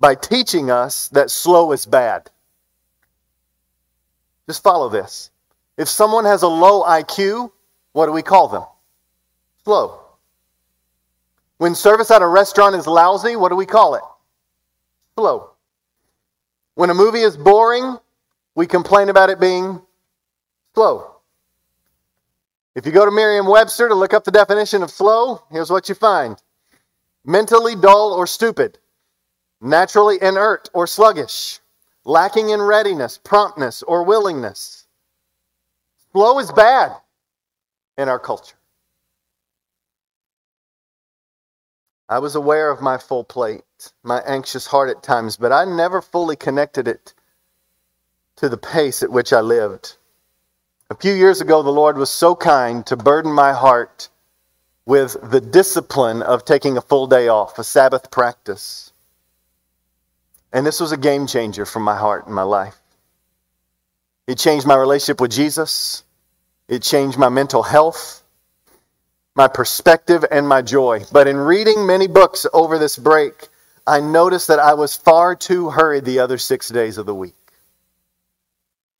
by 0.00 0.16
teaching 0.16 0.70
us 0.70 1.08
that 1.08 1.30
slow 1.30 1.70
is 1.72 1.86
bad. 1.86 2.28
Just 4.48 4.62
follow 4.62 4.88
this. 4.88 5.30
If 5.78 5.88
someone 5.88 6.24
has 6.24 6.42
a 6.42 6.48
low 6.48 6.82
IQ, 6.82 7.52
what 7.92 8.06
do 8.06 8.12
we 8.12 8.22
call 8.22 8.48
them? 8.48 8.64
Slow. 9.64 10.00
When 11.58 11.76
service 11.76 12.10
at 12.10 12.22
a 12.22 12.26
restaurant 12.26 12.74
is 12.74 12.88
lousy, 12.88 13.36
what 13.36 13.50
do 13.50 13.54
we 13.54 13.66
call 13.66 13.94
it? 13.94 14.02
Slow. 15.14 15.50
When 16.74 16.90
a 16.90 16.94
movie 16.94 17.20
is 17.20 17.36
boring, 17.36 17.96
we 18.56 18.66
complain 18.66 19.08
about 19.08 19.30
it 19.30 19.38
being 19.38 19.80
Slow. 20.74 21.16
If 22.74 22.86
you 22.86 22.92
go 22.92 23.04
to 23.04 23.10
Merriam 23.10 23.46
Webster 23.46 23.88
to 23.88 23.94
look 23.94 24.14
up 24.14 24.24
the 24.24 24.30
definition 24.30 24.82
of 24.82 24.90
slow, 24.90 25.42
here's 25.50 25.70
what 25.70 25.88
you 25.88 25.94
find 25.94 26.40
mentally 27.24 27.76
dull 27.76 28.12
or 28.12 28.26
stupid, 28.26 28.78
naturally 29.60 30.18
inert 30.20 30.68
or 30.72 30.86
sluggish, 30.86 31.60
lacking 32.04 32.50
in 32.50 32.60
readiness, 32.60 33.18
promptness, 33.18 33.82
or 33.82 34.02
willingness. 34.02 34.86
Slow 36.12 36.38
is 36.38 36.50
bad 36.50 36.96
in 37.96 38.08
our 38.08 38.18
culture. 38.18 38.56
I 42.08 42.18
was 42.18 42.34
aware 42.34 42.70
of 42.70 42.82
my 42.82 42.98
full 42.98 43.24
plate, 43.24 43.62
my 44.02 44.20
anxious 44.26 44.66
heart 44.66 44.90
at 44.90 45.02
times, 45.02 45.36
but 45.36 45.52
I 45.52 45.64
never 45.64 46.02
fully 46.02 46.36
connected 46.36 46.88
it 46.88 47.14
to 48.36 48.48
the 48.48 48.58
pace 48.58 49.02
at 49.02 49.12
which 49.12 49.32
I 49.32 49.40
lived. 49.40 49.96
A 50.92 50.94
few 50.94 51.14
years 51.14 51.40
ago, 51.40 51.62
the 51.62 51.70
Lord 51.70 51.96
was 51.96 52.10
so 52.10 52.36
kind 52.36 52.84
to 52.84 52.98
burden 52.98 53.32
my 53.32 53.54
heart 53.54 54.10
with 54.84 55.16
the 55.30 55.40
discipline 55.40 56.20
of 56.20 56.44
taking 56.44 56.76
a 56.76 56.82
full 56.82 57.06
day 57.06 57.28
off, 57.28 57.58
a 57.58 57.64
Sabbath 57.64 58.10
practice. 58.10 58.92
And 60.52 60.66
this 60.66 60.80
was 60.80 60.92
a 60.92 60.98
game 60.98 61.26
changer 61.26 61.64
for 61.64 61.80
my 61.80 61.96
heart 61.96 62.26
and 62.26 62.34
my 62.34 62.42
life. 62.42 62.76
It 64.26 64.36
changed 64.36 64.66
my 64.66 64.76
relationship 64.76 65.18
with 65.18 65.30
Jesus. 65.30 66.02
It 66.68 66.82
changed 66.82 67.16
my 67.16 67.30
mental 67.30 67.62
health, 67.62 68.22
my 69.34 69.48
perspective, 69.48 70.26
and 70.30 70.46
my 70.46 70.60
joy. 70.60 71.04
But 71.10 71.26
in 71.26 71.38
reading 71.38 71.86
many 71.86 72.06
books 72.06 72.44
over 72.52 72.78
this 72.78 72.98
break, 72.98 73.48
I 73.86 74.00
noticed 74.00 74.48
that 74.48 74.58
I 74.58 74.74
was 74.74 74.94
far 74.94 75.36
too 75.36 75.70
hurried 75.70 76.04
the 76.04 76.18
other 76.18 76.36
six 76.36 76.68
days 76.68 76.98
of 76.98 77.06
the 77.06 77.14
week. 77.14 77.34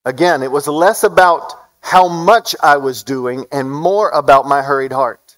Again, 0.07 0.43
it 0.43 0.51
was 0.51 0.67
less 0.67 1.05
about 1.05 1.62
how 1.83 2.09
much 2.09 2.57
I 2.63 2.79
was 2.79 3.03
doing 3.03 3.45
and 3.53 3.71
more 3.71 4.09
about 4.11 4.47
my 4.47 4.63
hurried 4.63 4.93
heart. 4.93 5.37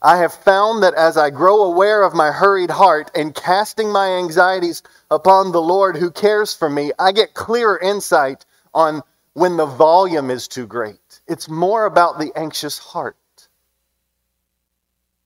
I 0.00 0.18
have 0.18 0.32
found 0.32 0.82
that 0.82 0.94
as 0.94 1.16
I 1.16 1.30
grow 1.30 1.62
aware 1.62 2.04
of 2.04 2.14
my 2.14 2.30
hurried 2.30 2.70
heart 2.70 3.10
and 3.14 3.34
casting 3.34 3.90
my 3.90 4.10
anxieties 4.10 4.82
upon 5.10 5.50
the 5.50 5.60
Lord 5.60 5.96
who 5.96 6.10
cares 6.12 6.54
for 6.54 6.70
me, 6.70 6.92
I 6.98 7.10
get 7.10 7.34
clearer 7.34 7.78
insight 7.78 8.44
on 8.72 9.02
when 9.32 9.56
the 9.56 9.66
volume 9.66 10.30
is 10.30 10.46
too 10.46 10.66
great. 10.66 11.20
It's 11.26 11.48
more 11.48 11.86
about 11.86 12.20
the 12.20 12.30
anxious 12.36 12.78
heart. 12.78 13.16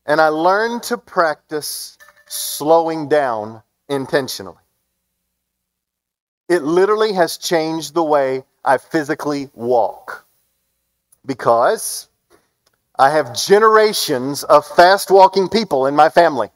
And 0.07 0.21
I 0.21 0.29
learned 0.29 0.85
to 0.85 0.97
practice 0.97 1.99
slowing 2.27 3.09
down 3.09 3.63
intentionally. 3.89 4.57
It 6.49 6.63
literally 6.63 7.13
has 7.13 7.37
changed 7.37 7.93
the 7.93 8.05
way 8.05 8.45
I 8.65 8.79
physically 8.79 9.51
walk 9.53 10.27
because 11.27 12.09
I 12.99 13.11
have 13.11 13.35
generations 13.35 14.43
of 14.45 14.67
fast 14.67 15.11
walking 15.11 15.49
people 15.49 15.87
in 15.87 15.97
my 15.97 16.09
family. 16.09 16.49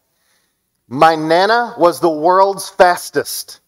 My 0.88 1.14
Nana 1.14 1.74
was 1.78 2.00
the 2.00 2.10
world's 2.10 2.68
fastest, 2.68 3.60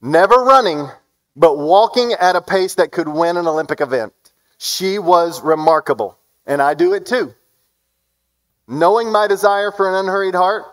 never 0.00 0.36
running, 0.36 0.88
but 1.36 1.58
walking 1.58 2.12
at 2.14 2.36
a 2.36 2.40
pace 2.40 2.76
that 2.76 2.92
could 2.92 3.08
win 3.08 3.36
an 3.36 3.46
Olympic 3.46 3.80
event. 3.80 4.12
She 4.56 4.98
was 4.98 5.42
remarkable, 5.42 6.18
and 6.46 6.62
I 6.62 6.74
do 6.74 6.94
it 6.94 7.04
too. 7.04 7.34
Knowing 8.66 9.12
my 9.12 9.26
desire 9.26 9.70
for 9.70 9.88
an 9.88 9.94
unhurried 9.94 10.34
heart, 10.34 10.64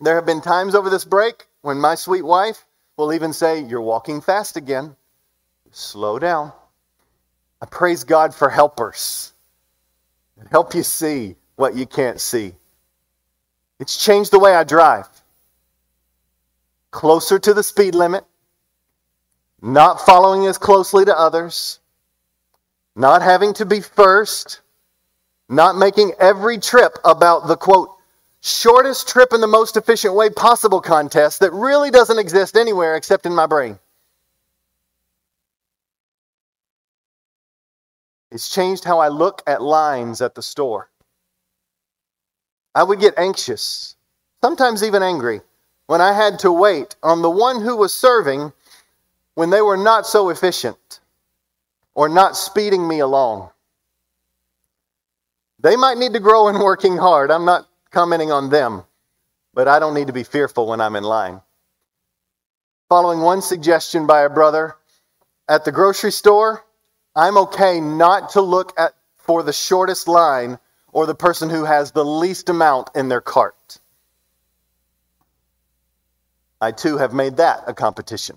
there 0.00 0.14
have 0.14 0.26
been 0.26 0.40
times 0.40 0.74
over 0.74 0.90
this 0.90 1.04
break 1.04 1.46
when 1.62 1.78
my 1.78 1.96
sweet 1.96 2.22
wife 2.22 2.64
will 2.96 3.12
even 3.12 3.32
say, 3.32 3.60
You're 3.60 3.80
walking 3.80 4.20
fast 4.20 4.56
again. 4.56 4.94
Slow 5.72 6.18
down. 6.18 6.52
I 7.60 7.66
praise 7.66 8.04
God 8.04 8.34
for 8.34 8.50
helpers 8.50 9.32
that 10.36 10.48
help 10.48 10.74
you 10.74 10.82
see 10.82 11.36
what 11.56 11.74
you 11.74 11.86
can't 11.86 12.20
see. 12.20 12.54
It's 13.80 14.02
changed 14.02 14.30
the 14.30 14.38
way 14.38 14.54
I 14.54 14.64
drive. 14.64 15.08
Closer 16.90 17.38
to 17.38 17.54
the 17.54 17.62
speed 17.62 17.94
limit, 17.94 18.24
not 19.60 20.00
following 20.00 20.46
as 20.46 20.58
closely 20.58 21.04
to 21.04 21.18
others, 21.18 21.80
not 22.94 23.22
having 23.22 23.54
to 23.54 23.66
be 23.66 23.80
first, 23.80 24.60
not 25.48 25.76
making 25.76 26.12
every 26.18 26.58
trip 26.58 26.98
about 27.04 27.46
the 27.48 27.56
quote, 27.56 27.90
shortest 28.40 29.08
trip 29.08 29.32
in 29.32 29.40
the 29.40 29.46
most 29.46 29.76
efficient 29.76 30.14
way 30.14 30.30
possible 30.30 30.80
contest 30.80 31.40
that 31.40 31.52
really 31.52 31.90
doesn't 31.90 32.18
exist 32.18 32.56
anywhere 32.56 32.96
except 32.96 33.26
in 33.26 33.34
my 33.34 33.46
brain. 33.46 33.78
It's 38.36 38.50
changed 38.50 38.84
how 38.84 38.98
I 38.98 39.08
look 39.08 39.42
at 39.46 39.62
lines 39.62 40.20
at 40.20 40.34
the 40.34 40.42
store. 40.42 40.90
I 42.74 42.82
would 42.82 43.00
get 43.00 43.14
anxious, 43.16 43.96
sometimes 44.44 44.82
even 44.82 45.02
angry, 45.02 45.40
when 45.86 46.02
I 46.02 46.12
had 46.12 46.40
to 46.40 46.52
wait 46.52 46.96
on 47.02 47.22
the 47.22 47.30
one 47.30 47.62
who 47.62 47.74
was 47.78 47.94
serving 47.94 48.52
when 49.36 49.48
they 49.48 49.62
were 49.62 49.78
not 49.78 50.06
so 50.06 50.28
efficient 50.28 51.00
or 51.94 52.10
not 52.10 52.36
speeding 52.36 52.86
me 52.86 52.98
along. 52.98 53.48
They 55.60 55.74
might 55.74 55.96
need 55.96 56.12
to 56.12 56.20
grow 56.20 56.48
in 56.48 56.58
working 56.58 56.98
hard. 56.98 57.30
I'm 57.30 57.46
not 57.46 57.66
commenting 57.90 58.32
on 58.32 58.50
them, 58.50 58.84
but 59.54 59.66
I 59.66 59.78
don't 59.78 59.94
need 59.94 60.08
to 60.08 60.12
be 60.12 60.24
fearful 60.24 60.66
when 60.66 60.82
I'm 60.82 60.96
in 60.96 61.04
line. 61.04 61.40
Following 62.90 63.20
one 63.20 63.40
suggestion 63.40 64.06
by 64.06 64.24
a 64.24 64.28
brother 64.28 64.76
at 65.48 65.64
the 65.64 65.72
grocery 65.72 66.12
store, 66.12 66.65
I'm 67.16 67.38
okay 67.38 67.80
not 67.80 68.30
to 68.30 68.42
look 68.42 68.78
at 68.78 68.92
for 69.16 69.42
the 69.42 69.52
shortest 69.52 70.06
line 70.06 70.58
or 70.92 71.06
the 71.06 71.14
person 71.14 71.48
who 71.50 71.64
has 71.64 71.90
the 71.90 72.04
least 72.04 72.50
amount 72.50 72.90
in 72.94 73.08
their 73.08 73.22
cart. 73.22 73.80
I 76.60 76.72
too 76.72 76.98
have 76.98 77.14
made 77.14 77.38
that 77.38 77.64
a 77.66 77.74
competition. 77.74 78.36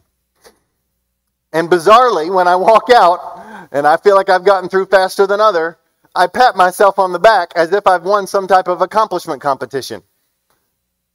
And 1.52 1.70
bizarrely, 1.70 2.34
when 2.34 2.48
I 2.48 2.56
walk 2.56 2.90
out 2.94 3.68
and 3.72 3.86
I 3.86 3.98
feel 3.98 4.16
like 4.16 4.30
I've 4.30 4.46
gotten 4.46 4.70
through 4.70 4.86
faster 4.86 5.28
than 5.28 5.42
other, 5.42 5.78
I 6.16 6.28
pat 6.28 6.56
myself 6.56 7.00
on 7.00 7.12
the 7.12 7.20
back 7.20 7.52
as 7.56 7.74
if 7.74 7.86
I've 7.86 8.04
won 8.04 8.28
some 8.28 8.48
type 8.48 8.68
of 8.68 8.82
accomplishment 8.82 9.42
competition. 9.42 10.04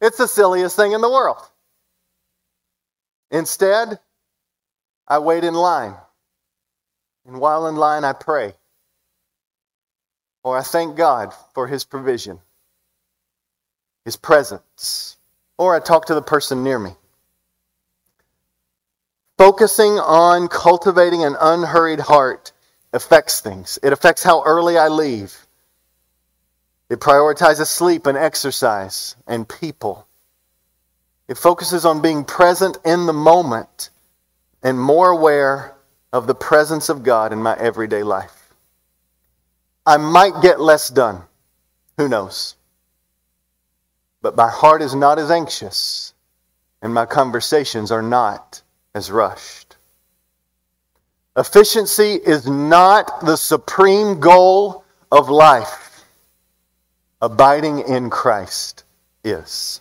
It's 0.01 0.19
the 0.19 0.29
silliest 0.29 0.77
thing 0.77 0.93
in 0.93 1.01
the 1.01 1.11
world. 1.11 1.39
Instead, 3.31 3.99
I 5.09 5.19
wait 5.19 5.45
in 5.45 5.55
line. 5.55 5.95
And 7.27 7.39
while 7.39 7.67
in 7.67 7.77
line, 7.77 8.05
I 8.05 8.13
pray. 8.13 8.55
Or 10.43 10.59
I 10.59 10.63
thank 10.63 10.97
God 10.97 11.33
for 11.55 11.67
His 11.67 11.85
provision, 11.85 12.39
His 14.05 14.17
presence. 14.17 15.17
Or 15.57 15.75
I 15.75 15.81
talk 15.81 16.07
to 16.07 16.15
the 16.15 16.23
person 16.23 16.63
near 16.65 16.79
me. 16.79 16.91
Focusing 19.39 19.99
on 19.99 20.49
cultivating 20.49 21.25
an 21.25 21.37
unhurried 21.41 22.01
heart 22.01 22.53
affects 22.93 23.41
things. 23.41 23.79
It 23.83 23.93
affects 23.93 24.23
how 24.23 24.43
early 24.45 24.79
I 24.79 24.89
leave. 24.89 25.35
It 26.89 27.01
prioritizes 27.01 27.67
sleep 27.67 28.07
and 28.07 28.17
exercise 28.17 29.17
and 29.27 29.49
people. 29.49 30.07
It 31.27 31.39
focuses 31.39 31.85
on 31.85 32.03
being 32.03 32.25
present 32.25 32.77
in 32.85 33.07
the 33.07 33.13
moment 33.13 33.91
and 34.63 34.79
more 34.79 35.11
aware 35.11 35.74
of 36.15 36.29
the 36.29 36.35
presence 36.35 36.89
of 36.89 37.03
God 37.03 37.33
in 37.33 37.43
my 37.43 37.57
everyday 37.59 38.05
life. 38.05 38.55
I 39.85 39.97
might 39.97 40.43
get 40.43 40.61
less 40.61 40.89
done. 40.89 41.23
Who 41.99 42.09
knows? 42.09 42.55
But 44.23 44.37
my 44.37 44.49
heart 44.49 44.81
is 44.81 44.95
not 44.95 45.19
as 45.19 45.33
anxious, 45.33 46.15
and 46.81 46.95
my 46.95 47.05
conversations 47.05 47.91
are 47.91 48.01
not 48.01 48.63
as 48.95 49.11
rushed. 49.11 49.75
Efficiency 51.37 52.13
is 52.13 52.47
not 52.47 53.21
the 53.23 53.37
supreme 53.37 54.21
goal 54.21 54.85
of 55.11 55.29
life. 55.29 56.05
Abiding 57.21 57.81
in 57.89 58.09
Christ 58.09 58.85
is. 59.25 59.81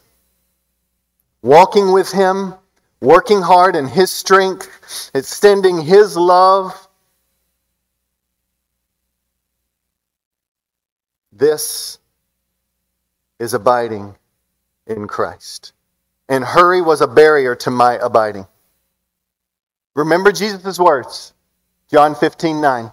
Walking 1.43 1.91
with 1.91 2.11
Him, 2.11 2.55
working 3.03 3.41
hard 3.41 3.75
in 3.75 3.85
His 3.85 4.09
strength, 4.09 5.11
extending 5.13 5.81
His 5.81 6.15
love. 6.15 6.87
This 11.33 11.99
is 13.39 13.53
abiding 13.53 14.15
in 14.87 15.07
Christ. 15.07 15.73
And 16.29 16.45
hurry 16.45 16.81
was 16.81 17.01
a 17.01 17.07
barrier 17.07 17.55
to 17.57 17.71
my 17.71 17.95
abiding. 17.95 18.47
Remember 19.95 20.31
Jesus' 20.31 20.79
words, 20.79 21.33
John 21.91 22.15
15, 22.15 22.61
9. 22.61 22.91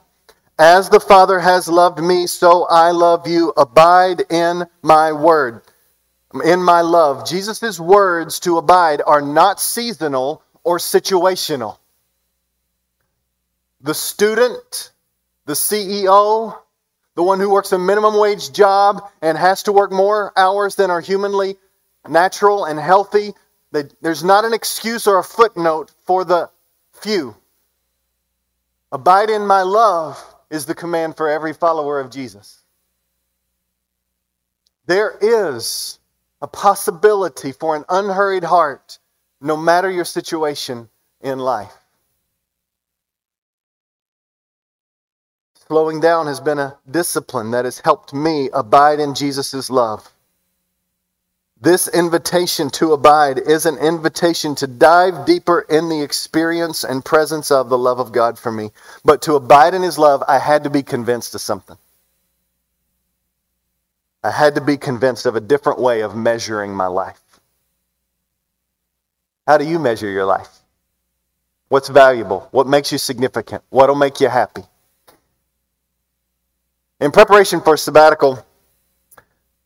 As 0.58 0.90
the 0.90 1.00
Father 1.00 1.38
has 1.38 1.68
loved 1.68 2.00
me, 2.00 2.26
so 2.26 2.66
I 2.68 2.90
love 2.90 3.28
you. 3.28 3.52
Abide 3.56 4.24
in 4.28 4.64
my 4.82 5.12
word, 5.12 5.62
in 6.44 6.62
my 6.62 6.80
love. 6.80 7.26
Jesus' 7.26 7.80
words 7.80 8.40
to 8.40 8.58
abide 8.58 9.02
are 9.06 9.22
not 9.22 9.60
seasonal 9.60 10.42
or 10.64 10.78
situational. 10.78 11.78
The 13.80 13.94
student, 13.94 14.92
the 15.46 15.54
CEO, 15.54 16.56
the 17.14 17.22
one 17.22 17.40
who 17.40 17.50
works 17.50 17.72
a 17.72 17.78
minimum 17.78 18.18
wage 18.18 18.52
job 18.52 19.10
and 19.22 19.36
has 19.36 19.64
to 19.64 19.72
work 19.72 19.90
more 19.90 20.32
hours 20.36 20.76
than 20.76 20.90
are 20.90 21.00
humanly 21.00 21.56
natural 22.08 22.64
and 22.64 22.78
healthy, 22.78 23.32
there's 24.00 24.24
not 24.24 24.44
an 24.44 24.52
excuse 24.52 25.06
or 25.06 25.18
a 25.18 25.24
footnote 25.24 25.92
for 26.04 26.24
the 26.24 26.50
few. 26.92 27.36
Abide 28.92 29.30
in 29.30 29.46
my 29.46 29.62
love 29.62 30.22
is 30.50 30.66
the 30.66 30.74
command 30.74 31.16
for 31.16 31.28
every 31.28 31.52
follower 31.52 32.00
of 32.00 32.10
Jesus. 32.10 32.62
There 34.86 35.16
is 35.20 35.99
a 36.42 36.48
possibility 36.48 37.52
for 37.52 37.76
an 37.76 37.84
unhurried 37.88 38.44
heart, 38.44 38.98
no 39.40 39.56
matter 39.56 39.90
your 39.90 40.04
situation 40.04 40.88
in 41.20 41.38
life. 41.38 41.72
Slowing 45.68 46.00
down 46.00 46.26
has 46.26 46.40
been 46.40 46.58
a 46.58 46.76
discipline 46.90 47.52
that 47.52 47.64
has 47.64 47.78
helped 47.78 48.12
me 48.12 48.50
abide 48.52 48.98
in 48.98 49.14
Jesus' 49.14 49.70
love. 49.70 50.12
This 51.60 51.88
invitation 51.88 52.70
to 52.70 52.94
abide 52.94 53.38
is 53.38 53.66
an 53.66 53.76
invitation 53.76 54.54
to 54.56 54.66
dive 54.66 55.26
deeper 55.26 55.60
in 55.68 55.90
the 55.90 56.00
experience 56.00 56.84
and 56.84 57.04
presence 57.04 57.50
of 57.50 57.68
the 57.68 57.76
love 57.76 58.00
of 58.00 58.12
God 58.12 58.38
for 58.38 58.50
me. 58.50 58.70
But 59.04 59.20
to 59.22 59.34
abide 59.34 59.74
in 59.74 59.82
His 59.82 59.98
love, 59.98 60.24
I 60.26 60.38
had 60.38 60.64
to 60.64 60.70
be 60.70 60.82
convinced 60.82 61.34
of 61.34 61.42
something. 61.42 61.76
I 64.22 64.30
had 64.30 64.54
to 64.56 64.60
be 64.60 64.76
convinced 64.76 65.26
of 65.26 65.36
a 65.36 65.40
different 65.40 65.78
way 65.78 66.02
of 66.02 66.14
measuring 66.14 66.74
my 66.74 66.86
life. 66.86 67.20
How 69.46 69.56
do 69.56 69.64
you 69.64 69.78
measure 69.78 70.08
your 70.08 70.26
life? 70.26 70.48
What's 71.68 71.88
valuable? 71.88 72.48
What 72.50 72.66
makes 72.66 72.92
you 72.92 72.98
significant? 72.98 73.62
What'll 73.70 73.94
make 73.94 74.20
you 74.20 74.28
happy? 74.28 74.62
In 77.00 77.12
preparation 77.12 77.60
for 77.60 77.76
sabbatical, 77.76 78.44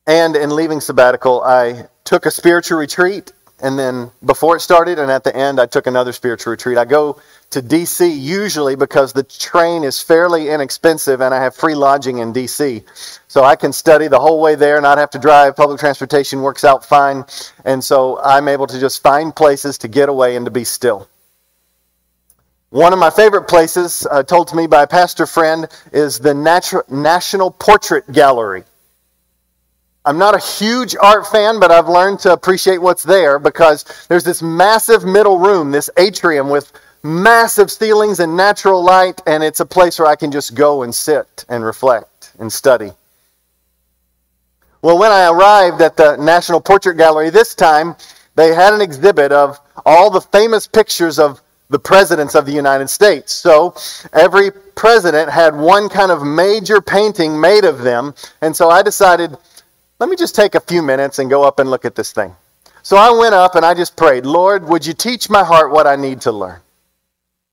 and 0.07 0.37
in 0.37 0.55
leaving 0.55 0.81
sabbatical, 0.81 1.43
I 1.43 1.89
took 2.05 2.27
a 2.27 2.31
spiritual 2.31 2.79
retreat. 2.79 3.33
And 3.61 3.79
then 3.79 4.11
before 4.25 4.57
it 4.57 4.61
started 4.61 4.99
and 4.99 5.11
at 5.11 5.23
the 5.23 5.35
end, 5.35 5.61
I 5.61 5.67
took 5.67 5.87
another 5.87 6.13
spiritual 6.13 6.51
retreat. 6.51 6.77
I 6.77 6.85
go 6.85 7.21
to 7.51 7.63
DC 7.63 8.21
usually 8.21 8.75
because 8.75 9.13
the 9.13 9.23
train 9.23 9.85
is 9.85 10.03
fairly 10.03 10.49
inexpensive 10.51 11.21
and 11.21 11.33
I 11.33 11.43
have 11.43 11.55
free 11.55 11.75
lodging 11.75 12.19
in 12.19 12.33
DC. 12.33 12.85
So 13.29 13.45
I 13.45 13.55
can 13.55 13.73
study 13.73 14.09
the 14.09 14.19
whole 14.19 14.41
way 14.41 14.57
there, 14.57 14.81
not 14.81 14.99
have 14.99 15.11
to 15.11 15.19
drive. 15.19 15.55
Public 15.55 15.79
transportation 15.79 16.43
works 16.43 16.65
out 16.65 16.85
fine. 16.85 17.25
And 17.65 17.83
so 17.83 18.21
I'm 18.23 18.49
able 18.49 18.67
to 18.67 18.81
just 18.81 19.03
find 19.03 19.35
places 19.35 19.79
to 19.79 19.89
get 19.89 20.09
away 20.09 20.35
and 20.37 20.45
to 20.47 20.51
be 20.51 20.65
still. 20.65 21.09
One 22.71 22.93
of 22.93 22.99
my 22.99 23.11
favorite 23.11 23.47
places, 23.47 24.05
uh, 24.11 24.25
told 24.25 24.49
to 24.49 24.57
me 24.57 24.67
by 24.67 24.83
a 24.83 24.87
pastor 24.89 25.27
friend, 25.27 25.69
is 25.93 26.19
the 26.19 26.33
Natu- 26.33 26.91
National 26.91 27.53
Portrait 27.53 28.11
Gallery. 28.11 28.65
I'm 30.07 30.19
not 30.19 30.35
a 30.35 30.39
huge 30.39 30.95
art 31.01 31.27
fan, 31.27 31.59
but 31.59 31.71
I've 31.71 31.89
learned 31.89 32.19
to 32.21 32.33
appreciate 32.33 32.79
what's 32.79 33.03
there 33.03 33.39
because 33.39 33.85
there's 34.09 34.25
this 34.25 34.43
massive 34.43 35.05
middle 35.05 35.39
room, 35.39 35.71
this 35.71 35.89
atrium 35.97 36.51
with 36.51 36.73
massive 37.03 37.71
ceilings 37.71 38.21
and 38.21 38.37
natural 38.37 38.83
light, 38.83 39.23
and 39.27 39.43
it's 39.43 39.61
a 39.61 39.67
place 39.67 39.99
where 39.99 40.09
I 40.09 40.17
can 40.17 40.31
just 40.31 40.55
go 40.55 40.83
and 40.83 40.95
sit 40.95 41.47
and 41.49 41.65
reflect 41.65 42.33
and 42.39 42.53
study. 42.53 42.93
Well, 44.83 44.99
when 44.99 45.11
I 45.11 45.31
arrived 45.31 45.81
at 45.81 45.97
the 45.97 46.17
National 46.17 46.61
Portrait 46.61 46.99
Gallery 46.99 47.31
this 47.31 47.55
time, 47.55 47.97
they 48.35 48.55
had 48.55 48.75
an 48.75 48.83
exhibit 48.83 49.33
of 49.33 49.59
all 49.87 50.11
the 50.11 50.21
famous 50.21 50.67
pictures 50.67 51.19
of 51.19 51.41
the 51.71 51.79
presidents 51.79 52.35
of 52.35 52.45
the 52.45 52.53
United 52.53 52.89
States. 52.89 53.33
So 53.33 53.75
every 54.13 54.51
president 54.75 55.31
had 55.31 55.57
one 55.57 55.89
kind 55.89 56.11
of 56.11 56.23
major 56.23 56.83
painting 56.83 57.41
made 57.41 57.65
of 57.65 57.83
them, 57.83 58.15
and 58.43 58.55
so 58.55 58.69
I 58.69 58.83
decided 58.83 59.39
let 60.05 60.11
me 60.11 60.17
just 60.17 60.35
take 60.35 60.55
a 60.55 60.61
few 60.61 60.83
minutes 60.83 61.19
and 61.19 61.31
go 61.31 61.45
up 61.45 61.59
and 61.59 61.71
look 61.71 61.87
at 61.87 61.95
this 61.95 62.13
thing. 62.13 62.37
So 62.83 62.99
I 62.99 63.11
went 63.11 63.35
up 63.35 63.55
and 63.55 63.65
I 63.65 63.73
just 63.73 63.97
prayed, 63.97 64.27
Lord, 64.27 64.69
would 64.69 64.85
you 64.85 64.93
teach 64.93 65.31
my 65.31 65.43
heart 65.43 65.71
what 65.71 65.87
I 65.87 65.97
need 65.97 66.21
to 66.21 66.31
learn? 66.31 66.61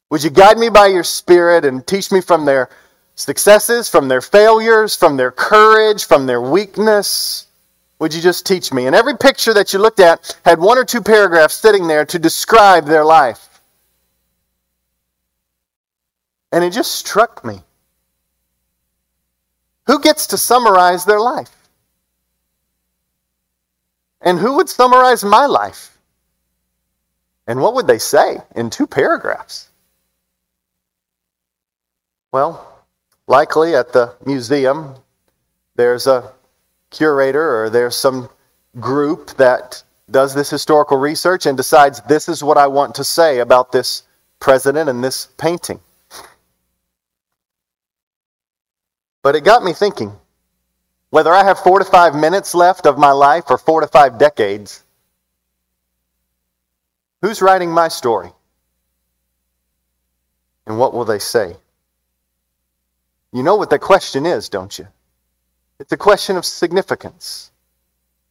Would 0.10 0.22
you 0.22 0.32
guide 0.32 0.58
me 0.58 0.68
by 0.68 0.88
your 0.88 1.06
Spirit 1.06 1.64
and 1.64 1.88
teach 1.88 2.12
me 2.12 2.20
from 2.20 2.44
their 2.44 2.68
successes, 3.16 3.88
from 3.88 4.10
their 4.10 4.20
failures, 4.20 4.98
from 4.98 5.16
their 5.16 5.32
courage, 5.32 6.04
from 6.04 6.26
their 6.26 6.42
weakness? 6.42 7.48
Would 8.00 8.14
you 8.14 8.22
just 8.22 8.46
teach 8.46 8.74
me? 8.74 8.86
And 8.86 8.98
every 8.98 9.16
picture 9.16 9.54
that 9.54 9.72
you 9.72 9.80
looked 9.80 10.02
at 10.02 10.38
had 10.44 10.60
one 10.60 10.78
or 10.78 10.84
two 10.84 11.02
paragraphs 11.02 11.54
sitting 11.54 11.88
there 11.88 12.04
to 12.04 12.20
describe 12.20 12.86
their 12.86 13.06
life. 13.06 13.62
And 16.52 16.66
it 16.66 16.74
just 16.74 16.96
struck 16.96 17.46
me. 17.46 17.62
Who 19.88 20.02
gets 20.02 20.28
to 20.28 20.38
summarize 20.38 21.06
their 21.06 21.22
life? 21.22 21.61
And 24.22 24.40
who 24.40 24.56
would 24.58 24.70
summarize 24.70 25.24
my 25.24 25.46
life? 25.46 25.98
And 27.48 27.60
what 27.60 27.74
would 27.74 27.88
they 27.88 27.98
say 27.98 28.38
in 28.56 28.70
two 28.70 28.86
paragraphs? 28.88 29.70
Well, 32.32 32.86
likely 33.28 33.76
at 33.76 33.92
the 33.92 34.16
museum, 34.26 34.96
there's 35.76 36.08
a 36.08 36.32
curator 36.92 37.64
or 37.64 37.70
there's 37.70 37.96
some 37.96 38.30
group 38.80 39.32
that 39.38 39.84
does 40.10 40.34
this 40.34 40.50
historical 40.50 40.98
research 40.98 41.46
and 41.46 41.58
decides 41.58 42.02
this 42.02 42.30
is 42.30 42.44
what 42.44 42.58
I 42.58 42.68
want 42.68 42.96
to 42.96 43.04
say 43.04 43.40
about 43.40 43.72
this 43.72 44.04
president 44.40 44.90
and 44.90 45.04
this 45.04 45.28
painting. 45.38 45.80
But 49.24 49.36
it 49.36 49.44
got 49.44 49.64
me 49.64 49.74
thinking 49.74 50.18
whether 51.12 51.34
I 51.34 51.44
have 51.44 51.60
four 51.60 51.78
to 51.78 51.86
five 51.86 52.16
minutes 52.16 52.56
left 52.56 52.88
of 52.88 52.98
my 52.98 53.12
life 53.12 53.44
or 53.50 53.58
four 53.58 53.82
to 53.82 53.88
five 53.88 54.18
decades, 54.18 54.84
who's 57.22 57.42
writing 57.42 57.70
my 57.70 57.90
story? 57.90 58.32
And 60.66 60.80
what 60.80 60.94
will 60.94 61.06
they 61.06 61.20
say? 61.20 61.56
You 63.34 63.44
know 63.44 63.56
what 63.56 63.70
the 63.70 63.78
question 63.80 64.26
is, 64.26 64.50
don't 64.50 64.78
you? 64.80 64.88
It's 65.80 65.92
a 65.92 65.98
question 65.98 66.38
of 66.38 66.46
significance. 66.46 67.52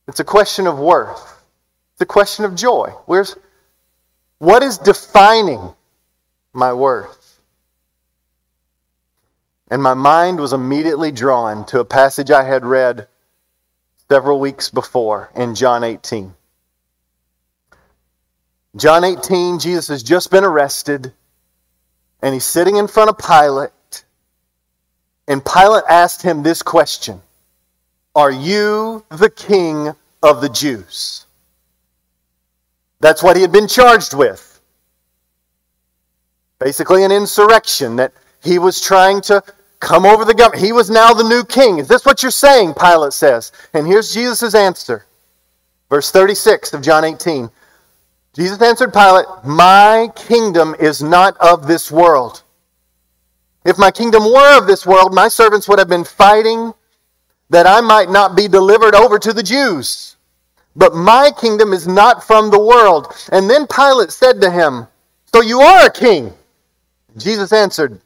It's 0.08 0.20
a 0.20 0.24
question 0.24 0.66
of 0.66 0.78
worth. 0.78 1.44
It's 1.92 2.00
a 2.02 2.06
question 2.06 2.44
of 2.44 2.54
joy. 2.54 2.92
Where's 3.04 3.36
what 4.38 4.62
is 4.62 4.78
defining 4.78 5.74
my 6.54 6.72
worth? 6.72 7.19
And 9.70 9.82
my 9.82 9.94
mind 9.94 10.40
was 10.40 10.52
immediately 10.52 11.12
drawn 11.12 11.64
to 11.66 11.78
a 11.78 11.84
passage 11.84 12.30
I 12.30 12.42
had 12.42 12.64
read 12.64 13.06
several 14.08 14.40
weeks 14.40 14.68
before 14.68 15.30
in 15.36 15.54
John 15.54 15.84
18. 15.84 16.34
John 18.76 19.04
18, 19.04 19.60
Jesus 19.60 19.88
has 19.88 20.02
just 20.02 20.30
been 20.30 20.44
arrested, 20.44 21.12
and 22.20 22.34
he's 22.34 22.44
sitting 22.44 22.76
in 22.76 22.88
front 22.88 23.10
of 23.10 23.18
Pilate. 23.18 24.04
And 25.28 25.44
Pilate 25.44 25.84
asked 25.88 26.22
him 26.22 26.42
this 26.42 26.62
question 26.62 27.22
Are 28.16 28.30
you 28.30 29.04
the 29.08 29.30
king 29.30 29.92
of 30.22 30.40
the 30.40 30.48
Jews? 30.48 31.26
That's 32.98 33.22
what 33.22 33.36
he 33.36 33.42
had 33.42 33.52
been 33.52 33.68
charged 33.68 34.14
with. 34.14 34.60
Basically, 36.58 37.04
an 37.04 37.12
insurrection 37.12 37.96
that 37.96 38.12
he 38.42 38.58
was 38.58 38.80
trying 38.80 39.20
to 39.22 39.42
come 39.80 40.04
over 40.04 40.24
the 40.24 40.34
government. 40.34 40.64
He 40.64 40.72
was 40.72 40.90
now 40.90 41.12
the 41.12 41.28
new 41.28 41.44
king. 41.44 41.78
Is 41.78 41.88
this 41.88 42.04
what 42.04 42.22
you're 42.22 42.30
saying? 42.30 42.74
Pilate 42.74 43.12
says. 43.12 43.50
And 43.74 43.86
here's 43.86 44.14
Jesus' 44.14 44.54
answer. 44.54 45.06
Verse 45.88 46.10
36 46.12 46.74
of 46.74 46.82
John 46.82 47.04
18. 47.04 47.50
Jesus 48.34 48.62
answered 48.62 48.92
Pilate, 48.92 49.26
My 49.44 50.08
kingdom 50.14 50.76
is 50.78 51.02
not 51.02 51.36
of 51.38 51.66
this 51.66 51.90
world. 51.90 52.42
If 53.64 53.76
my 53.76 53.90
kingdom 53.90 54.24
were 54.24 54.58
of 54.58 54.66
this 54.66 54.86
world, 54.86 55.12
my 55.12 55.28
servants 55.28 55.68
would 55.68 55.78
have 55.78 55.88
been 55.88 56.04
fighting 56.04 56.72
that 57.50 57.66
I 57.66 57.80
might 57.80 58.08
not 58.08 58.36
be 58.36 58.46
delivered 58.46 58.94
over 58.94 59.18
to 59.18 59.32
the 59.32 59.42
Jews. 59.42 60.16
But 60.76 60.94
my 60.94 61.32
kingdom 61.38 61.72
is 61.72 61.88
not 61.88 62.22
from 62.22 62.50
the 62.50 62.60
world. 62.60 63.12
And 63.32 63.50
then 63.50 63.66
Pilate 63.66 64.12
said 64.12 64.40
to 64.40 64.50
him, 64.50 64.86
So 65.32 65.42
you 65.42 65.60
are 65.60 65.86
a 65.86 65.92
king? 65.92 66.32
Jesus 67.16 67.52
answered, 67.52 68.00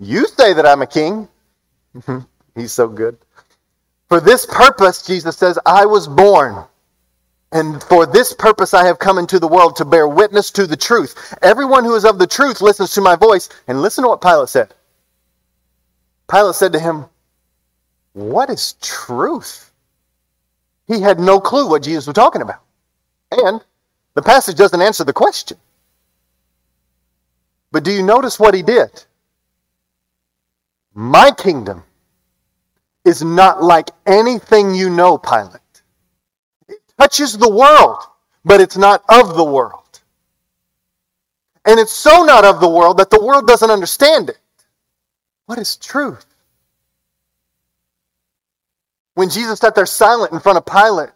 you 0.00 0.26
say 0.28 0.52
that 0.54 0.66
I'm 0.66 0.82
a 0.82 0.86
king. 0.86 1.28
He's 2.54 2.72
so 2.72 2.88
good. 2.88 3.18
For 4.08 4.20
this 4.20 4.46
purpose, 4.46 5.06
Jesus 5.06 5.36
says, 5.36 5.58
I 5.66 5.86
was 5.86 6.08
born. 6.08 6.64
And 7.52 7.82
for 7.84 8.06
this 8.06 8.32
purpose 8.34 8.74
I 8.74 8.84
have 8.86 8.98
come 8.98 9.18
into 9.18 9.38
the 9.40 9.48
world 9.48 9.76
to 9.76 9.84
bear 9.84 10.08
witness 10.08 10.50
to 10.52 10.66
the 10.66 10.76
truth. 10.76 11.34
Everyone 11.42 11.84
who 11.84 11.94
is 11.96 12.04
of 12.04 12.18
the 12.18 12.26
truth 12.26 12.60
listens 12.60 12.92
to 12.94 13.00
my 13.00 13.16
voice. 13.16 13.48
And 13.68 13.82
listen 13.82 14.04
to 14.04 14.08
what 14.08 14.22
Pilate 14.22 14.48
said. 14.50 14.74
Pilate 16.30 16.56
said 16.56 16.72
to 16.74 16.80
him, 16.80 17.06
What 18.14 18.50
is 18.50 18.74
truth? 18.82 19.72
He 20.88 21.00
had 21.00 21.20
no 21.20 21.40
clue 21.40 21.68
what 21.68 21.82
Jesus 21.84 22.06
was 22.06 22.14
talking 22.14 22.42
about. 22.42 22.62
And 23.32 23.62
the 24.14 24.22
passage 24.22 24.56
doesn't 24.56 24.82
answer 24.82 25.04
the 25.04 25.12
question. 25.14 25.58
But 27.72 27.84
do 27.84 27.92
you 27.92 28.02
notice 28.04 28.40
what 28.40 28.54
he 28.54 28.62
did? 28.62 29.05
My 30.98 31.30
kingdom 31.30 31.84
is 33.04 33.22
not 33.22 33.62
like 33.62 33.90
anything 34.06 34.74
you 34.74 34.88
know, 34.88 35.18
Pilate. 35.18 35.60
It 36.68 36.78
touches 36.98 37.36
the 37.36 37.50
world, 37.50 37.98
but 38.46 38.62
it's 38.62 38.78
not 38.78 39.04
of 39.10 39.36
the 39.36 39.44
world. 39.44 40.00
And 41.66 41.78
it's 41.78 41.92
so 41.92 42.24
not 42.24 42.46
of 42.46 42.60
the 42.60 42.68
world 42.68 42.96
that 42.96 43.10
the 43.10 43.22
world 43.22 43.46
doesn't 43.46 43.70
understand 43.70 44.30
it. 44.30 44.38
What 45.44 45.58
is 45.58 45.76
truth? 45.76 46.24
When 49.16 49.28
Jesus 49.28 49.58
sat 49.58 49.74
there 49.74 49.84
silent 49.84 50.32
in 50.32 50.40
front 50.40 50.56
of 50.56 50.64
Pilate, 50.64 51.10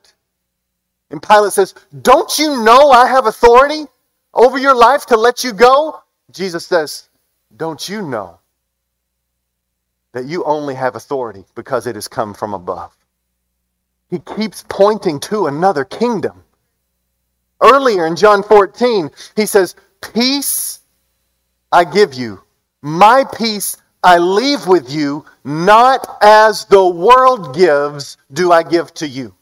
and 1.11 1.23
Pilate 1.23 1.55
says, 1.55 1.75
Don't 2.03 2.38
you 2.38 2.62
know 2.64 2.90
I 2.90 3.07
have 3.07 3.25
authority 3.25 3.87
over 4.35 4.59
your 4.59 4.77
life 4.77 5.07
to 5.07 5.16
let 5.16 5.43
you 5.43 5.55
go? 5.55 6.03
Jesus 6.33 6.66
says, 6.66 7.09
Don't 7.57 7.88
you 7.88 8.03
know 8.03 8.39
that 10.12 10.27
you 10.27 10.44
only 10.44 10.75
have 10.75 10.96
authority 10.96 11.44
because 11.55 11.87
it 11.87 11.94
has 11.94 12.09
come 12.09 12.35
from 12.35 12.55
above. 12.55 12.96
He 14.09 14.18
keeps 14.18 14.64
pointing 14.68 15.20
to 15.20 15.46
another 15.46 15.85
kingdom. 15.85 16.42
Earlier 17.62 18.07
in 18.07 18.16
John 18.16 18.42
14, 18.42 19.11
he 19.37 19.46
says, 19.46 19.77
Peace 20.01 20.81
I 21.70 21.85
give 21.85 22.14
you, 22.14 22.42
my 22.83 23.25
peace 23.37 23.77
I 24.03 24.18
leave 24.18 24.66
with 24.66 24.90
you, 24.90 25.25
not 25.44 26.18
as 26.23 26.64
the 26.64 26.85
world 26.85 27.55
gives, 27.55 28.16
do 28.33 28.51
I 28.51 28.62
give 28.62 28.92
to 28.94 29.07
you. 29.07 29.35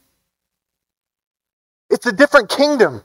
It's 1.89 2.05
a 2.05 2.11
different 2.11 2.49
kingdom. 2.49 3.03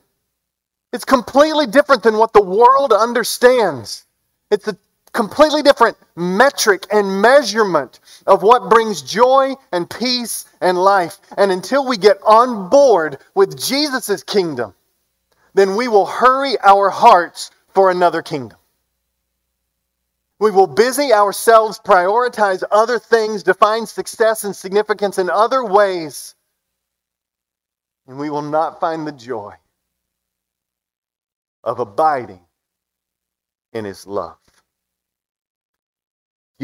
It's 0.92 1.05
completely 1.05 1.66
different 1.66 2.03
than 2.03 2.16
what 2.16 2.33
the 2.33 2.42
world 2.42 2.92
understands. 2.92 4.05
It's 4.50 4.68
a 4.68 4.77
completely 5.14 5.62
different 5.62 5.96
metric 6.16 6.87
and 6.92 7.22
measurement 7.22 8.00
of 8.27 8.42
what 8.42 8.68
brings 8.68 9.00
joy 9.00 9.55
and 9.72 9.88
peace 9.88 10.46
and 10.61 10.77
life. 10.77 11.18
And 11.38 11.50
until 11.50 11.87
we 11.87 11.96
get 11.96 12.18
on 12.27 12.68
board 12.68 13.18
with 13.35 13.59
Jesus' 13.59 14.22
kingdom, 14.22 14.74
then 15.55 15.77
we 15.77 15.88
will 15.88 16.05
hurry 16.05 16.59
our 16.62 16.90
hearts 16.90 17.50
for 17.68 17.90
another 17.90 18.20
kingdom. 18.20 18.59
We 20.40 20.50
will 20.50 20.66
busy 20.66 21.12
ourselves, 21.12 21.79
prioritize 21.79 22.62
other 22.70 22.98
things, 22.98 23.44
define 23.44 23.87
success 23.87 24.44
and 24.44 24.55
significance 24.55 25.18
in 25.18 25.31
other 25.31 25.64
ways, 25.64 26.35
and 28.07 28.18
we 28.18 28.29
will 28.31 28.42
not 28.42 28.81
find 28.81 29.07
the 29.07 29.12
joy 29.12 29.55
of 31.62 31.79
abiding 31.79 32.40
in 33.72 33.85
His 33.85 34.07
love. 34.07 34.37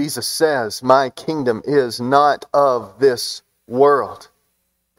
Jesus 0.01 0.27
says, 0.27 0.83
My 0.83 1.11
kingdom 1.11 1.61
is 1.67 2.01
not 2.01 2.47
of 2.55 2.99
this 3.01 3.43
world. 3.67 4.31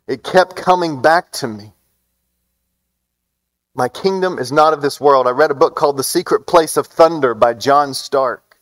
It 0.06 0.24
kept 0.24 0.56
coming 0.56 1.02
back 1.02 1.32
to 1.32 1.48
me. 1.48 1.74
My 3.74 3.90
kingdom 3.90 4.38
is 4.38 4.52
not 4.52 4.74
of 4.74 4.84
this 4.84 5.02
world. 5.02 5.26
I 5.26 5.32
read 5.32 5.50
a 5.50 5.56
book 5.56 5.76
called 5.76 5.98
The 5.98 6.04
Secret 6.04 6.46
Place 6.46 6.78
of 6.78 6.86
Thunder 6.86 7.34
by 7.34 7.56
John 7.56 7.94
Starke. 7.94 8.60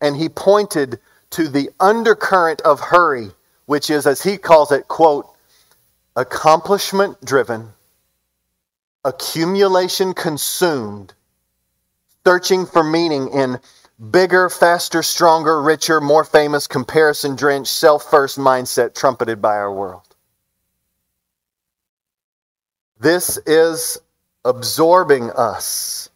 And 0.00 0.16
he 0.16 0.30
pointed 0.30 0.98
to 1.32 1.48
the 1.48 1.68
undercurrent 1.78 2.62
of 2.62 2.80
hurry, 2.80 3.30
which 3.66 3.90
is, 3.90 4.06
as 4.06 4.22
he 4.22 4.38
calls 4.38 4.72
it, 4.72 4.88
quote, 4.88 5.26
accomplishment 6.16 7.22
driven, 7.22 7.68
accumulation 9.04 10.14
consumed, 10.14 11.12
searching 12.26 12.64
for 12.64 12.82
meaning 12.82 13.28
in 13.34 13.58
bigger, 14.10 14.48
faster, 14.48 15.02
stronger, 15.02 15.62
richer, 15.62 16.00
more 16.00 16.24
famous, 16.24 16.66
comparison 16.66 17.36
drenched, 17.36 17.72
self 17.72 18.10
first 18.10 18.38
mindset 18.38 18.94
trumpeted 18.94 19.40
by 19.40 19.56
our 19.56 19.72
world. 19.72 20.02
This 22.98 23.38
is 23.46 23.98
absorbing 24.44 25.30
us. 25.30 26.10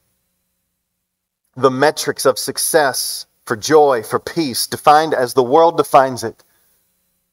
The 1.56 1.70
metrics 1.70 2.26
of 2.26 2.38
success 2.38 3.26
for 3.44 3.56
joy, 3.56 4.02
for 4.02 4.18
peace, 4.18 4.66
defined 4.66 5.14
as 5.14 5.34
the 5.34 5.42
world 5.42 5.76
defines 5.76 6.24
it. 6.24 6.42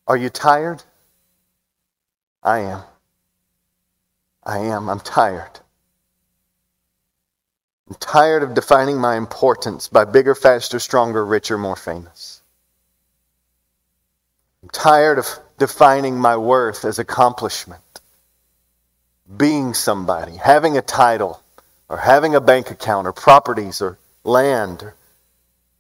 Are 0.07 0.17
you 0.17 0.29
tired? 0.29 0.83
I 2.43 2.59
am. 2.59 2.83
I 4.43 4.59
am. 4.59 4.89
I'm 4.89 4.99
tired. 4.99 5.59
I'm 7.93 7.99
tired 7.99 8.41
of 8.41 8.55
defining 8.55 8.97
my 8.97 9.17
importance 9.17 9.87
by 9.87 10.05
bigger, 10.05 10.33
faster, 10.33 10.79
stronger, 10.79 11.23
richer, 11.23 11.59
more 11.59 11.75
famous. 11.75 12.41
I'm 14.63 14.69
tired 14.69 15.19
of 15.19 15.27
defining 15.59 16.17
my 16.17 16.35
worth 16.35 16.85
as 16.85 16.97
accomplishment, 16.97 18.01
being 19.37 19.75
somebody, 19.75 20.35
having 20.35 20.75
a 20.75 20.81
title, 20.81 21.43
or 21.87 21.97
having 21.97 22.33
a 22.33 22.41
bank 22.41 22.71
account, 22.71 23.05
or 23.05 23.13
properties, 23.13 23.79
or 23.79 23.99
land. 24.23 24.91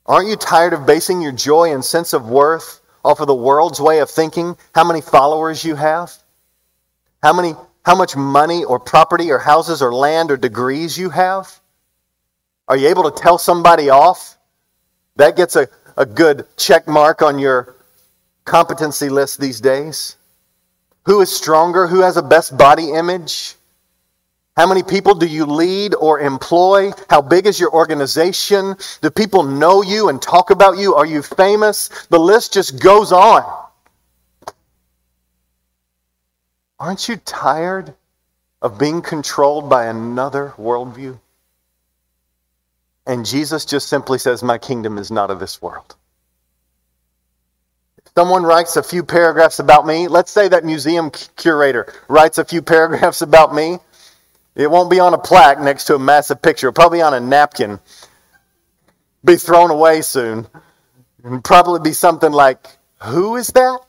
Aren't 0.05 0.29
you 0.29 0.35
tired 0.35 0.73
of 0.73 0.85
basing 0.85 1.19
your 1.19 1.31
joy 1.31 1.73
and 1.73 1.83
sense 1.83 2.13
of 2.13 2.29
worth 2.29 2.79
off 3.03 3.21
of 3.21 3.27
the 3.27 3.33
world's 3.33 3.81
way 3.81 4.01
of 4.01 4.09
thinking 4.11 4.55
how 4.75 4.83
many 4.83 5.01
followers 5.01 5.65
you 5.65 5.73
have? 5.73 6.13
How 7.23 7.33
many 7.33 7.55
how 7.83 7.95
much 7.95 8.15
money 8.15 8.63
or 8.63 8.79
property 8.79 9.31
or 9.31 9.39
houses 9.39 9.81
or 9.81 9.91
land 9.91 10.29
or 10.29 10.37
degrees 10.37 10.95
you 10.95 11.09
have? 11.09 11.59
Are 12.73 12.77
you 12.77 12.87
able 12.87 13.03
to 13.03 13.11
tell 13.11 13.37
somebody 13.37 13.91
off? 13.91 14.35
That 15.17 15.35
gets 15.35 15.55
a, 15.55 15.67
a 15.95 16.07
good 16.07 16.47
check 16.57 16.87
mark 16.87 17.21
on 17.21 17.37
your 17.37 17.75
competency 18.45 19.09
list 19.09 19.39
these 19.39 19.61
days. 19.61 20.15
Who 21.05 21.21
is 21.21 21.31
stronger? 21.31 21.85
Who 21.85 21.99
has 21.99 22.17
a 22.17 22.23
best 22.23 22.57
body 22.57 22.89
image? 22.89 23.53
How 24.57 24.65
many 24.65 24.81
people 24.81 25.13
do 25.13 25.27
you 25.27 25.45
lead 25.45 25.93
or 25.93 26.19
employ? 26.19 26.93
How 27.11 27.21
big 27.21 27.45
is 27.45 27.59
your 27.59 27.71
organization? 27.71 28.75
Do 29.03 29.11
people 29.11 29.43
know 29.43 29.83
you 29.83 30.09
and 30.09 30.19
talk 30.19 30.49
about 30.49 30.79
you? 30.79 30.95
Are 30.95 31.05
you 31.05 31.21
famous? 31.21 31.89
The 32.09 32.19
list 32.19 32.53
just 32.53 32.81
goes 32.81 33.11
on. 33.11 33.43
Aren't 36.79 37.07
you 37.07 37.17
tired 37.17 37.93
of 38.63 38.79
being 38.79 39.03
controlled 39.03 39.69
by 39.69 39.85
another 39.85 40.55
worldview? 40.57 41.19
And 43.05 43.25
Jesus 43.25 43.65
just 43.65 43.89
simply 43.89 44.17
says, 44.17 44.43
My 44.43 44.57
kingdom 44.57 44.97
is 44.97 45.11
not 45.11 45.29
of 45.31 45.39
this 45.39 45.61
world. 45.61 45.95
If 47.97 48.11
someone 48.15 48.43
writes 48.43 48.77
a 48.77 48.83
few 48.83 49.03
paragraphs 49.03 49.59
about 49.59 49.85
me, 49.85 50.07
let's 50.07 50.31
say 50.31 50.47
that 50.47 50.63
museum 50.63 51.11
curator 51.11 51.91
writes 52.07 52.37
a 52.37 52.45
few 52.45 52.61
paragraphs 52.73 53.21
about 53.21 53.53
me. 53.53 53.79
It 54.55 54.69
won't 54.69 54.91
be 54.91 54.99
on 54.99 55.13
a 55.13 55.17
plaque 55.17 55.59
next 55.59 55.85
to 55.85 55.95
a 55.95 55.99
massive 55.99 56.41
picture, 56.41 56.67
It'll 56.67 56.75
probably 56.75 57.01
on 57.01 57.13
a 57.13 57.19
napkin. 57.19 57.79
Be 59.25 59.35
thrown 59.35 59.71
away 59.71 60.01
soon. 60.01 60.47
And 61.23 61.43
probably 61.43 61.79
be 61.79 61.93
something 61.93 62.31
like, 62.31 62.67
Who 63.03 63.35
is 63.35 63.47
that? 63.47 63.79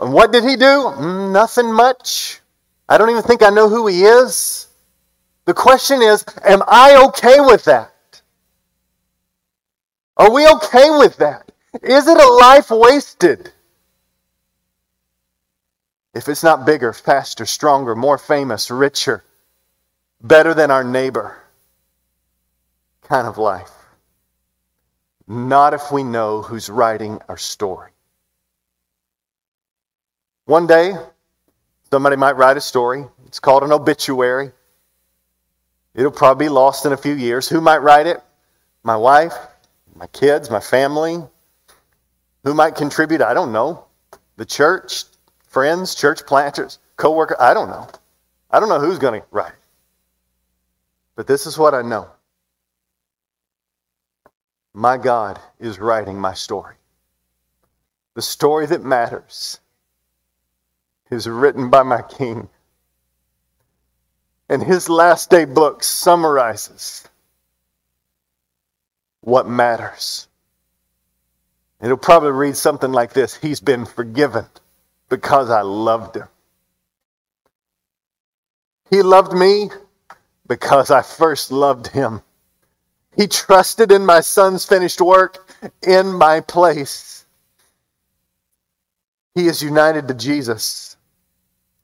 And 0.00 0.12
what 0.12 0.32
did 0.32 0.44
he 0.44 0.56
do? 0.56 0.64
Mm, 0.64 1.32
nothing 1.32 1.72
much. 1.72 2.40
I 2.88 2.96
don't 2.98 3.10
even 3.10 3.22
think 3.22 3.42
I 3.42 3.50
know 3.50 3.68
who 3.68 3.86
he 3.86 4.04
is. 4.04 4.68
The 5.44 5.54
question 5.54 6.02
is, 6.02 6.24
am 6.44 6.62
I 6.68 7.04
okay 7.08 7.40
with 7.40 7.64
that? 7.64 7.92
Are 10.18 10.32
we 10.32 10.46
okay 10.46 10.90
with 10.90 11.16
that? 11.18 11.52
Is 11.82 12.08
it 12.08 12.18
a 12.18 12.26
life 12.26 12.70
wasted? 12.70 13.52
If 16.14 16.28
it's 16.28 16.42
not 16.42 16.66
bigger, 16.66 16.92
faster, 16.92 17.46
stronger, 17.46 17.94
more 17.94 18.18
famous, 18.18 18.70
richer, 18.70 19.22
better 20.20 20.54
than 20.54 20.70
our 20.70 20.82
neighbor 20.82 21.36
kind 23.02 23.26
of 23.26 23.38
life. 23.38 23.70
Not 25.26 25.74
if 25.74 25.90
we 25.92 26.02
know 26.02 26.42
who's 26.42 26.68
writing 26.68 27.20
our 27.28 27.36
story. 27.36 27.90
One 30.44 30.66
day, 30.66 30.94
somebody 31.90 32.16
might 32.16 32.36
write 32.36 32.56
a 32.56 32.60
story. 32.60 33.04
It's 33.26 33.40
called 33.40 33.62
an 33.62 33.72
obituary. 33.72 34.52
It'll 35.94 36.10
probably 36.10 36.46
be 36.46 36.48
lost 36.50 36.86
in 36.86 36.92
a 36.92 36.96
few 36.96 37.14
years. 37.14 37.48
Who 37.48 37.60
might 37.60 37.78
write 37.78 38.06
it? 38.06 38.22
My 38.82 38.96
wife, 38.96 39.34
my 39.98 40.06
kids, 40.08 40.50
my 40.50 40.60
family. 40.60 41.22
Who 42.44 42.54
might 42.54 42.76
contribute? 42.76 43.20
I 43.20 43.34
don't 43.34 43.52
know. 43.52 43.84
The 44.36 44.44
church, 44.44 45.04
friends, 45.48 45.94
church 45.94 46.24
planters, 46.24 46.78
co-worker, 46.96 47.36
I 47.40 47.52
don't 47.52 47.68
know. 47.68 47.88
I 48.50 48.60
don't 48.60 48.68
know 48.68 48.78
who's 48.78 48.98
going 48.98 49.20
to 49.20 49.26
write. 49.30 49.52
But 51.16 51.26
this 51.26 51.46
is 51.46 51.58
what 51.58 51.74
I 51.74 51.82
know. 51.82 52.08
My 54.72 54.96
God 54.96 55.40
is 55.58 55.80
writing 55.80 56.20
my 56.20 56.34
story. 56.34 56.76
The 58.14 58.22
story 58.22 58.66
that 58.66 58.84
matters 58.84 59.58
is 61.10 61.28
written 61.28 61.70
by 61.70 61.82
my 61.82 62.02
King. 62.02 62.48
And 64.48 64.62
his 64.62 64.88
last 64.88 65.30
day 65.30 65.44
book 65.44 65.82
summarizes 65.82 67.08
what 69.28 69.46
matters. 69.46 70.26
It'll 71.80 71.96
probably 71.96 72.30
read 72.32 72.56
something 72.56 72.90
like 72.90 73.12
this 73.12 73.34
He's 73.36 73.60
been 73.60 73.84
forgiven 73.84 74.46
because 75.08 75.50
I 75.50 75.60
loved 75.60 76.16
him. 76.16 76.28
He 78.90 79.02
loved 79.02 79.32
me 79.32 79.70
because 80.46 80.90
I 80.90 81.02
first 81.02 81.52
loved 81.52 81.88
him. 81.88 82.22
He 83.16 83.26
trusted 83.26 83.92
in 83.92 84.06
my 84.06 84.20
son's 84.20 84.64
finished 84.64 85.00
work 85.00 85.52
in 85.86 86.12
my 86.12 86.40
place. 86.40 87.26
He 89.34 89.46
is 89.46 89.62
united 89.62 90.08
to 90.08 90.14
Jesus, 90.14 90.96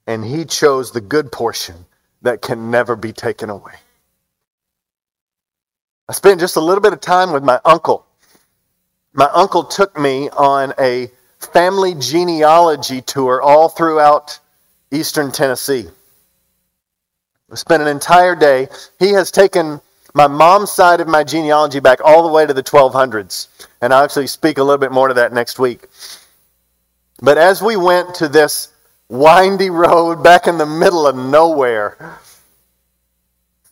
and 0.07 0.25
he 0.25 0.45
chose 0.45 0.91
the 0.91 1.01
good 1.01 1.31
portion 1.31 1.75
that 2.23 2.41
can 2.41 2.71
never 2.71 2.97
be 2.97 3.13
taken 3.13 3.51
away. 3.51 3.75
I 6.09 6.13
spent 6.13 6.41
just 6.41 6.57
a 6.57 6.61
little 6.61 6.83
bit 6.83 6.93
of 6.93 7.01
time 7.01 7.33
with 7.33 7.43
my 7.43 7.61
uncle. 7.65 8.05
My 9.15 9.31
uncle 9.33 9.65
took 9.65 9.99
me 9.99 10.29
on 10.31 10.75
a 10.79 11.11
family 11.39 11.95
genealogy 11.95 13.01
tour 13.01 13.41
all 13.41 13.69
throughout 13.69 14.39
eastern 14.91 15.33
Tennessee. 15.33 15.87
We 17.49 17.57
spent 17.57 17.83
an 17.83 17.89
entire 17.89 18.37
day. 18.37 18.69
He 18.99 19.13
has 19.13 19.31
taken 19.31 19.81
my 20.15 20.27
mom's 20.27 20.71
side 20.71 21.01
of 21.01 21.09
my 21.09 21.25
genealogy 21.25 21.81
back 21.81 22.01
all 22.05 22.27
the 22.27 22.33
way 22.33 22.47
to 22.47 22.53
the 22.53 22.63
1200s. 22.63 23.49
And 23.81 23.95
I'll 23.95 24.05
actually 24.05 24.27
speak 24.27 24.59
a 24.59 24.63
little 24.63 24.79
bit 24.79 24.93
more 24.93 25.09
to 25.09 25.15
that 25.15 25.33
next 25.33 25.59
week. 25.59 25.87
But 27.23 27.39
as 27.39 27.63
we 27.63 27.77
went 27.77 28.15
to 28.17 28.29
this 28.29 28.75
windy 29.09 29.71
road 29.71 30.23
back 30.23 30.47
in 30.47 30.59
the 30.59 30.67
middle 30.67 31.07
of 31.07 31.17
nowhere, 31.17 32.19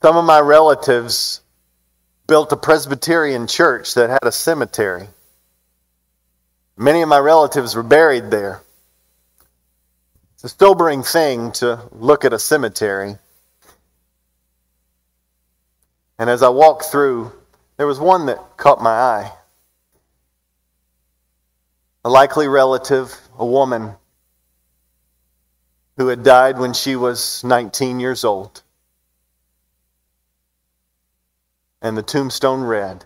some 0.01 0.17
of 0.17 0.25
my 0.25 0.41
relatives 0.41 1.42
built 2.27 2.53
a 2.53 2.57
Presbyterian 2.57 3.47
church 3.47 3.95
that 3.95 4.11
had 4.11 4.25
a 4.25 4.33
cemetery. 4.33 5.09
Many 6.77 7.03
of 7.03 7.09
my 7.09 7.19
relatives 7.19 7.75
were 7.75 7.83
buried 7.83 8.31
there. 8.31 8.61
It's 10.35 10.45
a 10.45 10.49
sobering 10.49 11.03
thing 11.03 11.53
to 11.53 11.81
look 11.93 12.25
at 12.25 12.33
a 12.33 12.39
cemetery. 12.39 13.17
And 16.19 16.31
as 16.31 16.43
I 16.43 16.49
walked 16.49 16.85
through, 16.85 17.33
there 17.77 17.87
was 17.87 18.01
one 18.01 18.27
that 18.27 18.57
caught 18.57 18.83
my 18.83 18.91
eye. 18.91 19.33
A 22.05 22.11
likely 22.11 22.49
relative, 22.49 23.17
a 23.39 23.47
woman 23.47 23.95
who 25.97 26.09
had 26.09 26.23
died 26.23 26.59
when 26.59 26.73
she 26.73 26.97
was 26.97 27.45
19 27.45 28.01
years 28.01 28.25
old. 28.25 28.63
And 31.83 31.99
the 31.99 32.03
tombstone 32.03 32.63
read 32.63 33.05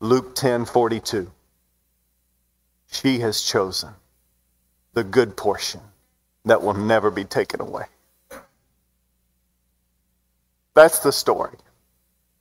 Luke 0.00 0.34
10:42. 0.34 1.30
She 2.88 3.20
has 3.20 3.40
chosen 3.40 3.94
the 4.92 5.04
good 5.04 5.36
portion 5.36 5.80
that 6.44 6.60
will 6.60 6.74
never 6.74 7.10
be 7.12 7.24
taken 7.24 7.60
away. 7.60 7.86
That's 10.74 10.98
the 10.98 11.12
story 11.12 11.56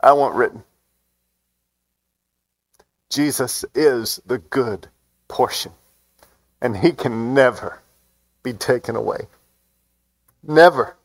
I 0.01 0.13
want 0.13 0.33
written. 0.33 0.63
Jesus 3.09 3.63
is 3.75 4.19
the 4.25 4.39
good 4.39 4.87
portion, 5.27 5.73
and 6.61 6.77
he 6.77 6.93
can 6.93 7.35
never 7.35 7.81
be 8.41 8.53
taken 8.53 8.95
away. 8.95 9.27
Never. 10.41 10.95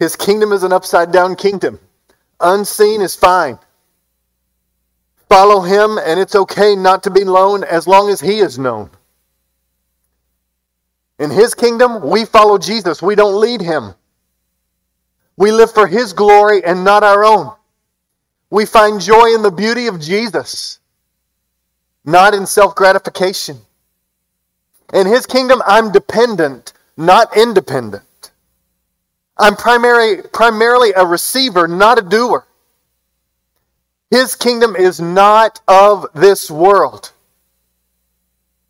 His 0.00 0.16
kingdom 0.16 0.50
is 0.52 0.62
an 0.62 0.72
upside 0.72 1.12
down 1.12 1.36
kingdom. 1.36 1.78
Unseen 2.40 3.02
is 3.02 3.14
fine. 3.14 3.58
Follow 5.28 5.60
him, 5.60 5.98
and 5.98 6.18
it's 6.18 6.34
okay 6.34 6.74
not 6.74 7.02
to 7.02 7.10
be 7.10 7.22
known 7.22 7.62
as 7.64 7.86
long 7.86 8.08
as 8.08 8.18
he 8.18 8.38
is 8.38 8.58
known. 8.58 8.90
In 11.18 11.30
his 11.30 11.54
kingdom, 11.54 12.00
we 12.00 12.24
follow 12.24 12.56
Jesus, 12.56 13.02
we 13.02 13.14
don't 13.14 13.38
lead 13.38 13.60
him. 13.60 13.94
We 15.36 15.52
live 15.52 15.70
for 15.70 15.86
his 15.86 16.14
glory 16.14 16.64
and 16.64 16.82
not 16.82 17.04
our 17.04 17.22
own. 17.22 17.52
We 18.48 18.64
find 18.64 19.02
joy 19.02 19.34
in 19.34 19.42
the 19.42 19.52
beauty 19.52 19.86
of 19.86 20.00
Jesus, 20.00 20.78
not 22.06 22.34
in 22.34 22.46
self 22.46 22.74
gratification. 22.74 23.58
In 24.94 25.06
his 25.06 25.26
kingdom, 25.26 25.62
I'm 25.66 25.92
dependent, 25.92 26.72
not 26.96 27.36
independent. 27.36 28.02
I'm 29.40 29.56
primary, 29.56 30.22
primarily 30.32 30.92
a 30.94 31.04
receiver, 31.04 31.66
not 31.66 31.98
a 31.98 32.02
doer. 32.02 32.46
His 34.10 34.34
kingdom 34.34 34.76
is 34.76 35.00
not 35.00 35.60
of 35.66 36.06
this 36.14 36.50
world. 36.50 37.12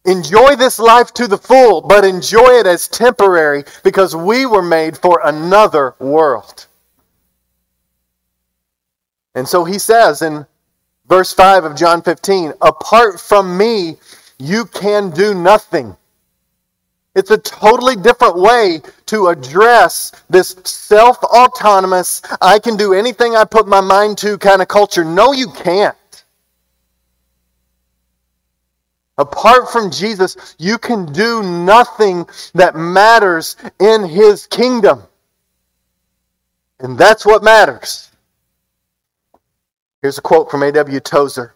Enjoy 0.04 0.56
this 0.56 0.78
life 0.78 1.12
to 1.14 1.26
the 1.26 1.38
full, 1.38 1.80
but 1.82 2.04
enjoy 2.04 2.58
it 2.60 2.66
as 2.66 2.88
temporary 2.88 3.64
because 3.84 4.14
we 4.16 4.46
were 4.46 4.62
made 4.62 4.96
for 4.96 5.20
another 5.24 5.94
world. 5.98 6.66
And 9.34 9.46
so 9.46 9.64
he 9.64 9.78
says 9.78 10.22
in 10.22 10.46
Verse 11.10 11.32
5 11.32 11.64
of 11.64 11.76
John 11.76 12.02
15 12.02 12.52
Apart 12.62 13.20
from 13.20 13.58
me, 13.58 13.96
you 14.38 14.64
can 14.64 15.10
do 15.10 15.34
nothing. 15.34 15.96
It's 17.16 17.32
a 17.32 17.38
totally 17.38 17.96
different 17.96 18.36
way 18.36 18.80
to 19.10 19.26
address 19.26 20.12
this 20.30 20.54
self 20.64 21.22
autonomous, 21.24 22.22
I 22.40 22.60
can 22.60 22.76
do 22.76 22.94
anything 22.94 23.34
I 23.34 23.44
put 23.44 23.66
my 23.66 23.80
mind 23.80 24.18
to 24.18 24.38
kind 24.38 24.62
of 24.62 24.68
culture. 24.68 25.04
No, 25.04 25.32
you 25.32 25.50
can't. 25.50 25.96
Apart 29.18 29.68
from 29.70 29.90
Jesus, 29.90 30.54
you 30.58 30.78
can 30.78 31.12
do 31.12 31.42
nothing 31.42 32.24
that 32.54 32.76
matters 32.76 33.56
in 33.80 34.04
his 34.04 34.46
kingdom. 34.46 35.02
And 36.78 36.96
that's 36.96 37.26
what 37.26 37.42
matters. 37.42 38.10
Here's 40.02 40.18
a 40.18 40.22
quote 40.22 40.50
from 40.50 40.62
A.W. 40.62 41.00
Tozer 41.00 41.54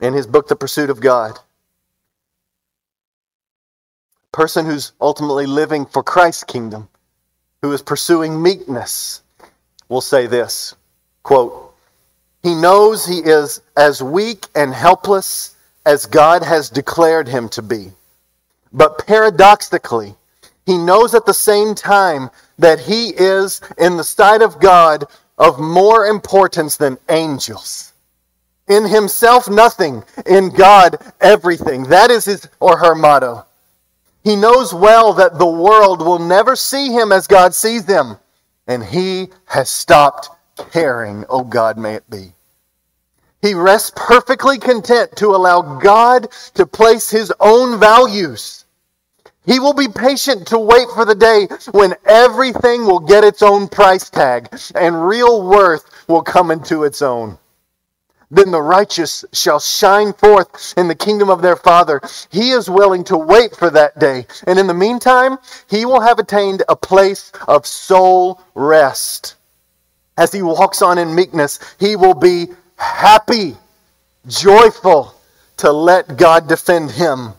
in 0.00 0.14
his 0.14 0.28
book, 0.28 0.46
The 0.46 0.56
Pursuit 0.56 0.90
of 0.90 1.00
God. 1.00 1.38
Person 4.32 4.66
who's 4.66 4.92
ultimately 5.00 5.46
living 5.46 5.86
for 5.86 6.02
Christ's 6.02 6.44
kingdom, 6.44 6.88
who 7.60 7.72
is 7.72 7.82
pursuing 7.82 8.42
meekness, 8.42 9.22
will 9.88 10.00
say 10.00 10.26
this 10.26 10.74
quote, 11.22 11.74
He 12.42 12.54
knows 12.54 13.06
he 13.06 13.18
is 13.18 13.60
as 13.76 14.02
weak 14.02 14.46
and 14.54 14.72
helpless 14.72 15.54
as 15.84 16.06
God 16.06 16.42
has 16.42 16.70
declared 16.70 17.28
him 17.28 17.48
to 17.50 17.62
be. 17.62 17.92
But 18.72 19.06
paradoxically, 19.06 20.14
he 20.64 20.78
knows 20.78 21.14
at 21.14 21.26
the 21.26 21.34
same 21.34 21.74
time 21.74 22.30
that 22.58 22.80
he 22.80 23.08
is, 23.10 23.60
in 23.78 23.96
the 23.96 24.04
sight 24.04 24.42
of 24.42 24.60
God, 24.60 25.04
of 25.38 25.58
more 25.58 26.06
importance 26.06 26.76
than 26.76 26.98
angels. 27.08 27.92
In 28.68 28.86
himself, 28.86 29.50
nothing. 29.50 30.04
In 30.24 30.50
God, 30.50 30.98
everything. 31.20 31.84
That 31.84 32.10
is 32.10 32.24
his 32.24 32.48
or 32.60 32.78
her 32.78 32.94
motto. 32.94 33.44
He 34.24 34.36
knows 34.36 34.72
well 34.72 35.12
that 35.14 35.38
the 35.38 35.46
world 35.46 36.00
will 36.00 36.18
never 36.18 36.56
see 36.56 36.88
him 36.92 37.12
as 37.12 37.26
God 37.26 37.54
sees 37.54 37.86
him. 37.86 38.16
And 38.66 38.84
he 38.84 39.30
has 39.46 39.68
stopped 39.68 40.30
caring, 40.70 41.24
oh 41.28 41.44
God, 41.44 41.76
may 41.76 41.94
it 41.94 42.08
be. 42.08 42.32
He 43.40 43.54
rests 43.54 43.92
perfectly 43.96 44.58
content 44.58 45.16
to 45.16 45.34
allow 45.34 45.78
God 45.80 46.28
to 46.54 46.64
place 46.64 47.10
his 47.10 47.32
own 47.40 47.80
values 47.80 48.62
he 49.44 49.58
will 49.58 49.74
be 49.74 49.88
patient 49.88 50.46
to 50.48 50.58
wait 50.58 50.88
for 50.94 51.04
the 51.04 51.16
day 51.16 51.48
when 51.72 51.94
everything 52.06 52.86
will 52.86 53.00
get 53.00 53.24
its 53.24 53.42
own 53.42 53.66
price 53.66 54.08
tag 54.08 54.48
and 54.74 55.06
real 55.06 55.42
worth 55.42 55.84
will 56.08 56.22
come 56.22 56.50
into 56.50 56.84
its 56.84 57.02
own. 57.02 57.38
Then 58.32 58.50
the 58.50 58.60
righteous 58.60 59.24
shall 59.32 59.60
shine 59.60 60.12
forth 60.12 60.74
in 60.76 60.88
the 60.88 60.96
kingdom 60.96 61.30
of 61.30 61.40
their 61.40 61.54
Father. 61.54 62.00
He 62.30 62.50
is 62.50 62.68
willing 62.68 63.04
to 63.04 63.16
wait 63.16 63.54
for 63.54 63.70
that 63.70 63.98
day. 64.00 64.26
And 64.48 64.58
in 64.58 64.66
the 64.66 64.74
meantime, 64.74 65.38
he 65.70 65.84
will 65.84 66.00
have 66.00 66.18
attained 66.18 66.64
a 66.68 66.74
place 66.74 67.30
of 67.46 67.64
soul 67.66 68.40
rest. 68.56 69.36
As 70.18 70.32
he 70.32 70.42
walks 70.42 70.82
on 70.82 70.98
in 70.98 71.14
meekness, 71.14 71.60
he 71.78 71.94
will 71.94 72.14
be 72.14 72.48
happy, 72.76 73.56
joyful 74.26 75.14
to 75.58 75.70
let 75.70 76.16
God 76.16 76.48
defend 76.48 76.90
him 76.90 77.34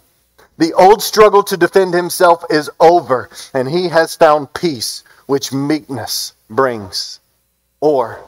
the 0.57 0.73
old 0.73 1.01
struggle 1.01 1.43
to 1.43 1.57
defend 1.57 1.93
himself 1.93 2.43
is 2.49 2.69
over, 2.79 3.29
and 3.53 3.67
he 3.67 3.89
has 3.89 4.15
found 4.15 4.53
peace, 4.53 5.03
which 5.25 5.51
meekness 5.51 6.33
brings. 6.49 7.19
Or 7.81 8.23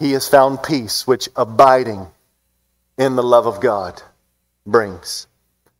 he 0.00 0.12
has 0.12 0.28
found 0.28 0.62
peace, 0.62 1.06
which 1.06 1.28
abiding 1.36 2.08
in 2.98 3.14
the 3.14 3.22
love 3.22 3.46
of 3.46 3.60
God 3.60 4.02
brings. 4.66 5.28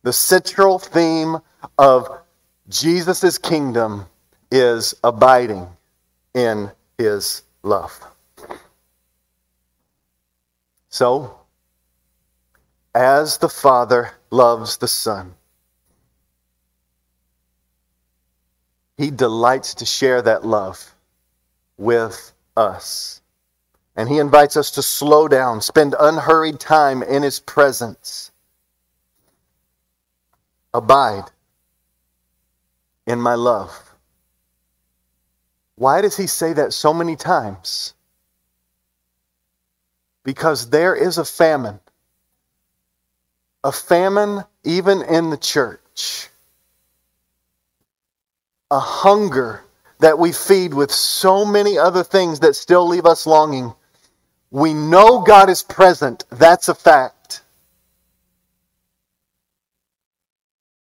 The 0.03 0.13
central 0.13 0.79
theme 0.79 1.37
of 1.77 2.07
Jesus' 2.69 3.37
kingdom 3.37 4.05
is 4.49 4.93
abiding 5.03 5.67
in 6.33 6.71
his 6.97 7.43
love. 7.63 7.99
So, 10.89 11.37
as 12.95 13.37
the 13.37 13.49
Father 13.49 14.11
loves 14.29 14.77
the 14.77 14.87
Son, 14.87 15.35
He 19.01 19.09
delights 19.09 19.73
to 19.75 19.85
share 19.85 20.21
that 20.21 20.45
love 20.45 20.93
with 21.77 22.33
us. 22.55 23.20
And 24.01 24.09
He 24.09 24.17
invites 24.17 24.57
us 24.57 24.71
to 24.71 24.81
slow 24.81 25.27
down, 25.27 25.61
spend 25.61 25.93
unhurried 25.99 26.59
time 26.59 27.03
in 27.03 27.21
His 27.21 27.39
presence. 27.39 28.31
Abide 30.73 31.25
in 33.05 33.21
my 33.21 33.35
love. 33.35 33.93
Why 35.75 36.01
does 36.01 36.17
He 36.17 36.25
say 36.25 36.51
that 36.53 36.73
so 36.73 36.95
many 36.95 37.15
times? 37.15 37.93
Because 40.23 40.71
there 40.71 40.95
is 40.95 41.19
a 41.19 41.23
famine. 41.23 41.79
A 43.63 43.71
famine 43.71 44.43
even 44.63 45.03
in 45.03 45.29
the 45.29 45.37
church 45.37 46.27
a 48.71 48.79
hunger 48.79 49.63
that 49.99 50.17
we 50.17 50.31
feed 50.31 50.73
with 50.73 50.91
so 50.91 51.45
many 51.45 51.77
other 51.77 52.03
things 52.03 52.39
that 52.39 52.55
still 52.55 52.87
leave 52.87 53.05
us 53.05 53.27
longing. 53.27 53.75
We 54.51 54.73
know 54.73 55.21
God 55.21 55.49
is 55.49 55.63
present. 55.63 56.25
That's 56.29 56.67
a 56.67 56.75
fact. 56.75 57.41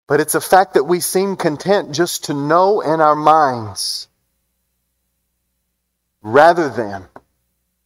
But 0.06 0.20
it's 0.20 0.36
a 0.36 0.42
fact 0.42 0.74
that 0.74 0.84
we 0.84 1.00
seem 1.00 1.38
content 1.38 1.94
just 1.94 2.26
to 2.26 2.34
know 2.34 2.82
in 2.82 3.00
our 3.00 3.16
minds 3.16 4.10
rather 6.22 6.70
than 6.70 7.06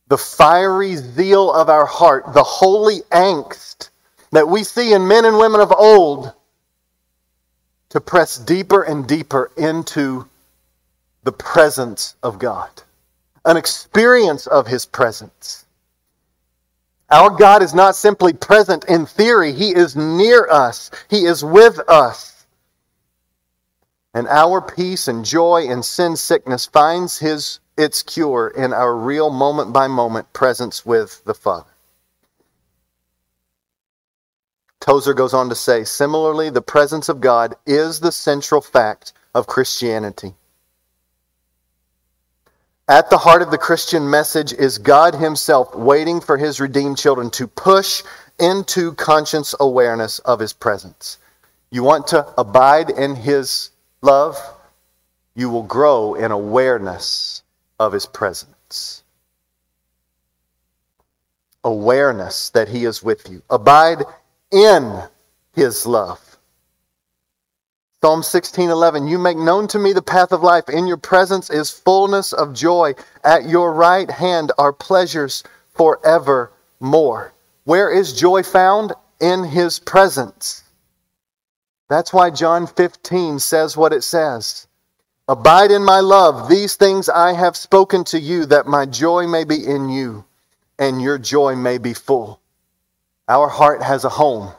the 0.07 0.17
fiery 0.17 0.95
zeal 0.95 1.51
of 1.53 1.69
our 1.69 1.85
heart, 1.85 2.33
the 2.33 2.43
holy 2.43 3.01
angst 3.11 3.89
that 4.31 4.47
we 4.47 4.63
see 4.63 4.93
in 4.93 5.07
men 5.07 5.25
and 5.25 5.37
women 5.37 5.61
of 5.61 5.71
old 5.71 6.33
to 7.89 8.01
press 8.01 8.37
deeper 8.37 8.81
and 8.81 9.07
deeper 9.07 9.51
into 9.55 10.27
the 11.23 11.31
presence 11.31 12.15
of 12.23 12.39
God, 12.39 12.69
an 13.45 13.57
experience 13.57 14.47
of 14.47 14.67
His 14.67 14.85
presence. 14.85 15.65
Our 17.09 17.29
God 17.29 17.63
is 17.63 17.73
not 17.73 17.95
simply 17.95 18.33
present 18.33 18.85
in 18.85 19.05
theory, 19.05 19.53
He 19.53 19.69
is 19.69 19.95
near 19.95 20.47
us, 20.49 20.91
He 21.09 21.25
is 21.25 21.43
with 21.43 21.79
us. 21.89 22.37
And 24.13 24.27
our 24.27 24.61
peace 24.61 25.07
and 25.07 25.23
joy 25.23 25.67
in 25.69 25.83
sin 25.83 26.15
sickness 26.15 26.65
finds 26.65 27.19
his, 27.19 27.59
its 27.77 28.01
cure 28.01 28.47
in 28.47 28.73
our 28.73 28.95
real 28.95 29.29
moment 29.29 29.71
by 29.71 29.87
moment 29.87 30.33
presence 30.33 30.83
with 30.83 31.23
the 31.25 31.35
Father. 31.35 31.69
Tozer 34.79 35.13
goes 35.13 35.35
on 35.35 35.49
to 35.49 35.55
say, 35.55 35.83
similarly, 35.83 36.49
the 36.49 36.63
presence 36.63 37.09
of 37.09 37.21
God 37.21 37.55
is 37.67 37.99
the 37.99 38.11
central 38.11 38.61
fact 38.61 39.13
of 39.35 39.45
Christianity. 39.45 40.33
At 42.89 43.09
the 43.09 43.17
heart 43.17 43.41
of 43.41 43.51
the 43.51 43.57
Christian 43.57 44.09
message 44.09 44.53
is 44.53 44.77
God 44.77 45.13
Himself 45.15 45.75
waiting 45.75 46.21
for 46.21 46.37
His 46.37 46.59
redeemed 46.59 46.97
children 46.97 47.29
to 47.31 47.47
push 47.47 48.03
into 48.39 48.93
conscious 48.93 49.53
awareness 49.59 50.19
of 50.19 50.39
His 50.39 50.53
presence. 50.53 51.17
You 51.69 51.83
want 51.83 52.07
to 52.07 52.25
abide 52.37 52.89
in 52.89 53.15
His 53.15 53.71
love? 54.01 54.37
You 55.35 55.49
will 55.49 55.63
grow 55.63 56.13
in 56.15 56.31
awareness 56.31 57.43
of 57.79 57.91
His 57.91 58.05
presence. 58.05 59.03
Awareness 61.63 62.51
that 62.51 62.69
He 62.69 62.85
is 62.85 63.03
with 63.03 63.29
you. 63.29 63.41
Abide 63.49 64.03
in 64.51 65.03
his 65.57 65.85
love. 65.85 66.21
Psalm 68.03 68.21
16:11 68.21 69.07
You 69.07 69.17
make 69.17 69.37
known 69.37 69.67
to 69.69 69.79
me 69.79 69.91
the 69.91 70.03
path 70.03 70.31
of 70.31 70.43
life 70.43 70.69
in 70.69 70.85
your 70.85 70.97
presence 70.97 71.49
is 71.49 71.71
fullness 71.71 72.31
of 72.31 72.53
joy 72.53 72.93
at 73.23 73.49
your 73.49 73.73
right 73.73 74.11
hand 74.11 74.51
are 74.59 74.71
pleasures 74.71 75.43
forevermore. 75.73 77.33
Where 77.63 77.89
is 77.89 78.13
joy 78.13 78.43
found 78.43 78.93
in 79.19 79.43
his 79.43 79.79
presence? 79.79 80.63
That's 81.89 82.13
why 82.13 82.29
John 82.29 82.67
15 82.67 83.39
says 83.39 83.75
what 83.75 83.93
it 83.93 84.03
says. 84.03 84.67
Abide 85.27 85.71
in 85.71 85.83
my 85.83 85.99
love. 85.99 86.49
These 86.49 86.75
things 86.75 87.09
I 87.09 87.33
have 87.33 87.57
spoken 87.57 88.03
to 88.05 88.19
you 88.19 88.45
that 88.45 88.67
my 88.67 88.85
joy 88.85 89.25
may 89.25 89.43
be 89.43 89.65
in 89.65 89.89
you 89.89 90.23
and 90.77 91.01
your 91.01 91.17
joy 91.17 91.55
may 91.55 91.79
be 91.79 91.95
full. 91.95 92.39
Our 93.27 93.47
heart 93.47 93.81
has 93.81 94.05
a 94.05 94.09
home, 94.09 94.53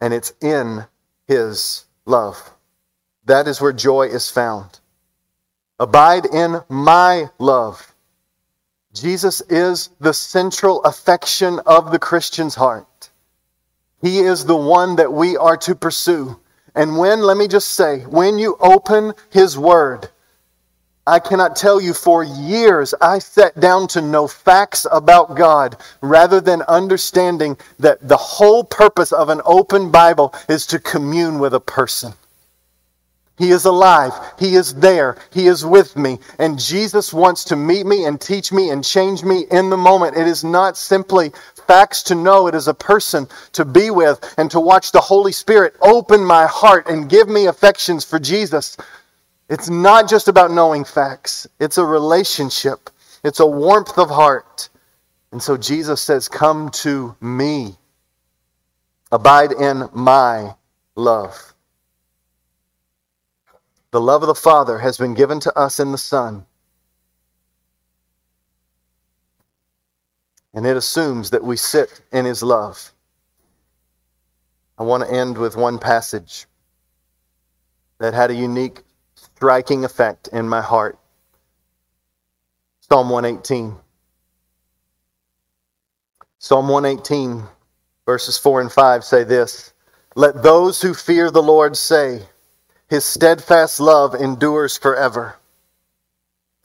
and 0.00 0.14
it's 0.14 0.32
in 0.40 0.86
His 1.26 1.84
love. 2.04 2.52
That 3.24 3.48
is 3.48 3.60
where 3.60 3.72
joy 3.72 4.08
is 4.08 4.30
found. 4.30 4.80
Abide 5.78 6.26
in 6.26 6.60
my 6.68 7.30
love. 7.38 7.94
Jesus 8.92 9.40
is 9.48 9.90
the 9.98 10.14
central 10.14 10.82
affection 10.84 11.58
of 11.66 11.90
the 11.90 11.98
Christian's 11.98 12.54
heart. 12.54 13.10
He 14.00 14.20
is 14.20 14.44
the 14.44 14.56
one 14.56 14.96
that 14.96 15.12
we 15.12 15.36
are 15.36 15.56
to 15.58 15.74
pursue. 15.74 16.38
And 16.74 16.98
when, 16.98 17.22
let 17.22 17.36
me 17.36 17.48
just 17.48 17.72
say, 17.72 18.00
when 18.00 18.38
you 18.38 18.56
open 18.60 19.14
His 19.30 19.58
Word, 19.58 20.10
I 21.06 21.18
cannot 21.18 21.54
tell 21.54 21.80
you 21.80 21.92
for 21.92 22.24
years 22.24 22.94
I 23.00 23.18
sat 23.18 23.60
down 23.60 23.88
to 23.88 24.00
know 24.00 24.26
facts 24.26 24.86
about 24.90 25.36
God 25.36 25.76
rather 26.00 26.40
than 26.40 26.62
understanding 26.62 27.58
that 27.78 28.08
the 28.08 28.16
whole 28.16 28.64
purpose 28.64 29.12
of 29.12 29.28
an 29.28 29.42
open 29.44 29.90
Bible 29.90 30.34
is 30.48 30.66
to 30.68 30.78
commune 30.78 31.38
with 31.38 31.52
a 31.52 31.60
person. 31.60 32.14
He 33.36 33.50
is 33.50 33.64
alive. 33.64 34.12
He 34.38 34.54
is 34.54 34.74
there. 34.74 35.16
He 35.32 35.48
is 35.48 35.66
with 35.66 35.96
me. 35.96 36.20
And 36.38 36.58
Jesus 36.58 37.12
wants 37.12 37.44
to 37.46 37.56
meet 37.56 37.84
me 37.84 38.04
and 38.04 38.20
teach 38.20 38.52
me 38.52 38.70
and 38.70 38.84
change 38.84 39.24
me 39.24 39.46
in 39.50 39.70
the 39.70 39.76
moment. 39.76 40.16
It 40.16 40.28
is 40.28 40.44
not 40.44 40.76
simply 40.76 41.32
facts 41.66 42.02
to 42.04 42.14
know, 42.14 42.46
it 42.46 42.54
is 42.54 42.68
a 42.68 42.74
person 42.74 43.26
to 43.52 43.64
be 43.64 43.90
with 43.90 44.34
and 44.38 44.50
to 44.50 44.60
watch 44.60 44.92
the 44.92 45.00
Holy 45.00 45.32
Spirit 45.32 45.74
open 45.80 46.22
my 46.22 46.46
heart 46.46 46.86
and 46.88 47.08
give 47.08 47.28
me 47.28 47.46
affections 47.46 48.04
for 48.04 48.18
Jesus 48.18 48.76
it's 49.48 49.68
not 49.68 50.08
just 50.08 50.28
about 50.28 50.50
knowing 50.50 50.84
facts, 50.84 51.46
it's 51.60 51.78
a 51.78 51.84
relationship, 51.84 52.90
it's 53.22 53.40
a 53.40 53.46
warmth 53.46 53.98
of 53.98 54.08
heart. 54.08 54.68
And 55.32 55.42
so 55.42 55.56
Jesus 55.56 56.00
says, 56.00 56.28
Come 56.28 56.70
to 56.70 57.16
me, 57.20 57.76
abide 59.10 59.52
in 59.52 59.88
my 59.92 60.54
love. 60.94 61.54
The 63.90 64.00
love 64.00 64.22
of 64.22 64.28
the 64.28 64.34
Father 64.34 64.78
has 64.78 64.96
been 64.96 65.14
given 65.14 65.40
to 65.40 65.58
us 65.58 65.78
in 65.78 65.92
the 65.92 65.98
Son. 65.98 66.46
And 70.54 70.66
it 70.66 70.76
assumes 70.76 71.30
that 71.30 71.44
we 71.44 71.56
sit 71.56 72.00
in 72.12 72.24
His 72.24 72.42
love. 72.42 72.92
I 74.78 74.84
want 74.84 75.04
to 75.04 75.12
end 75.12 75.36
with 75.36 75.56
one 75.56 75.78
passage 75.78 76.46
that 77.98 78.14
had 78.14 78.30
a 78.30 78.34
unique 78.34 78.83
striking 79.44 79.84
effect 79.84 80.26
in 80.28 80.48
my 80.48 80.62
heart. 80.62 80.98
Psalm 82.80 83.10
118. 83.10 83.76
Psalm 86.38 86.66
118, 86.66 87.42
verses 88.06 88.38
4 88.38 88.62
and 88.62 88.72
5 88.72 89.04
say 89.04 89.22
this 89.22 89.74
Let 90.14 90.42
those 90.42 90.80
who 90.80 90.94
fear 90.94 91.30
the 91.30 91.42
Lord 91.42 91.76
say, 91.76 92.22
His 92.88 93.04
steadfast 93.04 93.80
love 93.80 94.14
endures 94.14 94.78
forever. 94.78 95.36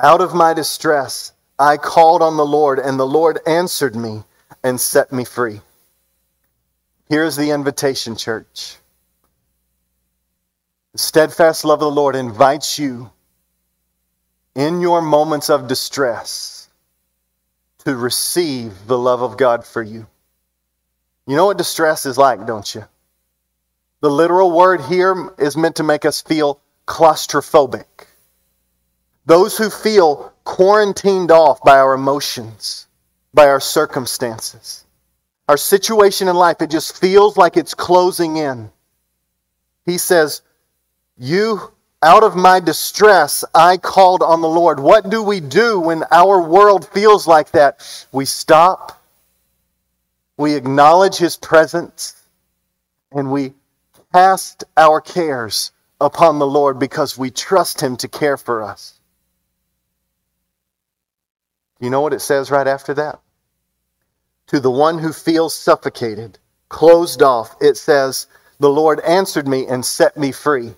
Out 0.02 0.22
of 0.22 0.34
my 0.34 0.54
distress, 0.54 1.34
I 1.60 1.76
called 1.76 2.22
on 2.22 2.38
the 2.38 2.46
Lord, 2.46 2.80
and 2.80 2.98
the 2.98 3.06
Lord 3.06 3.40
answered 3.46 3.98
me 3.98 4.24
and 4.64 4.80
set 4.80 5.12
me 5.12 5.26
free. 5.26 5.60
Here's 7.10 7.36
the 7.36 7.52
invitation, 7.52 8.16
church. 8.16 8.79
Steadfast 11.00 11.64
love 11.64 11.82
of 11.82 11.86
the 11.86 11.92
Lord 11.92 12.18
invites 12.18 12.78
you 12.78 13.10
in 14.54 14.82
your 14.82 15.02
moments 15.02 15.50
of 15.50 15.70
distress 15.70 16.68
to 17.86 17.96
receive 17.96 18.74
the 18.86 18.98
love 18.98 19.22
of 19.22 19.38
God 19.38 19.66
for 19.66 19.82
you. 19.82 20.08
You 21.26 21.38
know 21.38 21.46
what 21.46 21.58
distress 21.58 22.06
is 22.06 22.18
like, 22.18 22.46
don't 22.46 22.76
you? 22.76 22.84
The 24.02 24.10
literal 24.10 24.52
word 24.52 24.82
here 24.82 25.30
is 25.38 25.56
meant 25.56 25.78
to 25.78 25.84
make 25.84 26.04
us 26.04 26.22
feel 26.22 26.60
claustrophobic. 26.86 28.08
Those 29.26 29.58
who 29.58 29.70
feel 29.70 30.34
quarantined 30.44 31.32
off 31.32 31.62
by 31.64 31.80
our 31.80 31.94
emotions, 31.94 32.88
by 33.34 33.48
our 33.48 33.62
circumstances, 33.62 34.84
our 35.48 35.56
situation 35.56 36.28
in 36.28 36.36
life, 36.36 36.62
it 36.62 36.70
just 36.70 37.00
feels 37.00 37.38
like 37.38 37.56
it's 37.56 37.74
closing 37.74 38.36
in. 38.36 38.70
He 39.86 39.98
says, 39.98 40.42
you, 41.20 41.74
out 42.02 42.24
of 42.24 42.36
my 42.36 42.62
distress, 42.62 43.44
I 43.54 43.78
called 43.78 44.24
on 44.24 44.42
the 44.42 44.48
Lord. 44.48 44.80
What 44.80 45.10
do 45.10 45.22
we 45.22 45.42
do 45.42 45.80
when 45.80 46.04
our 46.12 46.42
world 46.42 46.88
feels 46.88 47.28
like 47.28 47.52
that? 47.52 48.08
We 48.14 48.24
stop, 48.26 49.04
we 50.38 50.56
acknowledge 50.56 51.18
His 51.18 51.36
presence, 51.36 52.16
and 53.12 53.32
we 53.32 53.54
cast 54.14 54.64
our 54.78 55.02
cares 55.02 55.72
upon 56.00 56.40
the 56.40 56.48
Lord 56.48 56.80
because 56.80 57.18
we 57.18 57.30
trust 57.30 57.82
Him 57.82 57.98
to 57.98 58.08
care 58.08 58.38
for 58.38 58.64
us. 58.64 59.00
You 61.82 61.90
know 61.90 62.02
what 62.02 62.14
it 62.14 62.22
says 62.22 62.50
right 62.50 62.68
after 62.68 62.94
that? 62.94 63.20
To 64.48 64.60
the 64.60 64.72
one 64.72 64.98
who 64.98 65.14
feels 65.14 65.54
suffocated, 65.54 66.40
closed 66.70 67.22
off, 67.22 67.56
it 67.62 67.76
says, 67.78 68.28
The 68.60 68.70
Lord 68.70 69.02
answered 69.02 69.48
me 69.48 69.68
and 69.68 69.86
set 69.86 70.18
me 70.18 70.32
free. 70.32 70.74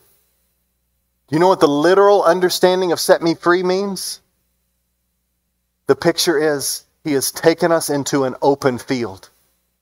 You 1.32 1.40
know 1.40 1.48
what 1.48 1.62
the 1.62 1.68
literal 1.68 2.24
understanding 2.24 2.92
of 2.92 3.00
set 3.00 3.22
me 3.22 3.36
free 3.36 3.64
means? 3.64 4.20
The 5.88 5.96
picture 5.96 6.38
is 6.38 6.84
he 7.06 7.14
has 7.14 7.32
taken 7.32 7.72
us 7.72 7.90
into 7.90 8.26
an 8.26 8.36
open 8.42 8.78
field. 8.78 9.30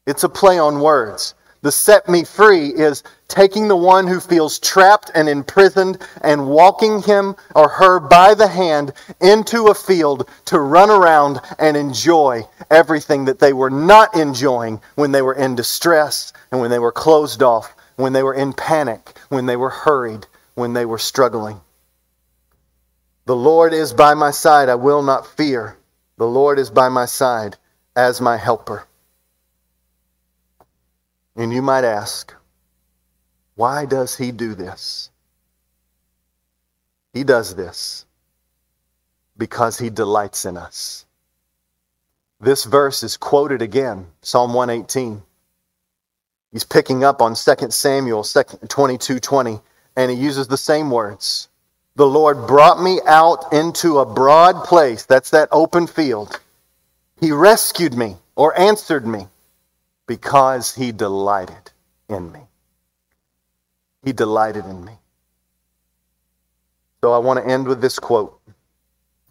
It's 0.06 0.24
a 0.24 0.30
play 0.30 0.60
on 0.60 0.80
words. 0.80 1.34
The 1.64 1.72
set 1.72 2.08
me 2.08 2.24
free 2.24 2.68
is 2.68 3.04
taking 3.28 3.68
the 3.68 3.76
one 3.76 4.06
who 4.06 4.20
feels 4.20 4.60
trapped 4.60 5.10
and 5.16 5.28
imprisoned 5.28 5.98
and 6.22 6.48
walking 6.48 7.02
him 7.02 7.36
or 7.56 7.68
her 7.68 8.00
by 8.00 8.36
the 8.36 8.48
hand 8.48 8.94
into 9.20 9.68
a 9.68 9.74
field 9.74 10.30
to 10.46 10.60
run 10.60 10.92
around 10.92 11.42
and 11.58 11.76
enjoy 11.76 12.48
everything 12.70 13.26
that 13.26 13.40
they 13.40 13.54
were 13.54 13.72
not 13.72 14.16
enjoying 14.16 14.80
when 14.96 15.12
they 15.12 15.24
were 15.24 15.34
in 15.34 15.56
distress 15.56 16.32
and 16.52 16.62
when 16.62 16.70
they 16.70 16.80
were 16.80 16.92
closed 16.92 17.42
off, 17.42 17.76
when 17.96 18.14
they 18.14 18.24
were 18.24 18.36
in 18.36 18.54
panic, 18.54 19.18
when 19.30 19.48
they 19.48 19.58
were 19.58 19.72
hurried, 19.72 20.28
when 20.60 20.74
they 20.74 20.86
were 20.86 21.00
struggling. 21.00 21.60
The 23.26 23.36
Lord 23.36 23.74
is 23.74 23.94
by 23.94 24.14
my 24.14 24.32
side, 24.32 24.70
I 24.70 24.76
will 24.76 25.02
not 25.02 25.26
fear. 25.26 25.78
The 26.18 26.28
Lord 26.28 26.60
is 26.60 26.70
by 26.70 26.90
my 26.90 27.06
side 27.06 27.58
as 27.96 28.22
my 28.22 28.38
helper. 28.38 28.86
And 31.36 31.54
you 31.54 31.62
might 31.62 31.84
ask, 31.84 32.34
why 33.56 33.86
does 33.86 34.16
he 34.18 34.32
do 34.32 34.56
this? 34.56 35.10
He 37.14 37.24
does 37.24 37.56
this 37.56 38.06
because 39.38 39.78
he 39.78 39.90
delights 39.90 40.46
in 40.46 40.58
us. 40.58 41.06
This 42.42 42.66
verse 42.66 43.04
is 43.04 43.18
quoted 43.18 43.62
again, 43.62 44.08
Psalm 44.22 44.54
118. 44.54 45.22
He's 46.52 46.64
picking 46.64 47.04
up 47.04 47.22
on 47.22 47.36
2 47.36 47.70
Samuel 47.70 48.24
22 48.24 49.20
20 49.20 49.62
and 49.96 50.12
he 50.12 50.18
uses 50.18 50.48
the 50.48 50.58
same 50.58 50.92
words. 50.92 51.50
The 51.96 52.08
Lord 52.08 52.48
brought 52.48 52.82
me 52.82 53.00
out 53.06 53.52
into 53.52 54.00
a 54.00 54.06
broad 54.06 54.64
place. 54.64 55.06
That's 55.06 55.32
that 55.32 55.50
open 55.52 55.88
field. 55.88 56.40
He 57.20 57.32
rescued 57.32 57.94
me 57.94 58.16
or 58.36 58.58
answered 58.58 59.06
me 59.06 59.28
because 60.08 60.74
he 60.74 60.92
delighted 60.92 61.72
in 62.08 62.32
me. 62.32 62.40
He 64.04 64.14
delighted 64.14 64.66
in 64.66 64.86
me. 64.86 64.94
So 67.02 67.12
I 67.12 67.18
want 67.18 67.44
to 67.44 67.52
end 67.52 67.68
with 67.68 67.82
this 67.82 68.00
quote 68.00 68.40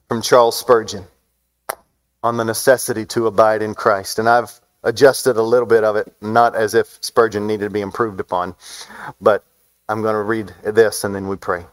from 0.09 0.23
Charles 0.23 0.59
Spurgeon 0.59 1.05
on 2.23 2.37
the 2.37 2.45
necessity 2.45 3.05
to 3.07 3.27
abide 3.27 3.63
in 3.63 3.75
Christ. 3.75 4.19
And 4.19 4.29
I've 4.29 4.61
adjusted 4.85 5.37
a 5.37 5.43
little 5.43 5.67
bit 5.67 5.85
of 5.85 5.97
it, 5.97 6.15
not 6.21 6.55
as 6.55 6.75
if 6.75 6.99
Spurgeon 7.01 7.47
needed 7.47 7.65
to 7.65 7.71
be 7.71 7.81
improved 7.81 8.21
upon, 8.21 8.55
but 9.21 9.45
I'm 9.89 10.03
going 10.03 10.15
to 10.15 10.23
read 10.23 10.53
this 10.63 11.05
and 11.05 11.15
then 11.15 11.29
we 11.29 11.37
pray. 11.37 11.65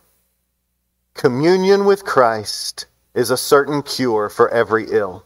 Communion 1.13 1.86
with 1.86 2.05
Christ 2.05 2.88
is 3.13 3.30
a 3.30 3.38
certain 3.38 3.82
cure 3.82 4.30
for 4.30 4.49
every 4.49 4.88
ill. 4.89 5.26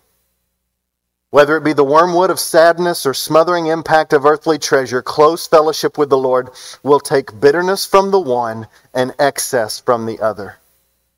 Whether 1.32 1.58
it 1.58 1.64
be 1.64 1.74
the 1.74 1.84
wormwood 1.84 2.32
of 2.32 2.40
sadness 2.40 3.06
or 3.06 3.14
smothering 3.14 3.68
impact 3.68 4.14
of 4.14 4.26
earthly 4.26 4.58
treasure, 4.58 5.04
close 5.04 5.46
fellowship 5.46 5.98
with 5.98 6.10
the 6.10 6.18
Lord 6.18 6.50
will 6.82 7.00
take 7.00 7.40
bitterness 7.40 7.86
from 7.86 8.10
the 8.10 8.20
one 8.20 8.68
and 8.96 9.14
excess 9.20 9.80
from 9.80 10.08
the 10.08 10.20
other. 10.20 10.58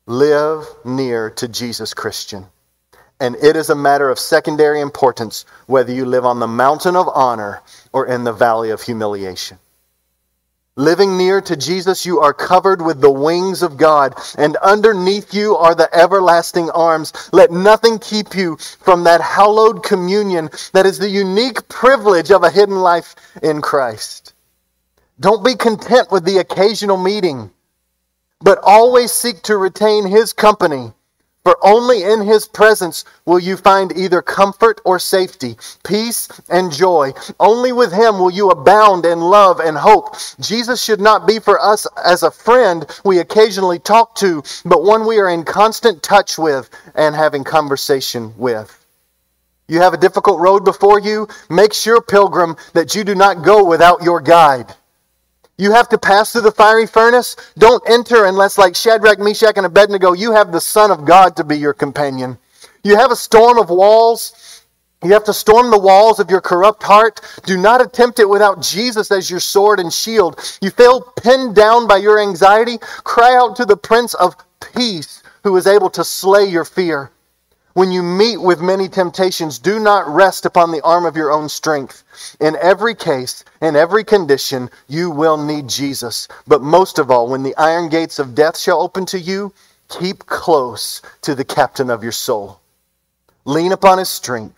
Live 0.04 0.66
near 0.84 1.30
to 1.30 1.48
Jesus, 1.48 1.94
Christian. 1.94 2.46
And 3.20 3.36
it 3.36 3.56
is 3.56 3.70
a 3.70 3.74
matter 3.74 4.10
of 4.10 4.18
secondary 4.18 4.80
importance 4.82 5.46
whether 5.66 5.92
you 5.92 6.04
live 6.04 6.26
on 6.26 6.40
the 6.40 6.46
mountain 6.46 6.96
of 6.96 7.08
honor 7.14 7.62
or 7.92 8.06
in 8.06 8.24
the 8.24 8.32
valley 8.32 8.70
of 8.70 8.82
humiliation. 8.82 9.58
Living 10.78 11.18
near 11.18 11.42
to 11.42 11.54
Jesus, 11.54 12.06
you 12.06 12.20
are 12.20 12.32
covered 12.32 12.80
with 12.80 13.02
the 13.02 13.10
wings 13.10 13.62
of 13.62 13.76
God, 13.76 14.14
and 14.38 14.56
underneath 14.56 15.34
you 15.34 15.54
are 15.54 15.74
the 15.74 15.94
everlasting 15.94 16.70
arms. 16.70 17.12
Let 17.30 17.50
nothing 17.50 17.98
keep 17.98 18.34
you 18.34 18.56
from 18.56 19.04
that 19.04 19.20
hallowed 19.20 19.82
communion 19.82 20.48
that 20.72 20.86
is 20.86 20.98
the 20.98 21.10
unique 21.10 21.68
privilege 21.68 22.30
of 22.30 22.42
a 22.42 22.50
hidden 22.50 22.76
life 22.80 23.14
in 23.42 23.60
Christ. 23.60 24.32
Don't 25.20 25.44
be 25.44 25.56
content 25.56 26.10
with 26.10 26.24
the 26.24 26.38
occasional 26.38 26.96
meeting, 26.96 27.50
but 28.40 28.58
always 28.62 29.12
seek 29.12 29.42
to 29.42 29.58
retain 29.58 30.06
His 30.06 30.32
company, 30.32 30.94
For 31.44 31.56
only 31.62 32.04
in 32.04 32.20
his 32.20 32.46
presence 32.46 33.04
will 33.24 33.40
you 33.40 33.56
find 33.56 33.96
either 33.96 34.22
comfort 34.22 34.80
or 34.84 35.00
safety, 35.00 35.56
peace 35.84 36.28
and 36.48 36.70
joy. 36.70 37.12
Only 37.40 37.72
with 37.72 37.92
him 37.92 38.20
will 38.20 38.30
you 38.30 38.50
abound 38.50 39.04
in 39.04 39.20
love 39.20 39.58
and 39.58 39.76
hope. 39.76 40.16
Jesus 40.38 40.82
should 40.82 41.00
not 41.00 41.26
be 41.26 41.40
for 41.40 41.60
us 41.60 41.84
as 42.04 42.22
a 42.22 42.30
friend 42.30 42.86
we 43.04 43.18
occasionally 43.18 43.80
talk 43.80 44.14
to, 44.16 44.44
but 44.64 44.84
one 44.84 45.04
we 45.04 45.18
are 45.18 45.30
in 45.30 45.42
constant 45.42 46.00
touch 46.02 46.38
with 46.38 46.70
and 46.94 47.16
having 47.16 47.42
conversation 47.42 48.32
with. 48.36 48.78
You 49.66 49.80
have 49.80 49.94
a 49.94 49.98
difficult 49.98 50.38
road 50.38 50.64
before 50.64 51.00
you. 51.00 51.26
Make 51.50 51.72
sure, 51.72 52.00
pilgrim, 52.00 52.56
that 52.74 52.94
you 52.94 53.02
do 53.02 53.16
not 53.16 53.42
go 53.42 53.64
without 53.64 54.02
your 54.02 54.20
guide. 54.20 54.74
You 55.58 55.72
have 55.72 55.88
to 55.90 55.98
pass 55.98 56.32
through 56.32 56.42
the 56.42 56.52
fiery 56.52 56.86
furnace. 56.86 57.36
Don't 57.58 57.82
enter 57.88 58.24
unless, 58.24 58.58
like 58.58 58.74
Shadrach, 58.74 59.18
Meshach, 59.18 59.56
and 59.56 59.66
Abednego, 59.66 60.12
you 60.12 60.32
have 60.32 60.50
the 60.50 60.60
Son 60.60 60.90
of 60.90 61.04
God 61.04 61.36
to 61.36 61.44
be 61.44 61.56
your 61.58 61.74
companion. 61.74 62.38
You 62.82 62.96
have 62.96 63.12
a 63.12 63.16
storm 63.16 63.58
of 63.58 63.70
walls. 63.70 64.64
You 65.04 65.12
have 65.12 65.24
to 65.24 65.32
storm 65.32 65.70
the 65.70 65.78
walls 65.78 66.20
of 66.20 66.30
your 66.30 66.40
corrupt 66.40 66.82
heart. 66.82 67.20
Do 67.44 67.56
not 67.56 67.80
attempt 67.80 68.18
it 68.18 68.28
without 68.28 68.62
Jesus 68.62 69.10
as 69.10 69.30
your 69.30 69.40
sword 69.40 69.78
and 69.78 69.92
shield. 69.92 70.58
You 70.60 70.70
feel 70.70 71.00
pinned 71.00 71.54
down 71.54 71.86
by 71.86 71.98
your 71.98 72.20
anxiety. 72.20 72.78
Cry 73.04 73.36
out 73.36 73.54
to 73.56 73.64
the 73.64 73.76
Prince 73.76 74.14
of 74.14 74.34
Peace 74.74 75.22
who 75.44 75.56
is 75.56 75.68
able 75.68 75.90
to 75.90 76.04
slay 76.04 76.44
your 76.44 76.64
fear. 76.64 77.11
When 77.74 77.90
you 77.90 78.02
meet 78.02 78.36
with 78.36 78.60
many 78.60 78.86
temptations, 78.86 79.58
do 79.58 79.80
not 79.80 80.06
rest 80.06 80.44
upon 80.44 80.72
the 80.72 80.82
arm 80.82 81.06
of 81.06 81.16
your 81.16 81.32
own 81.32 81.48
strength. 81.48 82.04
In 82.38 82.54
every 82.60 82.94
case, 82.94 83.44
in 83.62 83.76
every 83.76 84.04
condition, 84.04 84.68
you 84.88 85.10
will 85.10 85.38
need 85.38 85.70
Jesus. 85.70 86.28
But 86.46 86.60
most 86.60 86.98
of 86.98 87.10
all, 87.10 87.28
when 87.28 87.42
the 87.42 87.56
iron 87.56 87.88
gates 87.88 88.18
of 88.18 88.34
death 88.34 88.58
shall 88.58 88.82
open 88.82 89.06
to 89.06 89.18
you, 89.18 89.54
keep 89.88 90.26
close 90.26 91.00
to 91.22 91.34
the 91.34 91.46
captain 91.46 91.88
of 91.88 92.02
your 92.02 92.12
soul. 92.12 92.60
Lean 93.46 93.72
upon 93.72 93.96
his 93.96 94.10
strength. 94.10 94.54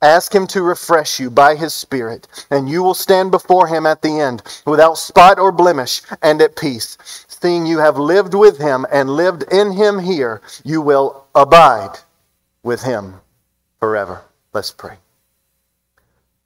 Ask 0.00 0.32
him 0.32 0.46
to 0.48 0.62
refresh 0.62 1.18
you 1.18 1.30
by 1.30 1.56
his 1.56 1.74
Spirit, 1.74 2.28
and 2.50 2.68
you 2.68 2.80
will 2.80 2.94
stand 2.94 3.32
before 3.32 3.66
him 3.66 3.86
at 3.86 4.02
the 4.02 4.20
end 4.20 4.44
without 4.64 4.98
spot 4.98 5.40
or 5.40 5.50
blemish 5.50 6.00
and 6.22 6.40
at 6.40 6.54
peace. 6.54 6.96
Seeing 7.26 7.66
you 7.66 7.78
have 7.78 7.98
lived 7.98 8.34
with 8.34 8.58
him 8.58 8.86
and 8.92 9.10
lived 9.10 9.42
in 9.50 9.72
him 9.72 9.98
here, 9.98 10.42
you 10.62 10.80
will 10.80 11.24
abide 11.34 11.98
with 12.66 12.82
him 12.82 13.20
forever. 13.78 14.20
Let's 14.52 14.72
pray. 14.72 14.96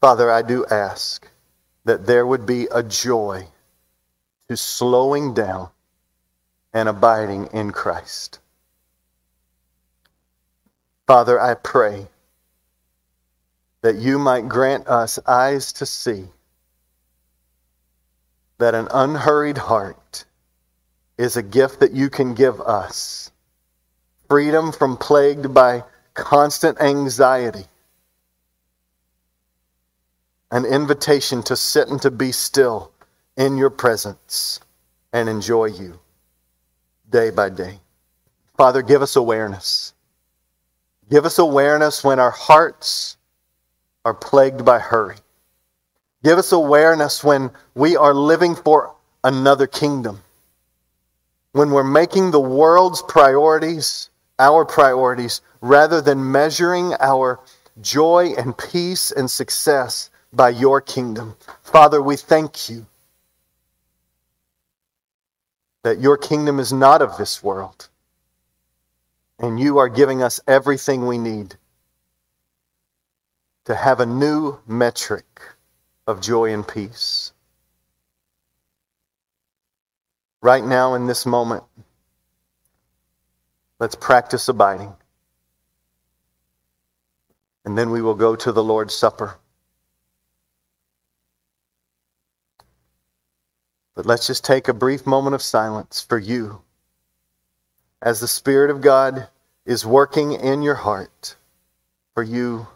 Father, 0.02 0.30
I 0.30 0.42
do 0.42 0.66
ask 0.66 1.26
that 1.86 2.04
there 2.06 2.26
would 2.26 2.44
be 2.44 2.68
a 2.70 2.82
joy 2.82 3.46
to 4.48 4.56
slowing 4.56 5.32
down 5.32 5.70
and 6.74 6.90
abiding 6.90 7.46
in 7.54 7.70
Christ. 7.70 8.38
Father, 11.06 11.40
I 11.40 11.54
pray 11.54 12.06
that 13.80 13.96
you 13.96 14.18
might 14.18 14.46
grant 14.46 14.88
us 14.88 15.18
eyes 15.26 15.72
to 15.72 15.86
see 15.86 16.26
that 18.58 18.74
an 18.74 18.88
unhurried 18.92 19.56
heart 19.56 20.26
is 21.16 21.38
a 21.38 21.42
gift 21.42 21.80
that 21.80 21.92
you 21.92 22.10
can 22.10 22.34
give 22.34 22.60
us. 22.60 23.32
Freedom 24.28 24.70
from 24.70 24.98
plagued 24.98 25.54
by 25.54 25.82
constant 26.20 26.80
anxiety, 26.80 27.64
an 30.50 30.66
invitation 30.66 31.42
to 31.44 31.56
sit 31.56 31.88
and 31.88 32.00
to 32.02 32.10
be 32.10 32.30
still 32.30 32.92
in 33.36 33.56
your 33.56 33.70
presence 33.70 34.60
and 35.12 35.28
enjoy 35.28 35.64
you 35.64 35.98
day 37.08 37.30
by 37.30 37.48
day. 37.48 37.78
Father, 38.56 38.82
give 38.82 39.00
us 39.00 39.16
awareness. 39.16 39.94
Give 41.10 41.24
us 41.24 41.38
awareness 41.38 42.04
when 42.04 42.20
our 42.20 42.30
hearts 42.30 43.16
are 44.04 44.14
plagued 44.14 44.64
by 44.64 44.78
hurry. 44.78 45.16
Give 46.22 46.36
us 46.36 46.52
awareness 46.52 47.24
when 47.24 47.50
we 47.74 47.96
are 47.96 48.14
living 48.14 48.54
for 48.54 48.94
another 49.24 49.66
kingdom. 49.66 50.20
When 51.52 51.70
we're 51.70 51.82
making 51.82 52.30
the 52.30 52.40
world's 52.40 53.02
priorities 53.02 54.09
our 54.41 54.64
priorities 54.64 55.43
rather 55.61 56.01
than 56.01 56.32
measuring 56.32 56.95
our 56.99 57.38
joy 57.80 58.32
and 58.36 58.57
peace 58.59 59.12
and 59.12 59.30
success 59.30 60.11
by 60.32 60.49
your 60.49 60.80
kingdom. 60.80 61.36
Father, 61.62 62.03
we 62.03 62.16
thank 62.16 62.68
you 62.68 62.86
that 65.82 66.01
your 66.01 66.16
kingdom 66.16 66.59
is 66.59 66.72
not 66.72 67.03
of 67.03 67.16
this 67.16 67.43
world, 67.43 67.88
and 69.38 69.61
you 69.61 69.78
are 69.78 69.88
giving 69.88 70.22
us 70.22 70.41
everything 70.47 71.07
we 71.07 71.18
need 71.18 71.55
to 73.64 73.74
have 73.74 74.01
a 74.01 74.07
new 74.07 74.59
metric 74.66 75.41
of 76.07 76.20
joy 76.20 76.53
and 76.53 76.66
peace. 76.66 77.32
Right 80.43 80.64
now, 80.64 80.95
in 80.95 81.07
this 81.07 81.26
moment, 81.26 81.64
Let's 83.81 83.95
practice 83.95 84.47
abiding. 84.49 84.95
And 87.64 87.76
then 87.76 87.91
we 87.91 88.03
will 88.03 88.14
go 88.14 88.37
to 88.37 88.53
the 88.53 88.62
Lord's 88.62 88.95
Supper. 88.95 89.39
But 93.95 94.07
let's 94.07 94.26
just 94.26 94.45
take 94.45 94.68
a 94.68 94.74
brief 94.74 95.07
moment 95.07 95.35
of 95.35 95.43
silence 95.43 96.01
for 96.01 96.18
you 96.18 96.61
as 98.03 98.20
the 98.20 98.28
Spirit 98.28 98.70
of 98.70 98.81
God 98.81 99.28
is 99.66 99.85
working 99.85 100.33
in 100.33 100.62
your 100.62 100.74
heart 100.74 101.37
for 102.14 102.22
you 102.22 102.66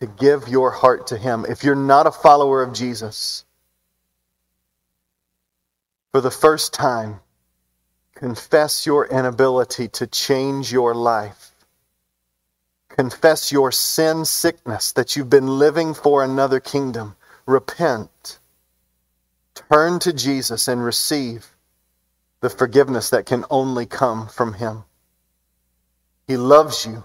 to 0.00 0.06
give 0.06 0.48
your 0.48 0.70
heart 0.70 1.06
to 1.08 1.18
Him. 1.18 1.46
If 1.48 1.64
you're 1.64 1.74
not 1.74 2.06
a 2.06 2.12
follower 2.12 2.62
of 2.62 2.74
Jesus, 2.74 3.44
for 6.12 6.20
the 6.20 6.30
first 6.30 6.72
time, 6.72 7.20
Confess 8.16 8.86
your 8.86 9.06
inability 9.08 9.88
to 9.88 10.06
change 10.06 10.72
your 10.72 10.94
life. 10.94 11.52
Confess 12.88 13.52
your 13.52 13.70
sin 13.70 14.24
sickness 14.24 14.92
that 14.92 15.14
you've 15.14 15.28
been 15.28 15.58
living 15.58 15.92
for 15.92 16.24
another 16.24 16.58
kingdom. 16.58 17.14
Repent. 17.44 18.38
Turn 19.54 19.98
to 19.98 20.14
Jesus 20.14 20.66
and 20.66 20.82
receive 20.82 21.46
the 22.40 22.48
forgiveness 22.48 23.10
that 23.10 23.26
can 23.26 23.44
only 23.50 23.84
come 23.84 24.28
from 24.28 24.54
Him. 24.54 24.84
He 26.26 26.38
loves 26.38 26.86
you, 26.86 27.04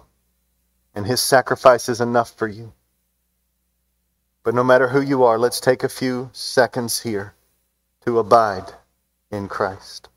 and 0.95 1.05
His 1.05 1.20
sacrifice 1.20 1.89
is 1.89 1.99
enough 1.99 2.32
for 2.38 2.47
you. 2.47 2.72
But 4.43 4.55
no 4.55 4.64
matter 4.64 4.88
who 4.88 5.01
you 5.01 5.26
are, 5.26 5.38
let's 5.38 5.59
take 5.59 5.84
a 5.84 5.89
few 5.89 6.30
seconds 6.32 7.01
here 7.01 7.34
to 8.05 8.18
abide 8.18 8.72
in 9.30 9.49
Christ. 9.49 10.07